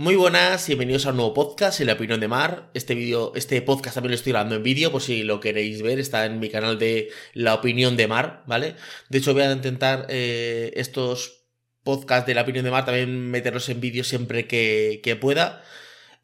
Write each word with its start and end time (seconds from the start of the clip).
Muy 0.00 0.16
buenas, 0.16 0.66
bienvenidos 0.66 1.04
a 1.04 1.10
un 1.10 1.16
nuevo 1.16 1.34
podcast 1.34 1.78
en 1.82 1.88
la 1.88 1.92
opinión 1.92 2.20
de 2.20 2.26
Mar. 2.26 2.70
Este 2.72 2.94
vídeo, 2.94 3.34
este 3.34 3.60
podcast 3.60 3.96
también 3.96 4.12
lo 4.12 4.14
estoy 4.14 4.32
grabando 4.32 4.54
en 4.54 4.62
vídeo, 4.62 4.90
por 4.90 5.02
si 5.02 5.24
lo 5.24 5.40
queréis 5.40 5.82
ver, 5.82 5.98
está 5.98 6.24
en 6.24 6.40
mi 6.40 6.48
canal 6.48 6.78
de 6.78 7.10
La 7.34 7.52
opinión 7.52 7.98
de 7.98 8.08
Mar, 8.08 8.42
¿vale? 8.46 8.76
De 9.10 9.18
hecho, 9.18 9.34
voy 9.34 9.42
a 9.42 9.52
intentar 9.52 10.06
eh, 10.08 10.72
estos 10.76 11.44
podcasts 11.84 12.26
de 12.26 12.32
La 12.32 12.40
opinión 12.40 12.64
de 12.64 12.70
Mar 12.70 12.86
también 12.86 13.30
meterlos 13.30 13.68
en 13.68 13.82
vídeo 13.82 14.02
siempre 14.02 14.46
que, 14.46 15.02
que 15.04 15.16
pueda. 15.16 15.62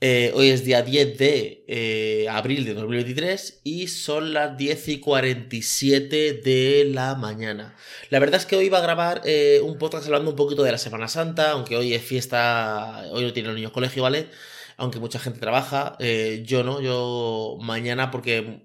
Eh, 0.03 0.31
hoy 0.35 0.51
es 0.51 0.63
día 0.63 0.83
10 0.83 1.17
de 1.17 1.65
eh, 1.69 2.29
abril 2.29 2.67
de 2.67 2.75
2023 2.75 3.63
y 3.65 3.89
son 3.89 4.35
las 4.35 4.55
10 4.59 4.89
y 4.89 5.01
47 5.01 6.35
de 6.35 6.85
la 6.93 7.15
mañana. 7.15 7.75
La 8.11 8.19
verdad 8.19 8.39
es 8.39 8.45
que 8.45 8.57
hoy 8.57 8.67
iba 8.67 8.77
a 8.77 8.83
grabar 8.83 9.23
eh, 9.25 9.59
un 9.65 9.79
podcast 9.79 10.05
hablando 10.05 10.31
un 10.31 10.37
poquito 10.37 10.63
de 10.65 10.73
la 10.73 10.77
Semana 10.77 11.09
Santa, 11.09 11.53
aunque 11.53 11.79
hoy 11.79 11.95
es 11.95 12.03
fiesta, 12.03 13.05
hoy 13.11 13.25
no 13.25 13.33
tienen 13.33 13.55
niños 13.55 13.73
colegio, 13.73 14.03
¿vale? 14.03 14.29
Aunque 14.77 15.01
mucha 15.01 15.19
gente 15.19 15.41
trabaja, 15.41 15.97
yo 16.43 16.63
no, 16.63 16.83
yo 16.83 17.57
mañana 17.63 18.11
porque 18.11 18.61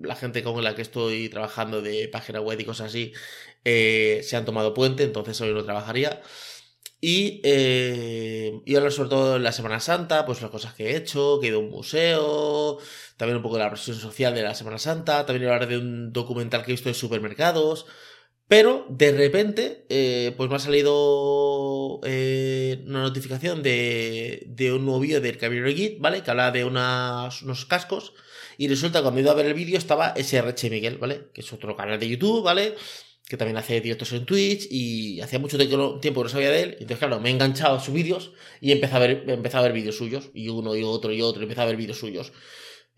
la 0.00 0.14
gente 0.14 0.44
con 0.44 0.62
la 0.62 0.76
que 0.76 0.82
estoy 0.82 1.28
trabajando 1.28 1.82
de 1.82 2.06
página 2.06 2.40
web 2.40 2.60
y 2.60 2.64
cosas 2.64 2.86
así 2.90 3.12
se 3.64 4.36
han 4.36 4.44
tomado 4.44 4.74
puente, 4.74 5.02
entonces 5.02 5.40
hoy 5.40 5.52
no 5.52 5.64
trabajaría. 5.64 6.22
Y, 7.06 7.42
eh, 7.44 8.62
y 8.64 8.76
hablar 8.76 8.90
sobre 8.90 9.10
todo 9.10 9.36
en 9.36 9.42
la 9.42 9.52
Semana 9.52 9.78
Santa, 9.78 10.24
pues 10.24 10.40
las 10.40 10.50
cosas 10.50 10.72
que 10.72 10.86
he 10.86 10.96
hecho, 10.96 11.38
que 11.38 11.48
he 11.48 11.50
ido 11.50 11.58
a 11.58 11.62
un 11.62 11.68
museo, 11.68 12.78
también 13.18 13.36
un 13.36 13.42
poco 13.42 13.56
de 13.56 13.64
la 13.64 13.68
presión 13.68 13.98
social 13.98 14.34
de 14.34 14.40
la 14.40 14.54
Semana 14.54 14.78
Santa, 14.78 15.26
también 15.26 15.50
hablar 15.50 15.68
de 15.68 15.76
un 15.76 16.14
documental 16.14 16.64
que 16.64 16.70
he 16.70 16.74
visto 16.74 16.88
de 16.88 16.94
supermercados. 16.94 17.84
Pero 18.48 18.86
de 18.88 19.12
repente, 19.12 19.84
eh, 19.90 20.32
pues 20.38 20.48
me 20.48 20.56
ha 20.56 20.58
salido 20.58 22.00
eh, 22.04 22.82
una 22.86 23.02
notificación 23.02 23.62
de, 23.62 24.44
de 24.46 24.72
un 24.72 24.86
nuevo 24.86 25.00
vídeo 25.00 25.20
del 25.20 25.36
Camino 25.36 25.66
Git, 25.68 26.00
¿vale? 26.00 26.22
Que 26.22 26.30
habla 26.30 26.52
de 26.52 26.64
unas, 26.64 27.42
unos 27.42 27.66
cascos. 27.66 28.14
Y 28.56 28.68
resulta 28.68 29.00
que 29.00 29.02
cuando 29.02 29.20
he 29.20 29.22
ido 29.22 29.30
a 29.32 29.34
ver 29.34 29.46
el 29.46 29.54
vídeo 29.54 29.76
estaba 29.76 30.14
SRH 30.16 30.70
Miguel, 30.70 30.96
¿vale? 30.96 31.28
Que 31.34 31.42
es 31.42 31.52
otro 31.52 31.76
canal 31.76 32.00
de 32.00 32.08
YouTube, 32.08 32.42
¿vale? 32.42 32.76
Que 33.26 33.36
también 33.36 33.56
hace 33.56 33.80
directos 33.80 34.12
en 34.12 34.26
Twitch 34.26 34.68
y 34.70 35.20
hacía 35.20 35.38
mucho 35.38 35.56
tiempo 35.56 36.20
que 36.20 36.24
no 36.24 36.28
sabía 36.28 36.50
de 36.50 36.62
él. 36.62 36.70
Entonces, 36.72 36.98
claro, 36.98 37.20
me 37.20 37.30
he 37.30 37.32
enganchado 37.32 37.76
a 37.76 37.80
sus 37.80 37.94
vídeos 37.94 38.32
y 38.60 38.72
empecé 38.72 38.94
a 38.96 38.98
ver, 38.98 39.24
empecé 39.28 39.56
a 39.56 39.62
ver 39.62 39.72
vídeos 39.72 39.96
suyos. 39.96 40.30
Y 40.34 40.48
uno 40.48 40.76
y 40.76 40.82
otro 40.82 41.12
y 41.12 41.22
otro, 41.22 41.42
empecé 41.42 41.62
a 41.62 41.66
ver 41.66 41.76
vídeos 41.76 41.98
suyos. 41.98 42.32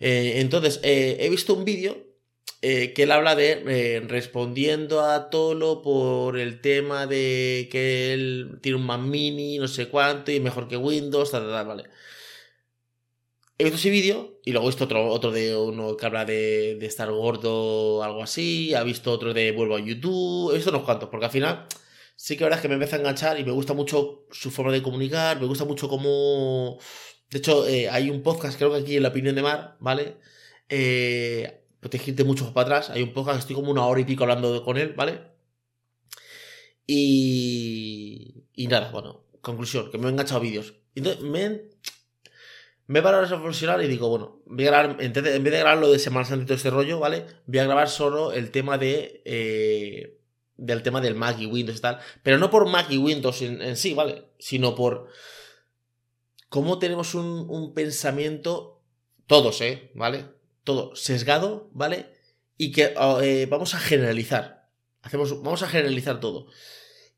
Eh, 0.01 0.35
entonces, 0.37 0.81
eh, 0.83 1.19
he 1.21 1.31
visto 1.31 1.55
un 1.55 1.65
vídeo 1.65 2.05
eh, 2.61 2.93
que 2.93 3.05
él 3.05 3.13
habla 3.13 3.37
de 3.37 4.05
respondiendo 4.09 5.03
a 5.03 5.31
Tolo 5.31 5.83
por 5.83 6.39
el 6.39 6.61
tema 6.61 7.07
de 7.07 7.69
que 7.71 8.13
él 8.13 8.59
tiene 8.63 8.79
un 8.79 8.87
Mac 8.87 9.01
mini, 9.01 9.59
no 9.59 9.69
sé 9.69 9.89
cuánto, 9.89 10.33
y 10.33 10.41
mejor 10.41 10.67
que 10.69 10.77
Windows, 10.77 11.31
tal, 11.31 11.43
tal, 11.43 11.53
tal, 11.53 11.67
vale. 11.67 11.85
He 13.59 13.65
visto 13.65 13.79
ese 13.79 13.89
vídeo 13.89 14.39
y 14.45 14.53
luego 14.53 14.67
he 14.67 14.71
visto 14.71 14.85
otro, 14.85 15.09
otro 15.09 15.31
de 15.31 15.57
uno 15.57 15.97
que 15.97 16.05
habla 16.05 16.27
de, 16.27 16.79
estar 16.85 17.11
gordo 17.11 17.97
o 17.99 18.03
algo 18.03 18.23
así. 18.23 18.75
Ha 18.75 18.83
visto 18.83 19.11
otro 19.11 19.33
de 19.33 19.53
vuelvo 19.53 19.77
a 19.77 19.81
YouTube. 19.81 20.53
He 20.53 20.57
visto 20.57 20.71
unos 20.71 20.83
cuantos, 20.85 21.09
porque 21.09 21.27
al 21.27 21.33
final 21.33 21.67
sí 22.17 22.37
que 22.37 22.45
verdad 22.45 22.59
es 22.59 22.63
que 22.63 22.69
me 22.69 22.75
empieza 22.75 22.97
a 22.97 22.99
enganchar 22.99 23.41
y 23.41 23.45
me 23.45 23.53
gusta 23.53 23.73
mucho 23.73 24.27
su 24.31 24.51
forma 24.51 24.73
de 24.73 24.83
comunicar. 24.83 25.41
Me 25.41 25.47
gusta 25.47 25.65
mucho 25.65 25.89
cómo. 25.89 26.79
De 27.31 27.39
hecho, 27.39 27.67
eh, 27.67 27.89
hay 27.89 28.11
un 28.11 28.23
podcast, 28.23 28.59
creo 28.59 28.73
que 28.73 28.79
aquí 28.81 28.97
en 28.97 29.03
La 29.03 29.09
Opinión 29.09 29.35
de 29.35 29.43
Mar, 29.43 29.77
¿vale? 29.81 30.19
Eh, 30.69 31.65
protegirte 31.81 32.25
mucho 32.25 32.53
para 32.53 32.67
atrás. 32.77 32.91
Hay 32.91 33.03
un 33.03 33.15
podcast, 33.15 33.39
estoy 33.41 33.57
como 33.57 33.71
una 33.71 33.87
hora 33.87 34.01
y 34.01 34.05
pico 34.05 34.25
hablando 34.25 34.63
con 34.65 34.77
él, 34.77 34.93
¿vale? 34.95 35.21
Y. 36.87 38.45
Y 38.55 38.67
nada, 38.69 38.91
bueno, 38.91 39.25
conclusión, 39.41 39.91
que 39.91 39.99
me 39.99 40.07
he 40.09 40.11
enganchado 40.11 40.41
vídeos. 40.41 40.75
Entonces, 40.95 41.23
me 41.23 41.71
me 42.89 43.01
he 43.01 43.03
parado 43.03 43.25
a 43.25 43.27
reflexionar 43.27 43.83
y 43.83 43.89
digo, 43.89 44.09
bueno, 44.09 44.43
voy 44.47 44.67
a 44.67 44.71
grabar, 44.71 44.97
en 45.01 45.13
vez 45.13 45.25
de 45.25 45.59
grabar 45.59 45.79
lo 45.79 45.91
de 45.91 45.99
Semana 45.99 46.25
Santa 46.25 46.45
y 46.45 46.47
todo 46.47 46.57
este 46.57 46.71
rollo, 46.71 47.01
¿vale? 47.01 47.27
Voy 47.47 47.59
a 47.59 47.65
grabar 47.65 47.89
solo 47.89 48.33
el 48.33 48.51
tema 48.51 48.79
de. 48.79 49.23
Eh, 49.25 50.13
del 50.57 50.83
tema 50.83 51.03
del 51.03 51.15
Mac 51.15 51.39
y 51.39 51.47
Windows 51.47 51.79
y 51.79 51.83
tal. 51.83 51.99
Pero 52.23 52.39
no 52.39 52.51
por 52.51 52.67
Mac 52.67 52.87
y 52.91 52.97
Windows 52.97 53.43
en, 53.43 53.77
sí, 53.77 53.93
¿vale? 53.93 54.25
Sino 54.39 54.75
por. 54.75 55.09
cómo 56.49 56.79
tenemos 56.79 57.15
un, 57.15 57.75
pensamiento. 57.75 58.83
Todos, 59.27 59.61
¿eh? 59.61 59.91
¿Vale? 59.95 60.27
Todo 60.63 60.95
sesgado, 60.95 61.69
¿vale? 61.73 62.15
Y 62.57 62.71
que 62.71 62.95
oh, 62.97 63.21
eh, 63.21 63.47
vamos 63.47 63.75
a 63.75 63.81
generalizar. 63.81 64.71
Hacemos, 65.03 65.43
vamos 65.43 65.63
a 65.65 65.69
generalizar 65.69 66.21
todo. 66.21 66.47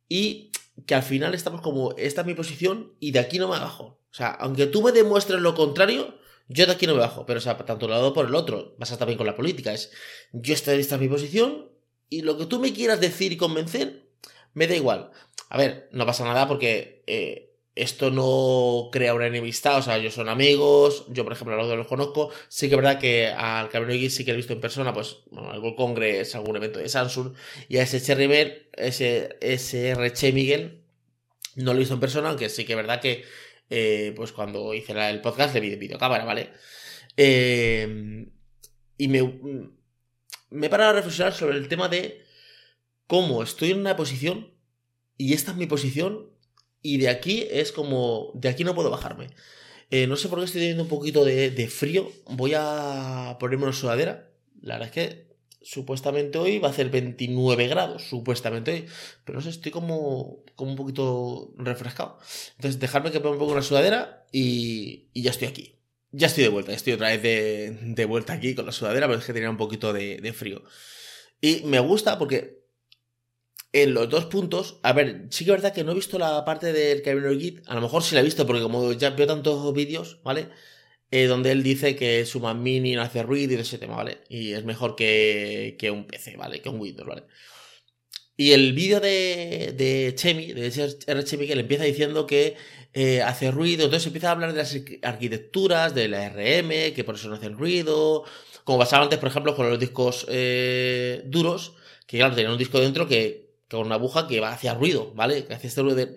Y 0.08 0.50
que 0.86 0.94
al 0.94 1.02
final 1.02 1.34
estamos 1.34 1.60
como, 1.60 1.94
esta 1.98 2.22
es 2.22 2.26
mi 2.26 2.34
posición 2.34 2.94
y 3.00 3.10
de 3.10 3.18
aquí 3.18 3.38
no 3.38 3.48
me 3.48 3.58
bajo. 3.58 3.97
O 4.10 4.14
sea, 4.14 4.28
aunque 4.30 4.66
tú 4.66 4.82
me 4.82 4.92
demuestres 4.92 5.40
lo 5.40 5.54
contrario, 5.54 6.18
yo 6.48 6.66
de 6.66 6.72
aquí 6.72 6.86
no 6.86 6.94
me 6.94 7.00
bajo. 7.00 7.26
Pero, 7.26 7.38
o 7.38 7.40
sea, 7.40 7.56
tanto 7.58 7.86
un 7.86 7.92
lado 7.92 8.12
por 8.14 8.26
el 8.26 8.34
otro. 8.34 8.74
Pasa 8.78 8.98
también 8.98 9.18
con 9.18 9.26
la 9.26 9.36
política. 9.36 9.72
Es, 9.72 9.92
yo 10.32 10.54
estoy, 10.54 10.80
esta 10.80 10.96
en 10.96 11.02
mi 11.02 11.08
posición 11.08 11.68
y 12.10 12.22
lo 12.22 12.38
que 12.38 12.46
tú 12.46 12.58
me 12.58 12.72
quieras 12.72 13.00
decir 13.00 13.32
y 13.32 13.36
convencer, 13.36 14.08
me 14.54 14.66
da 14.66 14.74
igual. 14.74 15.10
A 15.50 15.58
ver, 15.58 15.88
no 15.92 16.06
pasa 16.06 16.24
nada 16.24 16.48
porque 16.48 17.02
eh, 17.06 17.54
esto 17.74 18.10
no 18.10 18.88
crea 18.90 19.14
una 19.14 19.26
enemistad. 19.26 19.78
O 19.78 19.82
sea, 19.82 19.98
ellos 19.98 20.14
son 20.14 20.28
amigos. 20.28 21.04
Yo, 21.10 21.24
por 21.24 21.34
ejemplo, 21.34 21.54
a 21.54 21.58
los 21.58 21.68
dos 21.68 21.76
los 21.76 21.86
conozco. 21.86 22.30
Sí 22.48 22.68
que 22.68 22.74
es 22.74 22.80
verdad 22.80 22.98
que 22.98 23.28
al 23.28 23.68
Cabrera 23.68 24.10
sí 24.10 24.24
que 24.24 24.30
he 24.30 24.36
visto 24.36 24.54
en 24.54 24.60
persona, 24.60 24.94
pues, 24.94 25.18
bueno, 25.30 25.50
algún 25.50 25.74
congreso, 25.76 26.38
algún 26.38 26.56
evento 26.56 26.78
de 26.78 26.88
Samsung. 26.88 27.34
Y 27.68 27.76
a 27.76 27.82
ese 27.82 28.00
Cherry 28.00 28.68
ese, 28.72 29.36
ese 29.40 30.32
Miguel, 30.32 30.82
no 31.56 31.72
lo 31.72 31.78
he 31.78 31.80
visto 31.80 31.94
en 31.94 32.00
persona, 32.00 32.30
aunque 32.30 32.48
sí 32.48 32.64
que 32.64 32.72
es 32.72 32.76
verdad 32.76 33.00
que 33.00 33.24
eh, 33.70 34.12
pues 34.16 34.32
cuando 34.32 34.74
hice 34.74 34.92
el 34.92 35.20
podcast 35.20 35.54
de 35.54 35.60
videocámara, 35.60 36.24
¿vale? 36.24 36.50
Eh, 37.16 38.26
y 38.96 39.08
me, 39.08 39.18
he 40.66 40.68
parado 40.68 40.90
a 40.90 40.94
reflexionar 40.94 41.34
sobre 41.34 41.56
el 41.56 41.68
tema 41.68 41.88
de 41.88 42.24
cómo 43.06 43.42
estoy 43.42 43.70
en 43.70 43.80
una 43.80 43.96
posición 43.96 44.54
y 45.16 45.34
esta 45.34 45.52
es 45.52 45.56
mi 45.56 45.66
posición 45.66 46.30
y 46.82 46.98
de 46.98 47.08
aquí 47.08 47.46
es 47.50 47.72
como, 47.72 48.32
de 48.34 48.48
aquí 48.48 48.64
no 48.64 48.74
puedo 48.74 48.90
bajarme. 48.90 49.28
Eh, 49.90 50.06
no 50.06 50.16
sé 50.16 50.28
por 50.28 50.38
qué 50.38 50.44
estoy 50.44 50.60
teniendo 50.60 50.82
un 50.82 50.88
poquito 50.88 51.24
de, 51.24 51.50
de, 51.50 51.68
frío. 51.68 52.12
Voy 52.26 52.52
a 52.54 53.36
ponerme 53.40 53.64
una 53.64 53.72
sudadera. 53.72 54.30
La 54.60 54.74
verdad 54.74 54.88
es 54.88 54.94
que 54.94 55.27
supuestamente 55.68 56.38
hoy 56.38 56.58
va 56.58 56.70
a 56.70 56.72
ser 56.72 56.88
29 56.88 57.68
grados, 57.68 58.08
supuestamente 58.08 58.70
hoy, 58.72 58.86
pero 59.24 59.36
no 59.36 59.42
sé, 59.42 59.50
estoy 59.50 59.70
como, 59.70 60.42
como 60.56 60.70
un 60.70 60.76
poquito 60.78 61.52
refrescado. 61.58 62.18
Entonces, 62.56 62.80
dejarme 62.80 63.10
que 63.10 63.20
ponga 63.20 63.34
un 63.34 63.38
poco 63.38 63.52
una 63.52 63.60
sudadera 63.60 64.24
y, 64.32 65.08
y, 65.12 65.22
ya 65.22 65.30
estoy 65.30 65.48
aquí. 65.48 65.74
Ya 66.10 66.28
estoy 66.28 66.44
de 66.44 66.48
vuelta, 66.48 66.72
estoy 66.72 66.94
otra 66.94 67.08
vez 67.08 67.22
de, 67.22 67.78
de 67.82 68.04
vuelta 68.06 68.32
aquí 68.32 68.54
con 68.54 68.64
la 68.64 68.72
sudadera, 68.72 69.06
pero 69.08 69.18
es 69.18 69.26
que 69.26 69.34
tenía 69.34 69.50
un 69.50 69.58
poquito 69.58 69.92
de, 69.92 70.16
de, 70.16 70.32
frío. 70.32 70.62
Y 71.42 71.60
me 71.64 71.80
gusta 71.80 72.18
porque 72.18 72.62
en 73.74 73.92
los 73.92 74.08
dos 74.08 74.24
puntos, 74.24 74.80
a 74.82 74.94
ver, 74.94 75.26
sí 75.28 75.44
que 75.44 75.50
es 75.50 75.56
verdad 75.58 75.74
que 75.74 75.84
no 75.84 75.92
he 75.92 75.96
visto 75.96 76.18
la 76.18 76.46
parte 76.46 76.72
del 76.72 77.02
Camino 77.02 77.30
Git, 77.38 77.60
a 77.68 77.74
lo 77.74 77.82
mejor 77.82 78.02
sí 78.02 78.14
la 78.14 78.22
he 78.22 78.24
visto 78.24 78.46
porque 78.46 78.62
como 78.62 78.92
ya 78.92 79.10
veo 79.10 79.26
tantos 79.26 79.74
vídeos, 79.74 80.18
¿vale? 80.24 80.48
Eh, 81.10 81.26
donde 81.26 81.52
él 81.52 81.62
dice 81.62 81.96
que 81.96 82.26
su 82.26 82.40
Mac 82.40 82.56
Mini 82.56 82.94
no 82.94 83.02
hace 83.02 83.22
ruido 83.22 83.54
y 83.54 83.56
de 83.56 83.62
ese 83.62 83.78
tema, 83.78 83.96
¿vale? 83.96 84.18
Y 84.28 84.52
es 84.52 84.64
mejor 84.64 84.94
que, 84.94 85.76
que 85.78 85.90
un 85.90 86.06
PC, 86.06 86.36
¿vale? 86.36 86.60
Que 86.60 86.68
un 86.68 86.80
Windows, 86.80 87.08
¿vale? 87.08 87.24
Y 88.36 88.52
el 88.52 88.72
vídeo 88.72 89.00
de, 89.00 89.74
de 89.76 90.14
Chemi, 90.14 90.52
de 90.52 90.68
R. 91.06 91.24
Chemi, 91.24 91.46
que 91.48 91.56
le 91.56 91.62
empieza 91.62 91.82
diciendo 91.84 92.24
que 92.24 92.56
eh, 92.92 93.20
hace 93.22 93.50
ruido, 93.50 93.84
entonces 93.84 94.06
empieza 94.06 94.28
a 94.28 94.32
hablar 94.32 94.52
de 94.52 94.58
las 94.58 94.78
arquitecturas, 95.02 95.92
de 95.94 96.08
la 96.08 96.28
RM, 96.28 96.94
que 96.94 97.02
por 97.04 97.16
eso 97.16 97.28
no 97.28 97.34
hacen 97.34 97.58
ruido, 97.58 98.24
como 98.62 98.78
pasaba 98.78 99.02
antes, 99.02 99.18
por 99.18 99.28
ejemplo, 99.28 99.56
con 99.56 99.68
los 99.68 99.80
discos 99.80 100.24
eh, 100.28 101.22
duros, 101.26 101.74
que 102.06 102.18
claro, 102.18 102.34
tenían 102.36 102.52
un 102.52 102.58
disco 102.58 102.78
dentro 102.78 103.08
que, 103.08 103.47
con 103.70 103.86
una 103.86 103.96
aguja 103.96 104.26
que 104.26 104.40
va 104.40 104.52
hacia 104.52 104.74
ruido, 104.74 105.12
¿vale? 105.14 105.46
Que 105.46 105.54
hace 105.54 105.66
este 105.66 105.82
ruido 105.82 105.96
de... 105.96 106.14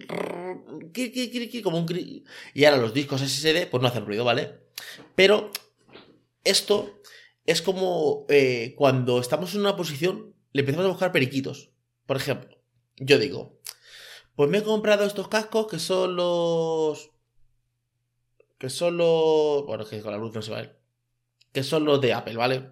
como 1.62 1.78
un... 1.78 2.24
Y 2.54 2.66
ahora 2.66 2.82
los 2.82 2.94
discos 2.94 3.22
SSD, 3.22 3.68
pues 3.70 3.82
no 3.82 3.88
hacen 3.88 4.06
ruido, 4.06 4.24
¿vale? 4.24 4.60
Pero 5.16 5.52
esto 6.44 7.02
es 7.46 7.62
como 7.62 8.26
eh, 8.30 8.74
cuando 8.78 9.20
estamos 9.20 9.54
en 9.54 9.62
una 9.62 9.76
posición, 9.76 10.34
le 10.54 10.62
empezamos 10.62 10.86
a 10.86 10.90
buscar 10.90 11.12
periquitos. 11.12 11.72
Por 12.06 12.18
ejemplo, 12.18 12.58
yo 12.98 13.20
digo, 13.20 13.60
pues 14.36 14.50
me 14.50 14.60
he 14.60 14.64
comprado 14.64 15.06
estos 15.06 15.28
cascos 15.28 15.68
que 15.68 15.80
son 15.80 16.16
los... 16.16 17.12
Que 18.58 18.70
son 18.70 18.98
los... 18.98 19.66
Bueno, 19.66 19.86
que 19.86 20.02
con 20.02 20.12
la 20.12 20.18
luz 20.18 20.34
no 20.34 20.42
se 20.42 20.52
va 20.52 20.60
a 20.60 20.62
ver. 20.62 20.80
Que 21.52 21.64
son 21.64 21.84
los 21.84 22.00
de 22.00 22.14
Apple, 22.14 22.38
¿vale? 22.38 22.72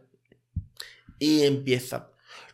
Y 1.17 1.43
empieza. 1.43 2.08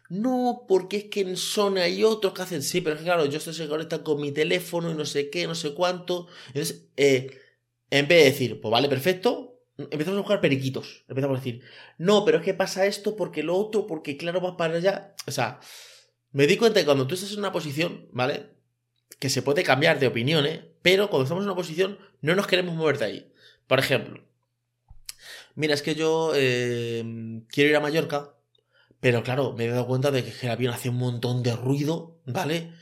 No, 0.10 0.66
porque 0.68 0.98
es 0.98 1.04
que 1.06 1.22
en 1.22 1.38
Sony 1.38 1.78
hay 1.78 2.04
otros 2.04 2.34
que 2.34 2.42
hacen 2.44 2.62
sí, 2.62 2.82
pero 2.82 2.96
es 2.96 3.00
que 3.02 3.06
claro, 3.06 3.26
yo 3.26 3.38
estoy 3.38 3.54
se 3.54 3.68
conectan 3.68 4.04
con 4.04 4.22
mi 4.22 4.32
teléfono 4.32 4.92
y 4.92 4.94
no 4.94 5.06
sé 5.06 5.30
qué, 5.30 5.48
no 5.48 5.56
sé 5.56 5.74
cuánto. 5.74 6.28
Entonces, 6.48 6.88
eh, 6.96 7.40
en 7.90 8.08
vez 8.08 8.24
de 8.24 8.32
decir, 8.32 8.62
pues 8.62 8.72
vale, 8.72 8.88
perfecto, 8.90 9.62
empezamos 9.78 10.18
a 10.18 10.22
buscar 10.22 10.42
periquitos. 10.42 11.06
Empezamos 11.08 11.38
a 11.38 11.42
decir, 11.42 11.62
no, 11.98 12.24
pero 12.26 12.38
es 12.38 12.44
que 12.44 12.54
pasa 12.54 12.86
esto 12.86 13.16
porque 13.16 13.44
lo 13.44 13.56
otro, 13.56 13.88
porque 13.88 14.18
claro, 14.18 14.42
vas 14.42 14.56
para 14.58 14.76
allá. 14.76 15.16
O 15.28 15.32
sea, 15.32 15.60
me 16.32 16.48
di 16.48 16.58
cuenta 16.58 16.80
que 16.80 16.86
cuando 16.86 17.08
tú 17.08 17.16
estás 17.16 17.32
en 17.32 17.40
una 17.40 17.52
posición, 17.52 18.08
¿vale? 18.12 18.56
que 19.20 19.30
se 19.30 19.42
puede 19.42 19.64
cambiar 19.64 20.00
de 20.00 20.08
opinión, 20.08 20.46
¿eh? 20.46 20.72
pero 20.82 21.10
cuando 21.10 21.24
estamos 21.24 21.44
en 21.44 21.50
una 21.50 21.56
posición 21.56 21.98
no 22.22 22.36
nos 22.36 22.48
queremos 22.48 22.76
mover 22.76 22.98
de 22.98 23.06
ahí. 23.06 23.34
Por 23.68 23.80
ejemplo, 23.80 24.24
mira, 25.56 25.74
es 25.74 25.82
que 25.82 25.96
yo 25.96 26.34
eh, 26.36 27.04
quiero 27.50 27.70
ir 27.70 27.76
a 27.76 27.80
Mallorca, 27.80 28.35
pero 29.06 29.22
claro, 29.22 29.54
me 29.54 29.66
he 29.66 29.70
dado 29.70 29.86
cuenta 29.86 30.10
de 30.10 30.24
que 30.24 30.48
el 30.48 30.52
avión 30.52 30.74
hace 30.74 30.90
un 30.90 30.96
montón 30.96 31.44
de 31.44 31.56
ruido, 31.56 32.18
¿vale? 32.26 32.74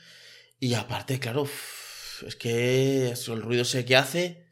Y 0.57 0.73
aparte, 0.73 1.19
claro, 1.19 1.45
es 2.25 2.37
que 2.37 3.09
el 3.09 3.41
ruido 3.41 3.65
sé 3.65 3.83
que 3.83 3.97
hace. 3.97 4.47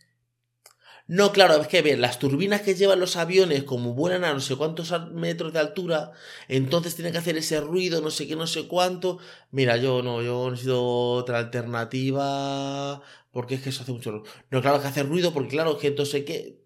No, 1.07 1.31
claro, 1.31 1.55
es 1.61 1.69
que 1.69 1.81
ver, 1.81 1.97
las 1.97 2.19
turbinas 2.19 2.59
que 2.59 2.75
llevan 2.75 2.99
los 2.99 3.15
aviones, 3.15 3.63
como 3.63 3.93
vuelan 3.93 4.25
a 4.25 4.33
no 4.33 4.41
sé 4.41 4.57
cuántos 4.57 4.91
metros 5.13 5.53
de 5.53 5.59
altura, 5.59 6.11
entonces 6.49 6.95
tienen 6.95 7.13
que 7.13 7.19
hacer 7.19 7.37
ese 7.37 7.61
ruido, 7.61 8.01
no 8.01 8.11
sé 8.11 8.27
qué, 8.27 8.35
no 8.35 8.47
sé 8.47 8.67
cuánto. 8.67 9.19
Mira, 9.51 9.77
yo 9.77 10.01
no, 10.01 10.21
yo 10.21 10.51
necesito 10.51 10.83
otra 10.83 11.37
alternativa, 11.39 13.01
porque 13.31 13.55
es 13.55 13.61
que 13.61 13.69
eso 13.69 13.83
hace 13.83 13.93
mucho 13.93 14.11
ruido. 14.11 14.25
No, 14.49 14.61
claro 14.61 14.81
que 14.81 14.89
hace 14.89 15.03
ruido, 15.03 15.31
porque 15.31 15.51
claro, 15.51 15.77
que 15.77 15.87
entonces 15.87 16.25
qué. 16.25 16.65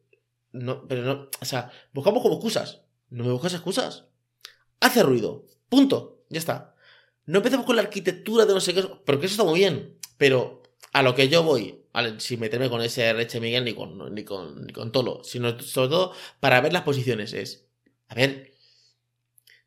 No, 0.51 0.87
pero 0.87 1.03
no, 1.03 1.29
o 1.39 1.45
sea, 1.45 1.71
buscamos 1.93 2.23
como 2.23 2.37
excusas. 2.37 2.81
No 3.11 3.23
me 3.23 3.31
buscas 3.31 3.53
excusas. 3.53 4.05
Hace 4.79 5.03
ruido. 5.03 5.45
Punto. 5.69 6.25
Ya 6.29 6.39
está. 6.39 6.75
No 7.25 7.39
empecemos 7.39 7.65
con 7.65 7.75
la 7.75 7.81
arquitectura 7.81 8.45
de 8.45 8.53
no 8.53 8.59
sé 8.59 8.73
qué, 8.73 8.83
porque 9.05 9.25
eso 9.25 9.33
está 9.33 9.43
muy 9.43 9.59
bien. 9.59 9.97
Pero 10.17 10.63
a 10.93 11.01
lo 11.01 11.15
que 11.15 11.27
yo 11.27 11.43
voy, 11.43 11.85
sin 12.19 12.39
meterme 12.39 12.69
con 12.69 12.81
ese 12.81 13.11
Reche 13.13 13.39
Miguel 13.39 13.65
ni 13.65 13.73
con, 13.73 14.13
ni 14.13 14.23
con, 14.23 14.65
ni 14.65 14.73
con 14.73 14.91
Tolo, 14.91 15.23
sino 15.23 15.59
sobre 15.59 15.89
todo 15.89 16.13
para 16.39 16.61
ver 16.61 16.73
las 16.73 16.83
posiciones, 16.83 17.33
es, 17.33 17.67
a 18.07 18.15
ver, 18.15 18.53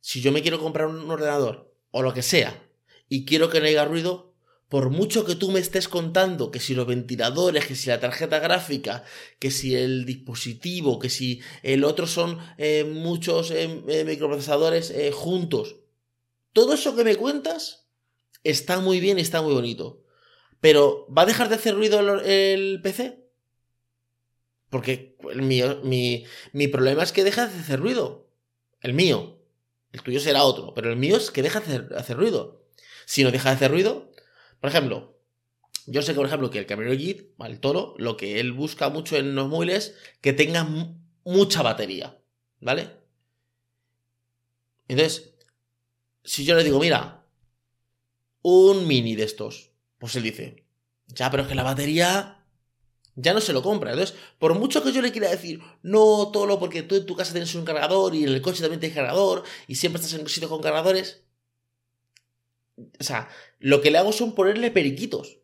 si 0.00 0.20
yo 0.20 0.32
me 0.32 0.43
quiero 0.43 0.58
comprar 0.58 0.87
un 0.87 1.10
ordenador 1.10 1.75
o 1.90 2.02
lo 2.02 2.14
que 2.14 2.22
sea 2.22 2.62
y 3.08 3.25
quiero 3.25 3.50
que 3.50 3.60
no 3.60 3.66
haya 3.66 3.84
ruido, 3.84 4.27
por 4.69 4.91
mucho 4.91 5.25
que 5.25 5.35
tú 5.35 5.50
me 5.50 5.61
estés 5.61 5.88
contando 5.88 6.50
que 6.50 6.61
si 6.61 6.75
los 6.75 6.87
ventiladores, 6.87 7.67
que 7.67 7.75
si 7.75 7.88
la 7.88 8.00
tarjeta 8.00 8.38
gráfica, 8.38 9.05
que 9.38 9.50
si 9.50 9.75
el 9.75 10.05
dispositivo, 10.05 10.99
que 10.99 11.09
si 11.09 11.41
el 11.62 11.85
otro 11.85 12.06
son 12.06 12.38
eh, 12.59 12.85
muchos 12.85 13.50
eh, 13.50 13.82
eh, 13.88 14.05
microprocesadores 14.05 14.93
juntos, 15.15 15.76
todo 16.53 16.75
eso 16.75 16.94
que 16.94 17.05
me 17.05 17.17
cuentas 17.17 17.88
está 18.44 18.81
muy 18.81 19.00
bien 19.00 19.19
está 19.19 19.43
muy 19.43 19.55
bonito. 19.55 20.03
Pero, 20.61 21.06
¿va 21.17 21.23
a 21.23 21.26
dejar 21.26 21.49
de 21.49 21.55
hacer 21.55 21.75
ruido 21.75 22.00
el, 22.20 22.81
PC? 22.82 23.25
Porque 24.70 25.17
mi, 25.37 26.25
mi 26.53 26.69
problema 26.69 27.03
es 27.05 27.12
que 27.12 27.25
deja 27.25 27.47
de 27.47 27.59
hacer 27.59 27.81
ruido. 27.81 28.29
El 28.81 28.93
mío. 28.93 29.38
El 29.93 30.03
tuyo 30.03 30.20
será 30.20 30.44
otro. 30.44 30.75
Pero 30.75 30.91
el 30.91 30.97
mío 30.97 31.17
es 31.17 31.31
que 31.31 31.43
deja 31.43 31.61
de 31.61 31.97
hacer, 31.97 32.17
ruido. 32.17 32.65
Si 33.06 33.25
no 33.25 33.31
deja 33.31 33.50
de 33.50 33.56
hacer 33.56 33.70
ruido, 33.70 34.07
por 34.60 34.70
ejemplo, 34.70 35.19
yo 35.87 36.02
sé 36.02 36.12
que, 36.12 36.16
por 36.16 36.26
ejemplo, 36.26 36.50
que 36.50 36.58
el 36.58 36.66
Camino 36.66 36.93
Jeep, 36.93 37.40
el 37.40 37.60
Toro, 37.60 37.94
lo 37.99 38.16
que 38.16 38.40
él 38.40 38.52
busca 38.52 38.90
mucho 38.90 39.16
en 39.16 39.34
los 39.34 39.49
móviles, 39.49 39.96
que 40.20 40.32
tenga 40.32 40.69
mucha 41.25 41.62
batería. 41.62 42.19
¿Vale? 42.60 42.90
Entonces, 44.88 45.34
si 46.25 46.44
yo 46.44 46.55
le 46.56 46.64
digo, 46.64 46.78
mira, 46.78 47.25
un 48.43 48.87
mini 48.87 49.14
de 49.14 49.25
estos, 49.25 49.70
pues 49.99 50.16
él 50.16 50.25
dice, 50.25 50.64
ya, 51.06 51.31
pero 51.31 51.44
es 51.44 51.49
que 51.49 51.55
la 51.55 51.62
batería 51.62 52.44
ya 53.14 53.34
no 53.34 53.40
se 53.40 53.52
lo 53.52 53.62
compra. 53.62 53.93
Entonces, 53.93 54.16
por 54.38 54.55
mucho 54.58 54.82
que 54.82 54.93
yo 54.93 55.02
le 55.02 55.12
quiera 55.12 55.31
decir, 55.31 55.60
no, 55.82 56.31
Tolo, 56.32 56.58
porque 56.58 56.82
tú 56.82 56.96
en 56.96 57.06
tu 57.06 57.16
casa 57.16 57.32
tienes 57.32 57.55
un 57.55 57.64
cargador 57.64 58.14
y 58.14 58.25
en 58.25 58.31
el 58.31 58.43
coche 58.43 58.60
también 58.60 58.81
tienes 58.81 58.96
cargador 58.96 59.44
y 59.66 59.75
siempre 59.75 60.00
estás 60.00 60.14
en 60.14 60.22
un 60.22 60.28
sitio 60.28 60.49
con 60.49 60.62
cargadores. 60.62 61.22
O 63.00 63.04
sea, 63.04 63.28
lo 63.58 63.80
que 63.80 63.90
le 63.90 63.98
hago 63.98 64.12
son 64.12 64.34
ponerle 64.34 64.70
periquitos. 64.70 65.38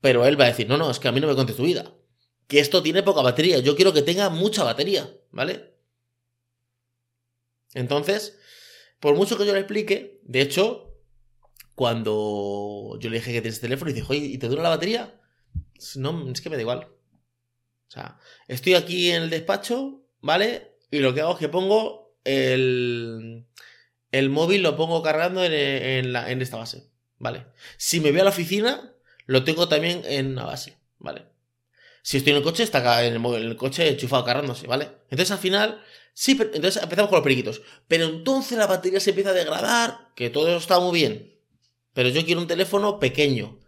Pero 0.00 0.26
él 0.26 0.38
va 0.38 0.44
a 0.44 0.48
decir, 0.48 0.68
no, 0.68 0.76
no, 0.76 0.90
es 0.90 0.98
que 0.98 1.08
a 1.08 1.12
mí 1.12 1.20
no 1.20 1.28
me 1.28 1.36
contes 1.36 1.56
tu 1.56 1.64
vida. 1.64 1.94
Que 2.48 2.58
esto 2.58 2.82
tiene 2.82 3.02
poca 3.02 3.22
batería. 3.22 3.58
Yo 3.60 3.76
quiero 3.76 3.92
que 3.92 4.02
tenga 4.02 4.28
mucha 4.30 4.64
batería, 4.64 5.08
¿vale? 5.30 5.74
Entonces, 7.74 8.38
por 9.00 9.14
mucho 9.14 9.38
que 9.38 9.46
yo 9.46 9.52
le 9.52 9.60
explique, 9.60 10.20
de 10.24 10.40
hecho, 10.40 10.98
cuando 11.74 12.98
yo 13.00 13.10
le 13.10 13.16
dije 13.16 13.32
que 13.32 13.40
tienes 13.40 13.60
teléfono 13.60 13.90
y 13.90 13.94
dice, 13.94 14.06
oye, 14.08 14.26
¿y 14.26 14.38
te 14.38 14.48
dura 14.48 14.62
la 14.62 14.68
batería? 14.68 15.20
No, 15.96 16.30
es 16.30 16.40
que 16.40 16.50
me 16.50 16.56
da 16.56 16.62
igual. 16.62 16.88
O 17.88 17.90
sea, 17.90 18.18
estoy 18.48 18.74
aquí 18.74 19.10
en 19.10 19.24
el 19.24 19.30
despacho, 19.30 20.02
¿vale? 20.20 20.78
Y 20.90 20.98
lo 20.98 21.14
que 21.14 21.20
hago 21.20 21.32
es 21.32 21.38
que 21.38 21.48
pongo 21.48 22.16
el, 22.24 23.46
el 24.12 24.30
móvil, 24.30 24.62
lo 24.62 24.76
pongo 24.76 25.02
cargando 25.02 25.42
en, 25.44 26.12
la, 26.12 26.30
en 26.30 26.40
esta 26.40 26.58
base, 26.58 26.90
¿vale? 27.18 27.46
Si 27.76 28.00
me 28.00 28.10
voy 28.10 28.20
a 28.20 28.24
la 28.24 28.30
oficina, 28.30 28.94
lo 29.26 29.44
tengo 29.44 29.68
también 29.68 30.02
en 30.04 30.32
una 30.32 30.44
base, 30.44 30.78
¿vale? 30.98 31.26
Si 32.02 32.16
estoy 32.16 32.32
en 32.32 32.38
el 32.38 32.42
coche, 32.42 32.62
está 32.62 33.04
en 33.04 33.12
el, 33.12 33.18
móvil, 33.18 33.42
en 33.42 33.50
el 33.50 33.56
coche 33.56 33.88
enchufado 33.88 34.24
cargándose, 34.24 34.66
¿vale? 34.66 34.88
Entonces 35.04 35.30
al 35.30 35.38
final, 35.38 35.82
sí, 36.12 36.32
entonces 36.32 36.82
empezamos 36.82 37.08
con 37.08 37.16
los 37.16 37.24
periquitos. 37.24 37.62
Pero 37.86 38.04
entonces 38.06 38.58
la 38.58 38.66
batería 38.66 39.00
se 39.00 39.10
empieza 39.10 39.30
a 39.30 39.34
degradar, 39.34 40.12
que 40.16 40.30
todo 40.30 40.48
eso 40.48 40.58
está 40.58 40.80
muy 40.80 40.98
bien. 40.98 41.32
Pero 41.94 42.08
yo 42.08 42.24
quiero 42.24 42.40
un 42.40 42.46
teléfono 42.46 42.98
pequeño. 42.98 43.58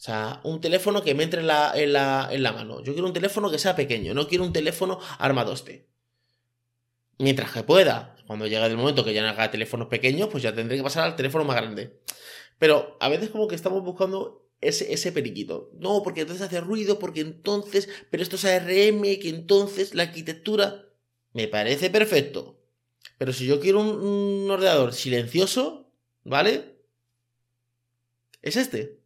O 0.00 0.02
sea, 0.02 0.40
un 0.44 0.60
teléfono 0.60 1.02
que 1.02 1.14
me 1.14 1.24
entre 1.24 1.40
en 1.40 1.46
la, 1.46 1.72
en 1.76 1.92
la, 1.92 2.52
mano. 2.52 2.82
Yo 2.82 2.92
quiero 2.92 3.06
un 3.06 3.12
teléfono 3.12 3.50
que 3.50 3.58
sea 3.58 3.76
pequeño. 3.76 4.14
No 4.14 4.28
quiero 4.28 4.44
un 4.44 4.52
teléfono 4.52 4.98
armadoste. 5.18 5.88
Mientras 7.18 7.52
que 7.52 7.62
pueda. 7.62 8.16
Cuando 8.30 8.46
llegue 8.46 8.64
el 8.64 8.76
momento 8.76 9.04
que 9.04 9.12
ya 9.12 9.22
no 9.22 9.28
haga 9.30 9.50
teléfonos 9.50 9.88
pequeños, 9.88 10.28
pues 10.28 10.44
ya 10.44 10.54
tendré 10.54 10.76
que 10.76 10.84
pasar 10.84 11.02
al 11.02 11.16
teléfono 11.16 11.44
más 11.44 11.56
grande. 11.56 11.98
Pero 12.60 12.96
a 13.00 13.08
veces 13.08 13.28
como 13.30 13.48
que 13.48 13.56
estamos 13.56 13.82
buscando 13.82 14.48
ese, 14.60 14.92
ese 14.92 15.10
periquito. 15.10 15.72
No, 15.80 16.04
porque 16.04 16.20
entonces 16.20 16.46
hace 16.46 16.60
ruido, 16.60 17.00
porque 17.00 17.22
entonces, 17.22 17.88
pero 18.08 18.22
esto 18.22 18.36
es 18.36 18.44
ARM, 18.44 19.02
que 19.02 19.30
entonces 19.30 19.96
la 19.96 20.04
arquitectura 20.04 20.84
me 21.32 21.48
parece 21.48 21.90
perfecto. 21.90 22.62
Pero 23.18 23.32
si 23.32 23.46
yo 23.46 23.58
quiero 23.58 23.80
un 23.80 24.48
ordenador 24.48 24.94
silencioso, 24.94 25.90
¿vale? 26.22 26.76
es 28.42 28.56
este. 28.56 29.00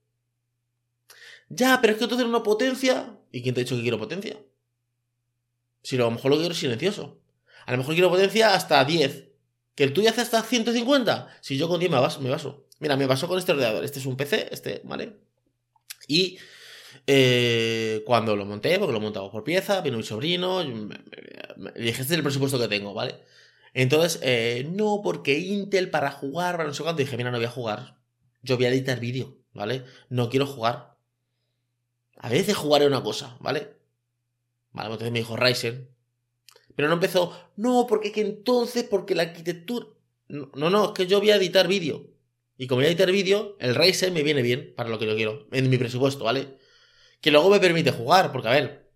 Ya, 1.48 1.78
pero 1.80 1.94
es 1.94 1.98
que 1.98 2.08
tienes 2.08 2.26
una 2.26 2.42
potencia. 2.42 3.18
¿Y 3.32 3.40
quién 3.42 3.54
te 3.54 3.62
ha 3.62 3.64
dicho 3.64 3.76
que 3.76 3.80
quiero 3.80 3.98
potencia? 3.98 4.38
Si 5.82 5.96
a 5.96 6.00
lo 6.00 6.10
mejor 6.10 6.30
lo 6.30 6.36
quiero 6.36 6.54
silencioso. 6.54 7.23
A 7.66 7.72
lo 7.72 7.78
mejor 7.78 7.94
quiero 7.94 8.10
potencia 8.10 8.54
hasta 8.54 8.84
10. 8.84 9.28
¿Que 9.74 9.84
el 9.84 9.92
tuyo 9.92 10.10
hace 10.10 10.20
hasta 10.20 10.42
150? 10.42 11.38
Si 11.40 11.56
yo 11.56 11.68
con 11.68 11.80
10 11.80 11.90
me 11.90 11.98
baso, 11.98 12.20
me 12.20 12.30
baso. 12.30 12.66
Mira, 12.78 12.96
me 12.96 13.06
baso 13.06 13.28
con 13.28 13.38
este 13.38 13.52
ordenador. 13.52 13.84
Este 13.84 13.98
es 13.98 14.06
un 14.06 14.16
PC, 14.16 14.48
este, 14.52 14.82
¿vale? 14.84 15.16
Y 16.06 16.38
eh, 17.06 18.02
cuando 18.06 18.36
lo 18.36 18.44
monté, 18.44 18.78
porque 18.78 18.92
lo 18.92 19.00
montamos 19.00 19.30
por 19.30 19.42
pieza, 19.42 19.80
vino 19.80 19.96
mi 19.96 20.02
sobrino, 20.02 20.62
dije, 20.62 22.02
este 22.02 22.02
es 22.02 22.10
el 22.10 22.22
presupuesto 22.22 22.58
que 22.58 22.68
tengo, 22.68 22.94
¿vale? 22.94 23.20
Entonces, 23.72 24.20
eh, 24.22 24.68
no, 24.70 25.00
porque 25.02 25.38
Intel 25.38 25.90
para 25.90 26.10
jugar, 26.10 26.56
para 26.56 26.68
no 26.68 26.74
sé 26.74 26.82
cuánto, 26.82 27.02
dije, 27.02 27.16
mira, 27.16 27.30
no 27.30 27.38
voy 27.38 27.46
a 27.46 27.50
jugar 27.50 28.04
yo 28.44 28.56
voy 28.56 28.66
a 28.66 28.68
editar 28.68 29.00
vídeo, 29.00 29.38
¿vale? 29.54 29.84
No 30.10 30.28
quiero 30.28 30.46
jugar. 30.46 30.96
A 32.16 32.28
veces 32.28 32.56
jugaré 32.56 32.86
una 32.86 33.02
cosa, 33.02 33.36
¿vale? 33.40 33.76
Vale, 34.72 34.90
entonces 34.90 35.12
me 35.12 35.20
dijo 35.20 35.36
Ryzen. 35.36 35.88
Pero 36.76 36.88
no 36.88 36.94
empezó, 36.94 37.32
no, 37.56 37.86
porque 37.88 38.12
que 38.12 38.20
entonces, 38.20 38.84
porque 38.84 39.14
la 39.14 39.22
arquitectura. 39.22 39.86
No, 40.28 40.48
no, 40.54 40.86
es 40.86 40.90
que 40.92 41.06
yo 41.06 41.20
voy 41.20 41.30
a 41.30 41.36
editar 41.36 41.68
vídeo. 41.68 42.10
Y 42.56 42.66
como 42.66 42.78
voy 42.78 42.86
a 42.86 42.88
editar 42.88 43.10
vídeo, 43.10 43.56
el 43.60 43.74
Ryzen 43.74 44.14
me 44.14 44.22
viene 44.22 44.42
bien 44.42 44.72
para 44.76 44.88
lo 44.88 44.98
que 44.98 45.06
yo 45.06 45.16
quiero, 45.16 45.46
en 45.52 45.68
mi 45.68 45.76
presupuesto, 45.76 46.24
¿vale? 46.24 46.58
Que 47.20 47.30
luego 47.30 47.50
me 47.50 47.60
permite 47.60 47.90
jugar, 47.90 48.32
porque 48.32 48.48
a 48.48 48.52
ver, 48.52 48.90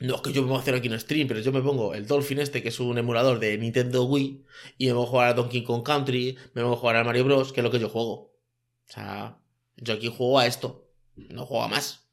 no 0.00 0.16
es 0.16 0.20
que 0.22 0.32
yo 0.32 0.42
me 0.42 0.48
voy 0.48 0.58
a 0.58 0.60
hacer 0.60 0.74
aquí 0.74 0.88
un 0.88 0.98
stream, 0.98 1.28
pero 1.28 1.40
yo 1.40 1.52
me 1.52 1.62
pongo 1.62 1.94
el 1.94 2.06
Dolphin 2.06 2.40
este, 2.40 2.62
que 2.62 2.68
es 2.68 2.80
un 2.80 2.98
emulador 2.98 3.38
de 3.38 3.56
Nintendo 3.58 4.04
Wii, 4.04 4.44
y 4.78 4.86
me 4.86 4.92
voy 4.92 5.04
a 5.04 5.08
jugar 5.08 5.28
a 5.28 5.34
Donkey 5.34 5.64
Kong 5.64 5.82
Country, 5.82 6.36
me 6.54 6.62
voy 6.62 6.74
a 6.74 6.76
jugar 6.76 6.96
a 6.96 7.04
Mario 7.04 7.24
Bros, 7.24 7.52
que 7.52 7.60
es 7.60 7.64
lo 7.64 7.70
que 7.70 7.78
yo 7.78 7.88
juego. 7.88 8.12
O 8.12 8.92
sea, 8.92 9.38
yo 9.76 9.94
aquí 9.94 10.08
juego 10.08 10.38
a 10.38 10.46
esto, 10.46 10.90
no 11.16 11.46
juego 11.46 11.64
a 11.64 11.68
más. 11.68 12.08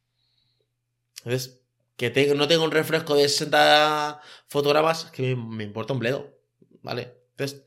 Entonces, 1.18 1.62
que 1.98 2.34
no 2.36 2.48
tengo 2.48 2.64
un 2.64 2.72
refresco 2.72 3.16
de 3.16 3.28
60 3.28 4.22
fotogramas, 4.48 5.06
que 5.06 5.36
me, 5.36 5.64
importa 5.64 5.94
un 5.94 6.00
bledo, 6.00 6.40
¿vale? 6.84 7.16
Entonces, 7.32 7.64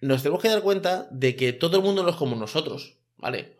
nos 0.00 0.22
tenemos 0.22 0.40
que 0.40 0.48
dar 0.48 0.62
cuenta 0.62 1.08
de 1.10 1.34
que 1.34 1.52
todo 1.52 1.76
el 1.76 1.82
mundo 1.82 2.04
no 2.04 2.10
es 2.10 2.16
como 2.16 2.36
nosotros, 2.36 2.98
¿vale? 3.16 3.58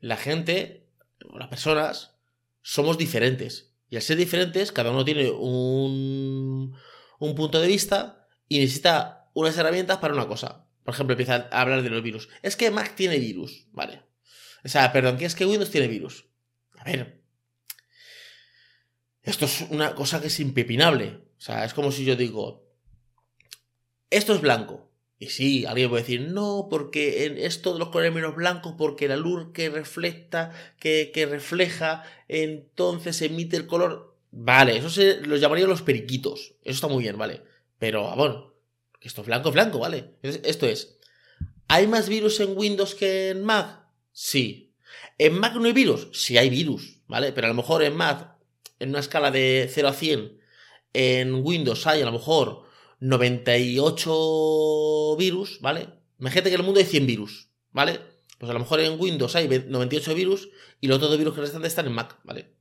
La 0.00 0.16
gente, 0.16 0.88
las 1.34 1.48
personas, 1.48 2.16
somos 2.62 2.96
diferentes. 2.96 3.74
Y 3.90 3.96
al 3.96 4.02
ser 4.02 4.16
diferentes, 4.16 4.72
cada 4.72 4.90
uno 4.90 5.04
tiene 5.04 5.30
un, 5.30 6.74
un 7.18 7.34
punto 7.34 7.60
de 7.60 7.68
vista 7.68 8.26
y 8.48 8.58
necesita 8.58 9.30
unas 9.34 9.56
herramientas 9.58 9.98
para 9.98 10.14
una 10.14 10.26
cosa. 10.26 10.66
Por 10.84 10.94
ejemplo, 10.94 11.12
empieza 11.12 11.48
a 11.50 11.60
hablar 11.60 11.82
de 11.82 11.90
los 11.90 12.02
virus. 12.02 12.28
Es 12.42 12.56
que 12.56 12.70
Mac 12.70 12.94
tiene 12.94 13.18
virus, 13.18 13.66
¿vale? 13.72 14.02
O 14.64 14.68
sea, 14.68 14.90
perdón, 14.92 15.18
que 15.18 15.26
es 15.26 15.34
que 15.34 15.44
Windows 15.44 15.70
tiene 15.70 15.86
virus. 15.86 16.24
A 16.78 16.84
ver. 16.84 17.25
Esto 19.26 19.44
es 19.44 19.66
una 19.70 19.94
cosa 19.94 20.20
que 20.20 20.28
es 20.28 20.40
impepinable. 20.40 21.18
O 21.36 21.40
sea, 21.40 21.64
es 21.64 21.74
como 21.74 21.92
si 21.92 22.04
yo 22.04 22.16
digo, 22.16 22.64
esto 24.08 24.34
es 24.34 24.40
blanco. 24.40 24.88
Y 25.18 25.26
sí, 25.26 25.66
alguien 25.66 25.88
puede 25.88 26.02
decir, 26.02 26.20
no, 26.30 26.68
porque 26.70 27.24
en 27.24 27.36
esto 27.38 27.72
de 27.72 27.78
los 27.78 27.88
colores 27.88 28.14
menos 28.14 28.36
blancos, 28.36 28.74
porque 28.78 29.08
la 29.08 29.16
luz 29.16 29.48
que 29.52 29.68
refleja, 29.68 30.52
que, 30.78 31.10
que 31.12 31.26
refleja, 31.26 32.04
entonces 32.28 33.20
emite 33.22 33.56
el 33.56 33.66
color. 33.66 34.16
Vale, 34.30 34.76
eso 34.76 34.90
se 34.90 35.20
los 35.22 35.40
llamaría 35.40 35.66
los 35.66 35.82
periquitos. 35.82 36.54
Eso 36.62 36.74
está 36.74 36.88
muy 36.88 37.02
bien, 37.02 37.18
vale. 37.18 37.42
Pero, 37.78 38.14
bueno, 38.14 38.54
esto 39.00 39.22
es 39.22 39.26
blanco, 39.26 39.50
blanco, 39.50 39.78
¿vale? 39.78 40.12
esto 40.22 40.66
es. 40.66 40.98
¿Hay 41.66 41.88
más 41.88 42.08
virus 42.08 42.38
en 42.40 42.56
Windows 42.56 42.94
que 42.94 43.30
en 43.30 43.42
Mac? 43.42 43.86
Sí. 44.12 44.74
¿En 45.18 45.38
Mac 45.38 45.54
no 45.54 45.64
hay 45.64 45.72
virus? 45.72 46.10
Sí 46.12 46.38
hay 46.38 46.48
virus, 46.50 47.00
¿vale? 47.08 47.32
Pero 47.32 47.46
a 47.46 47.50
lo 47.50 47.54
mejor 47.54 47.82
en 47.82 47.96
Mac, 47.96 48.35
en 48.78 48.90
una 48.90 49.00
escala 49.00 49.30
de 49.30 49.70
0 49.72 49.88
a 49.88 49.92
100, 49.92 50.38
en 50.92 51.34
Windows 51.44 51.86
hay 51.86 52.02
a 52.02 52.06
lo 52.06 52.12
mejor 52.12 52.64
98 53.00 55.16
virus, 55.18 55.60
¿vale? 55.60 55.88
Imagínate 56.18 56.50
que 56.50 56.54
en 56.54 56.60
el 56.60 56.66
mundo 56.66 56.80
hay 56.80 56.86
100 56.86 57.06
virus, 57.06 57.48
¿vale? 57.72 58.00
Pues 58.38 58.50
a 58.50 58.52
lo 58.52 58.60
mejor 58.60 58.80
en 58.80 59.00
Windows 59.00 59.34
hay 59.36 59.48
98 59.48 60.14
virus 60.14 60.48
y 60.80 60.88
los 60.88 60.96
otros 60.96 61.16
virus 61.18 61.34
que 61.34 61.40
restan 61.40 61.64
están 61.64 61.86
en 61.86 61.92
Mac, 61.92 62.18
¿vale? 62.24 62.54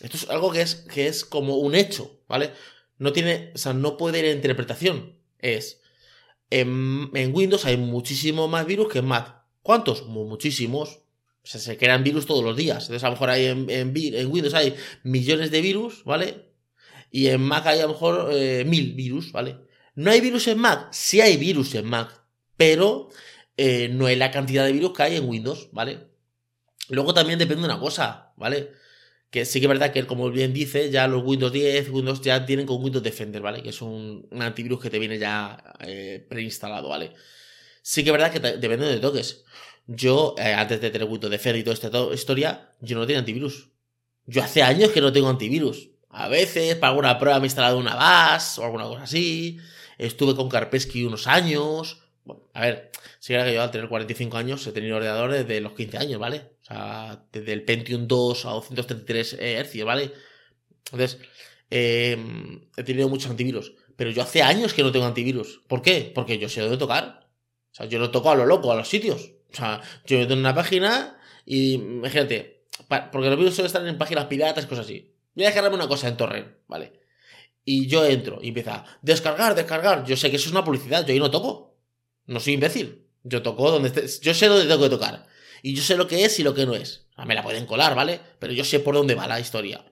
Esto 0.00 0.16
es 0.16 0.28
algo 0.28 0.52
que 0.52 0.60
es, 0.60 0.74
que 0.74 1.06
es 1.06 1.24
como 1.24 1.56
un 1.56 1.74
hecho, 1.74 2.20
¿vale? 2.28 2.52
No 2.98 3.12
tiene, 3.12 3.52
o 3.54 3.58
sea, 3.58 3.72
no 3.72 3.96
puede 3.96 4.18
ir 4.18 4.26
a 4.26 4.32
interpretación. 4.32 5.18
Es, 5.38 5.80
en, 6.50 7.34
Windows 7.34 7.64
hay 7.64 7.76
muchísimo 7.76 8.48
más 8.48 8.66
virus 8.66 8.92
que 8.92 9.00
en 9.00 9.06
Mac. 9.06 9.44
¿Cuántos? 9.62 10.06
Muchísimos. 10.06 11.00
Se 11.46 11.76
crean 11.76 12.02
virus 12.02 12.26
todos 12.26 12.42
los 12.42 12.56
días. 12.56 12.82
Entonces, 12.84 13.04
a 13.04 13.06
lo 13.06 13.12
mejor 13.12 13.30
hay 13.30 13.46
en, 13.46 13.70
en, 13.70 14.30
Windows 14.30 14.54
hay 14.54 14.74
millones 15.04 15.52
de 15.52 15.60
virus, 15.60 16.02
¿vale? 16.04 16.50
Y 17.10 17.28
en 17.28 17.40
Mac 17.40 17.66
hay 17.66 17.78
a 17.78 17.82
lo 17.82 17.90
mejor 17.90 18.30
eh, 18.32 18.64
mil 18.64 18.94
virus, 18.94 19.30
¿vale? 19.30 19.56
¿No 19.94 20.10
hay 20.10 20.20
virus 20.20 20.48
en 20.48 20.58
Mac? 20.58 20.88
Sí 20.90 21.20
hay 21.20 21.36
virus 21.36 21.74
en 21.76 21.86
Mac, 21.86 22.20
pero 22.56 23.10
eh, 23.56 23.88
no 23.88 24.06
hay 24.06 24.16
la 24.16 24.30
cantidad 24.30 24.64
de 24.66 24.72
virus 24.72 24.92
que 24.92 25.02
hay 25.04 25.16
en 25.16 25.28
Windows, 25.28 25.68
¿vale? 25.72 26.08
Luego 26.88 27.14
también 27.14 27.38
depende 27.38 27.62
de 27.62 27.72
una 27.72 27.80
cosa, 27.80 28.32
¿vale? 28.36 28.72
Que 29.30 29.44
sí 29.44 29.60
que 29.60 29.66
es 29.66 29.68
verdad 29.68 29.92
que, 29.92 30.06
como 30.06 30.30
bien 30.30 30.52
dice, 30.52 30.90
ya 30.90 31.06
los 31.08 31.22
Windows 31.24 31.52
10, 31.52 31.90
Windows 31.90 32.20
ya 32.22 32.44
tienen 32.44 32.66
con 32.66 32.82
Windows 32.82 33.02
Defender, 33.04 33.40
¿vale? 33.40 33.62
Que 33.62 33.70
es 33.70 33.80
un, 33.82 34.28
antivirus 34.38 34.80
que 34.80 34.90
te 34.90 34.98
viene 34.98 35.18
ya 35.18 35.62
eh, 35.80 36.26
preinstalado, 36.28 36.88
¿vale? 36.88 37.12
Sí 37.82 38.02
que 38.02 38.10
es 38.10 38.12
verdad 38.12 38.32
que 38.32 38.40
depende 38.40 38.86
de 38.86 38.98
toques. 38.98 39.44
Yo, 39.86 40.34
eh, 40.38 40.52
antes 40.52 40.80
de 40.80 40.90
tener 40.90 41.08
Windows 41.08 41.30
Defender 41.30 41.60
y 41.60 41.64
toda 41.64 41.74
esta 41.74 42.14
historia, 42.14 42.70
yo 42.80 42.98
no 42.98 43.06
tenía 43.06 43.20
antivirus. 43.20 43.70
Yo 44.26 44.42
hace 44.42 44.62
años 44.62 44.90
que 44.90 45.00
no 45.00 45.12
tengo 45.12 45.28
antivirus. 45.28 45.90
A 46.10 46.28
veces, 46.28 46.74
para 46.76 46.90
alguna 46.90 47.18
prueba 47.18 47.38
me 47.38 47.44
he 47.44 47.48
instalado 47.48 47.78
una 47.78 47.94
VAS 47.94 48.58
o 48.58 48.64
alguna 48.64 48.84
cosa 48.84 49.02
así. 49.02 49.58
Estuve 49.98 50.34
con 50.34 50.48
Karpesky 50.48 51.04
unos 51.04 51.26
años. 51.26 52.02
Bueno, 52.24 52.42
a 52.54 52.62
ver, 52.62 52.90
si 53.20 53.34
era 53.34 53.44
que 53.44 53.54
yo 53.54 53.62
al 53.62 53.70
tener 53.70 53.88
45 53.88 54.36
años 54.36 54.66
he 54.66 54.72
tenido 54.72 54.96
ordenador 54.96 55.30
desde 55.30 55.60
los 55.60 55.72
15 55.72 55.98
años, 55.98 56.18
¿vale? 56.18 56.50
O 56.62 56.64
sea, 56.64 57.24
desde 57.30 57.52
el 57.52 57.64
Pentium 57.64 58.08
2 58.08 58.46
a 58.46 58.50
233 58.50 59.38
Hz, 59.40 59.84
¿vale? 59.84 60.12
Entonces, 60.86 61.18
em, 61.70 62.68
he 62.76 62.82
tenido 62.82 63.08
muchos 63.08 63.30
antivirus. 63.30 63.74
Pero 63.96 64.10
yo 64.10 64.22
hace 64.22 64.42
años 64.42 64.74
que 64.74 64.82
no 64.82 64.90
tengo 64.90 65.06
antivirus. 65.06 65.60
¿Por 65.68 65.82
qué? 65.82 66.10
Porque 66.14 66.38
yo 66.38 66.48
sé 66.48 66.60
dónde 66.60 66.76
tocar. 66.76 67.28
O 67.72 67.74
sea, 67.74 67.86
yo 67.86 67.98
no 67.98 68.10
toco 68.10 68.30
a 68.30 68.34
lo 68.34 68.46
loco, 68.46 68.72
a 68.72 68.76
los 68.76 68.88
sitios. 68.88 69.35
O 69.56 69.58
sea, 69.58 69.80
yo 70.04 70.18
meto 70.18 70.34
en 70.34 70.40
una 70.40 70.54
página 70.54 71.18
y 71.46 71.74
imagínate, 71.74 72.64
porque 73.10 73.30
los 73.30 73.38
virus 73.38 73.54
suelen 73.54 73.66
estar 73.66 73.86
en 73.86 73.96
páginas 73.96 74.26
piratas 74.26 74.64
y 74.64 74.66
cosas 74.66 74.84
así. 74.84 75.14
Voy 75.34 75.44
a 75.44 75.48
descargarme 75.48 75.76
una 75.76 75.88
cosa 75.88 76.08
en 76.08 76.16
torrent, 76.16 76.48
¿vale? 76.68 77.00
Y 77.64 77.86
yo 77.86 78.04
entro 78.04 78.38
y 78.42 78.48
empieza, 78.48 78.84
descargar, 79.00 79.54
descargar. 79.54 80.04
Yo 80.04 80.16
sé 80.16 80.30
que 80.30 80.36
eso 80.36 80.46
es 80.46 80.52
una 80.52 80.64
publicidad, 80.64 81.06
yo 81.06 81.12
ahí 81.12 81.18
no 81.18 81.30
toco. 81.30 81.78
No 82.26 82.38
soy 82.38 82.54
imbécil. 82.54 83.06
Yo 83.22 83.42
toco 83.42 83.70
donde 83.70 83.88
esté, 83.88 84.06
yo 84.22 84.34
sé 84.34 84.46
dónde 84.46 84.66
tengo 84.66 84.82
que 84.82 84.90
tocar. 84.90 85.26
Y 85.62 85.74
yo 85.74 85.82
sé 85.82 85.96
lo 85.96 86.06
que 86.06 86.24
es 86.24 86.38
y 86.38 86.42
lo 86.42 86.54
que 86.54 86.66
no 86.66 86.74
es. 86.74 87.06
me 87.26 87.34
la 87.34 87.42
pueden 87.42 87.66
colar, 87.66 87.94
¿vale? 87.94 88.20
Pero 88.38 88.52
yo 88.52 88.64
sé 88.64 88.78
por 88.80 88.94
dónde 88.94 89.14
va 89.14 89.26
la 89.26 89.40
historia. 89.40 89.84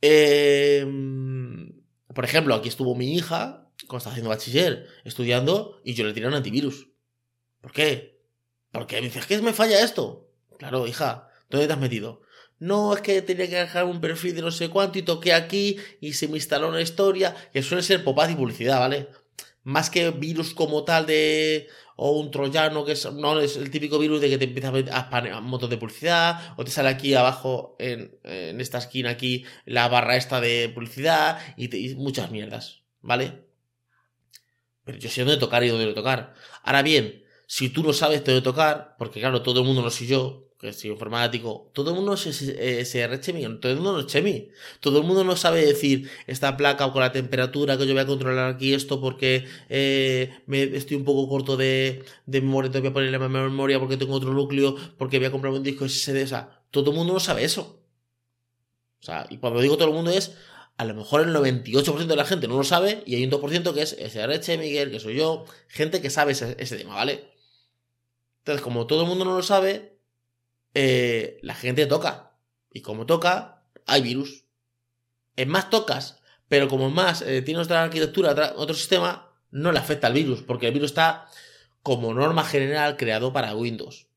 Em, 0.00 1.72
por 2.12 2.24
ejemplo, 2.24 2.54
aquí 2.54 2.68
estuvo 2.68 2.94
mi 2.94 3.14
hija, 3.14 3.70
cuando 3.86 3.98
está 3.98 4.10
haciendo 4.10 4.30
bachiller, 4.30 4.88
estudiando, 5.04 5.80
y 5.84 5.94
yo 5.94 6.04
le 6.04 6.12
tiré 6.12 6.26
un 6.26 6.34
antivirus. 6.34 6.88
¿Por 7.60 7.72
qué? 7.72 8.13
Porque 8.74 8.96
me 8.96 9.02
dices, 9.02 9.24
¿qué 9.26 9.40
me 9.40 9.52
falla 9.52 9.84
esto? 9.84 10.28
Claro, 10.58 10.88
hija, 10.88 11.28
¿dónde 11.48 11.68
te 11.68 11.72
has 11.72 11.78
metido? 11.78 12.22
No, 12.58 12.92
es 12.92 13.02
que 13.02 13.22
tenía 13.22 13.48
que 13.48 13.54
dejar 13.54 13.84
un 13.84 14.00
perfil 14.00 14.34
de 14.34 14.42
no 14.42 14.50
sé 14.50 14.68
cuánto 14.68 14.98
y 14.98 15.02
toqué 15.02 15.32
aquí 15.32 15.76
y 16.00 16.14
se 16.14 16.26
me 16.26 16.38
instaló 16.38 16.70
una 16.70 16.80
historia, 16.80 17.36
que 17.52 17.62
suele 17.62 17.84
ser 17.84 18.02
popaz 18.02 18.32
y 18.32 18.34
publicidad, 18.34 18.80
¿vale? 18.80 19.08
Más 19.62 19.90
que 19.90 20.10
virus 20.10 20.54
como 20.54 20.82
tal 20.82 21.06
de 21.06 21.68
o 21.94 22.18
un 22.18 22.32
troyano 22.32 22.84
que 22.84 22.92
es, 22.92 23.12
no 23.12 23.38
es 23.38 23.56
el 23.56 23.70
típico 23.70 24.00
virus 24.00 24.20
de 24.20 24.28
que 24.28 24.38
te 24.38 24.46
empieza 24.46 24.72
a 24.92 25.08
poner 25.08 25.40
motos 25.40 25.70
de 25.70 25.78
publicidad, 25.78 26.54
o 26.56 26.64
te 26.64 26.72
sale 26.72 26.88
aquí 26.88 27.14
abajo, 27.14 27.76
en, 27.78 28.18
esta 28.60 28.78
esquina 28.78 29.10
aquí, 29.10 29.44
la 29.66 29.86
barra 29.86 30.16
esta 30.16 30.40
de 30.40 30.68
publicidad, 30.74 31.38
y, 31.56 31.94
muchas 31.94 32.32
mierdas, 32.32 32.82
¿vale? 33.02 33.44
Pero 34.82 34.98
yo 34.98 35.08
sé 35.08 35.20
dónde 35.20 35.38
tocar 35.38 35.62
y 35.62 35.68
dónde 35.68 35.94
tocar. 35.94 36.34
Ahora 36.64 36.82
bien, 36.82 37.23
si 37.46 37.68
tú 37.68 37.82
no 37.82 37.92
sabes 37.92 38.24
dónde 38.24 38.42
tocar, 38.42 38.96
porque 38.98 39.20
claro, 39.20 39.42
todo 39.42 39.60
el 39.60 39.66
mundo 39.66 39.82
no 39.82 39.90
soy 39.90 40.06
yo, 40.06 40.44
que 40.64 40.72
soy 40.72 40.90
informático, 40.90 41.70
todo 41.74 41.90
el 41.90 41.96
mundo 41.96 42.14
es 42.14 42.26
SR 42.26 43.20
Chemi, 43.20 43.42
todo 43.58 43.72
el 43.72 43.76
mundo 43.76 43.92
no 43.92 44.00
es 44.00 44.06
Chemi. 44.06 44.48
Todo 44.80 44.98
el 44.98 45.04
mundo 45.04 45.22
no 45.22 45.36
sabe 45.36 45.64
decir 45.64 46.08
esta 46.26 46.56
placa 46.56 46.86
o 46.86 46.92
con 46.92 47.02
la 47.02 47.12
temperatura 47.12 47.76
que 47.76 47.86
yo 47.86 47.92
voy 47.92 48.02
a 48.02 48.06
controlar 48.06 48.54
aquí 48.54 48.72
esto 48.72 49.00
porque 49.00 49.46
eh, 49.68 50.32
me 50.46 50.62
estoy 50.62 50.96
un 50.96 51.04
poco 51.04 51.28
corto 51.28 51.56
de, 51.56 52.04
de 52.24 52.40
memoria, 52.40 52.70
te 52.70 52.80
voy 52.80 52.88
a 52.88 52.92
poner 52.92 53.10
la 53.10 53.18
memoria 53.18 53.78
porque 53.78 53.98
tengo 53.98 54.14
otro 54.14 54.32
núcleo, 54.32 54.74
porque 54.96 55.18
voy 55.18 55.26
a 55.26 55.30
comprar 55.30 55.52
un 55.52 55.62
disco 55.62 55.86
SSD. 55.86 56.22
O 56.22 56.28
sea, 56.28 56.62
todo 56.70 56.92
el 56.92 56.96
mundo 56.96 57.12
no 57.12 57.20
sabe 57.20 57.44
eso. 57.44 57.82
O 59.00 59.04
sea, 59.04 59.26
y 59.28 59.36
cuando 59.36 59.60
digo 59.60 59.76
todo 59.76 59.88
el 59.88 59.94
mundo 59.94 60.12
es, 60.12 60.32
a 60.78 60.86
lo 60.86 60.94
mejor 60.94 61.20
el 61.20 61.34
98% 61.34 62.06
de 62.06 62.16
la 62.16 62.24
gente 62.24 62.48
no 62.48 62.56
lo 62.56 62.64
sabe 62.64 63.02
y 63.04 63.16
hay 63.16 63.24
un 63.24 63.30
2% 63.30 63.74
que 63.74 63.82
es 63.82 63.96
SRH, 63.98 64.56
Miguel, 64.56 64.90
que 64.90 64.98
soy 64.98 65.16
yo, 65.16 65.44
gente 65.68 66.00
que 66.00 66.08
sabe 66.08 66.32
ese 66.32 66.76
tema, 66.76 66.94
¿vale? 66.94 67.33
Entonces, 68.44 68.62
como 68.62 68.86
todo 68.86 69.04
el 69.04 69.08
mundo 69.08 69.24
no 69.24 69.36
lo 69.36 69.42
sabe, 69.42 69.96
eh, 70.74 71.38
la 71.40 71.54
gente 71.54 71.86
toca. 71.86 72.32
Y 72.74 72.82
como 72.82 73.06
toca, 73.06 73.62
hay 73.86 74.02
virus. 74.02 74.44
Es 75.34 75.46
más 75.46 75.70
tocas, 75.70 76.20
pero 76.46 76.68
como 76.68 76.90
más 76.90 77.22
eh, 77.22 77.40
tiene 77.40 77.60
otra 77.60 77.82
arquitectura, 77.82 78.52
otro 78.56 78.74
sistema, 78.74 79.32
no 79.50 79.72
le 79.72 79.78
afecta 79.78 80.08
al 80.08 80.12
virus, 80.12 80.42
porque 80.42 80.66
el 80.66 80.74
virus 80.74 80.90
está 80.90 81.26
como 81.82 82.12
norma 82.12 82.44
general 82.44 82.98
creado 82.98 83.32
para 83.32 83.56
Windows. 83.56 84.08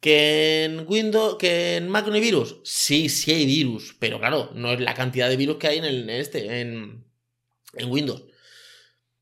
¿Que 0.00 0.64
en 0.64 0.86
Windows, 0.88 1.36
que 1.38 1.76
en 1.76 1.88
Mac 1.88 2.08
no 2.08 2.14
hay 2.14 2.20
virus? 2.20 2.56
Sí, 2.64 3.08
sí 3.08 3.30
hay 3.30 3.46
virus, 3.46 3.94
pero 4.00 4.18
claro, 4.18 4.50
no 4.54 4.72
es 4.72 4.80
la 4.80 4.94
cantidad 4.94 5.28
de 5.28 5.36
virus 5.36 5.58
que 5.58 5.68
hay 5.68 5.78
en, 5.78 5.84
el, 5.84 6.10
este, 6.10 6.60
en, 6.60 7.04
en 7.74 7.90
Windows. 7.90 8.24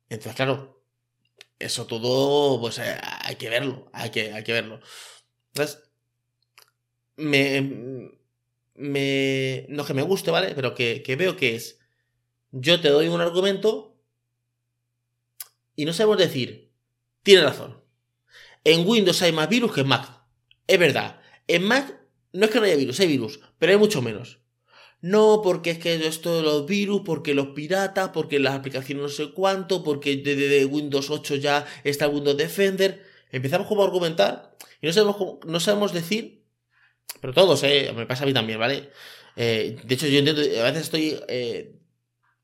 Entonces, 0.09 0.35
claro, 0.35 0.78
eso 1.59 1.87
todo, 1.87 2.61
pues 2.61 2.79
eh, 2.79 2.97
hay 3.23 3.37
que 3.37 3.49
verlo, 3.49 3.91
hay 3.93 4.11
que, 4.11 4.33
hay 4.33 4.45
que 4.45 4.53
verlo. 4.53 4.81
Entonces, 5.53 5.91
me, 7.17 8.11
me, 8.75 9.67
no 9.69 9.85
que 9.85 9.95
me 9.95 10.03
guste, 10.03 10.31
¿vale? 10.31 10.55
Pero 10.55 10.75
que, 10.75 11.03
que 11.03 11.17
veo 11.17 11.37
que 11.37 11.57
es, 11.57 11.81
yo 12.53 12.81
te 12.81 12.89
doy 12.89 13.09
un 13.09 13.21
argumento 13.21 13.97
y 15.75 15.85
no 15.85 15.93
sabemos 15.93 16.19
decir, 16.19 16.73
tiene 17.23 17.43
razón. 17.43 17.83
En 18.65 18.87
Windows 18.87 19.23
hay 19.23 19.33
más 19.33 19.49
virus 19.49 19.73
que 19.73 19.83
en 19.83 19.89
Mac. 19.89 20.23
Es 20.67 20.79
verdad. 20.79 21.21
En 21.47 21.65
Mac 21.65 22.01
no 22.33 22.45
es 22.45 22.51
que 22.51 22.59
no 22.59 22.65
haya 22.67 22.77
virus, 22.77 23.01
hay 23.01 23.07
virus, 23.07 23.41
pero 23.59 23.73
hay 23.73 23.79
mucho 23.79 24.03
menos. 24.03 24.41
No, 25.01 25.41
porque 25.43 25.71
es 25.71 25.79
que 25.79 25.95
esto 26.07 26.37
de 26.37 26.43
los 26.43 26.67
virus, 26.67 27.03
porque 27.05 27.35
los 27.35 27.49
piratas, 27.49 28.11
porque 28.11 28.41
las 28.41 28.55
aplicaciones 28.55 29.03
no 29.03 29.09
sé 29.09 29.33
cuánto, 29.33 29.85
porque 29.85 30.17
desde 30.17 30.65
Windows 30.65 31.11
8 31.11 31.37
ya 31.37 31.67
está 31.85 32.09
Windows 32.09 32.37
Defender. 32.37 33.05
Empezamos 33.31 33.69
como 33.69 33.83
a 33.83 33.87
argumentar 33.87 34.57
y 34.81 34.87
no 34.87 34.93
sabemos, 34.93 35.17
no 35.47 35.61
sabemos 35.61 35.93
decir, 35.93 36.43
pero 37.21 37.33
todos, 37.33 37.63
eh, 37.63 37.93
me 37.95 38.07
pasa 38.07 38.25
a 38.25 38.27
mí 38.27 38.33
también, 38.33 38.59
¿vale? 38.59 38.91
Eh, 39.37 39.79
de 39.85 39.95
hecho, 39.95 40.07
yo 40.09 40.19
entiendo, 40.19 40.43
a 40.43 40.65
veces 40.65 40.83
estoy 40.83 41.21
eh, 41.29 41.77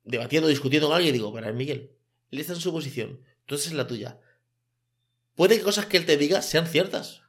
debatiendo, 0.04 0.48
discutiendo 0.48 0.88
con 0.88 0.96
alguien 0.96 1.14
y 1.14 1.18
digo, 1.18 1.32
pero 1.32 1.52
Miguel, 1.52 1.92
él 2.30 2.38
está 2.38 2.52
en 2.52 2.60
su 2.60 2.72
posición, 2.72 3.20
entonces 3.40 3.68
es 3.68 3.72
la 3.72 3.86
tuya. 3.86 4.20
Puede 5.34 5.58
que 5.58 5.64
cosas 5.64 5.86
que 5.86 5.96
él 5.96 6.06
te 6.06 6.16
diga 6.16 6.42
sean 6.42 6.66
ciertas. 6.66 7.22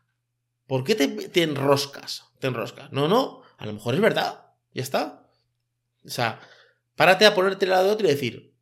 ¿Por 0.67 0.83
qué 0.83 0.95
te, 0.95 1.07
te 1.07 1.43
enroscas? 1.43 2.25
Te 2.39 2.47
enroscas. 2.47 2.91
No, 2.91 3.07
no, 3.07 3.41
a 3.57 3.65
lo 3.65 3.73
mejor 3.73 3.95
es 3.95 4.01
verdad. 4.01 4.44
Ya 4.75 4.83
está. 4.83 5.27
O 6.05 6.09
sea, 6.09 6.39
párate 6.95 7.25
a 7.25 7.33
ponerte 7.33 7.65
lado 7.65 7.85
de 7.85 7.91
otro 7.91 8.07
y 8.07 8.11
decir, 8.11 8.53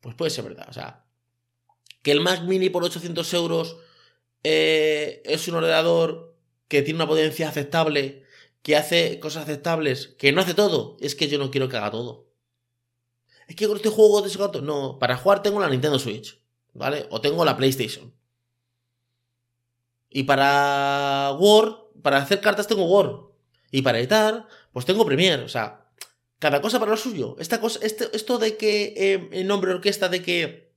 pues 0.00 0.14
puede 0.14 0.30
ser 0.30 0.44
verdad. 0.44 0.66
O 0.68 0.72
sea, 0.72 1.06
que 2.02 2.10
el 2.12 2.20
Mac 2.20 2.42
Mini 2.42 2.68
por 2.68 2.84
800 2.84 3.32
euros 3.34 3.76
eh, 4.42 5.22
es 5.24 5.46
un 5.48 5.54
ordenador 5.54 6.36
que 6.68 6.82
tiene 6.82 6.98
una 6.98 7.06
potencia 7.06 7.48
aceptable, 7.48 8.24
que 8.62 8.76
hace 8.76 9.20
cosas 9.20 9.44
aceptables, 9.44 10.08
que 10.18 10.32
no 10.32 10.40
hace 10.40 10.54
todo, 10.54 10.96
es 11.00 11.14
que 11.14 11.28
yo 11.28 11.38
no 11.38 11.50
quiero 11.50 11.68
que 11.68 11.76
haga 11.76 11.90
todo. 11.90 12.28
es 13.48 13.56
que 13.56 13.66
con 13.66 13.76
este 13.76 13.88
juego 13.88 14.22
de 14.22 14.36
cuánto. 14.36 14.60
No, 14.62 14.98
para 14.98 15.16
jugar 15.16 15.42
tengo 15.42 15.60
la 15.60 15.68
Nintendo 15.68 15.98
Switch, 15.98 16.40
¿vale? 16.74 17.06
O 17.10 17.20
tengo 17.20 17.44
la 17.44 17.56
PlayStation. 17.56 18.12
Y 20.08 20.24
para 20.24 21.36
Word, 21.38 22.02
para 22.02 22.18
hacer 22.18 22.40
cartas 22.40 22.66
tengo 22.66 22.86
Word. 22.86 23.30
Y 23.70 23.82
para 23.82 23.98
editar, 24.00 24.48
pues 24.72 24.86
tengo 24.86 25.04
Premiere. 25.04 25.42
O 25.42 25.48
sea, 25.48 25.86
cada 26.38 26.60
cosa 26.60 26.78
para 26.78 26.92
lo 26.92 26.96
suyo. 26.96 27.36
Esta 27.38 27.60
cosa, 27.60 27.78
este, 27.82 28.08
esto 28.14 28.38
de 28.38 28.56
que 28.56 28.94
eh, 28.96 29.28
en 29.32 29.46
nombre 29.46 29.72
orquesta 29.72 30.08
de 30.08 30.22
que 30.22 30.72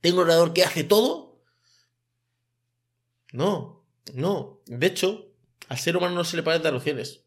tengo 0.00 0.16
un 0.16 0.22
ordenador 0.22 0.52
que 0.52 0.64
hace 0.64 0.84
todo. 0.84 1.42
No, 3.32 3.86
no. 4.14 4.62
De 4.66 4.86
hecho, 4.86 5.32
al 5.68 5.78
ser 5.78 5.96
humano 5.96 6.14
no 6.14 6.24
se 6.24 6.36
le 6.36 6.42
pueden 6.42 6.62
dar 6.62 6.74
opciones. 6.74 7.24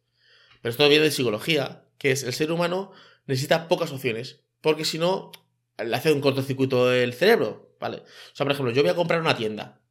Pero 0.61 0.71
esto 0.71 0.87
viene 0.89 1.05
de 1.05 1.11
psicología, 1.11 1.85
que 1.97 2.11
es 2.11 2.23
el 2.23 2.33
ser 2.33 2.51
humano 2.51 2.91
necesita 3.25 3.67
pocas 3.67 3.91
opciones. 3.91 4.41
Porque 4.61 4.85
si 4.85 4.97
no, 4.97 5.31
le 5.77 5.95
hace 5.95 6.11
un 6.11 6.21
cortocircuito 6.21 6.91
el 6.91 7.13
cerebro. 7.13 7.75
¿Vale? 7.79 7.97
O 7.97 8.35
sea, 8.35 8.45
por 8.45 8.53
ejemplo, 8.53 8.73
yo 8.73 8.81
voy 8.81 8.91
a 8.91 8.95
comprar 8.95 9.19
una 9.21 9.35
tienda. 9.35 9.81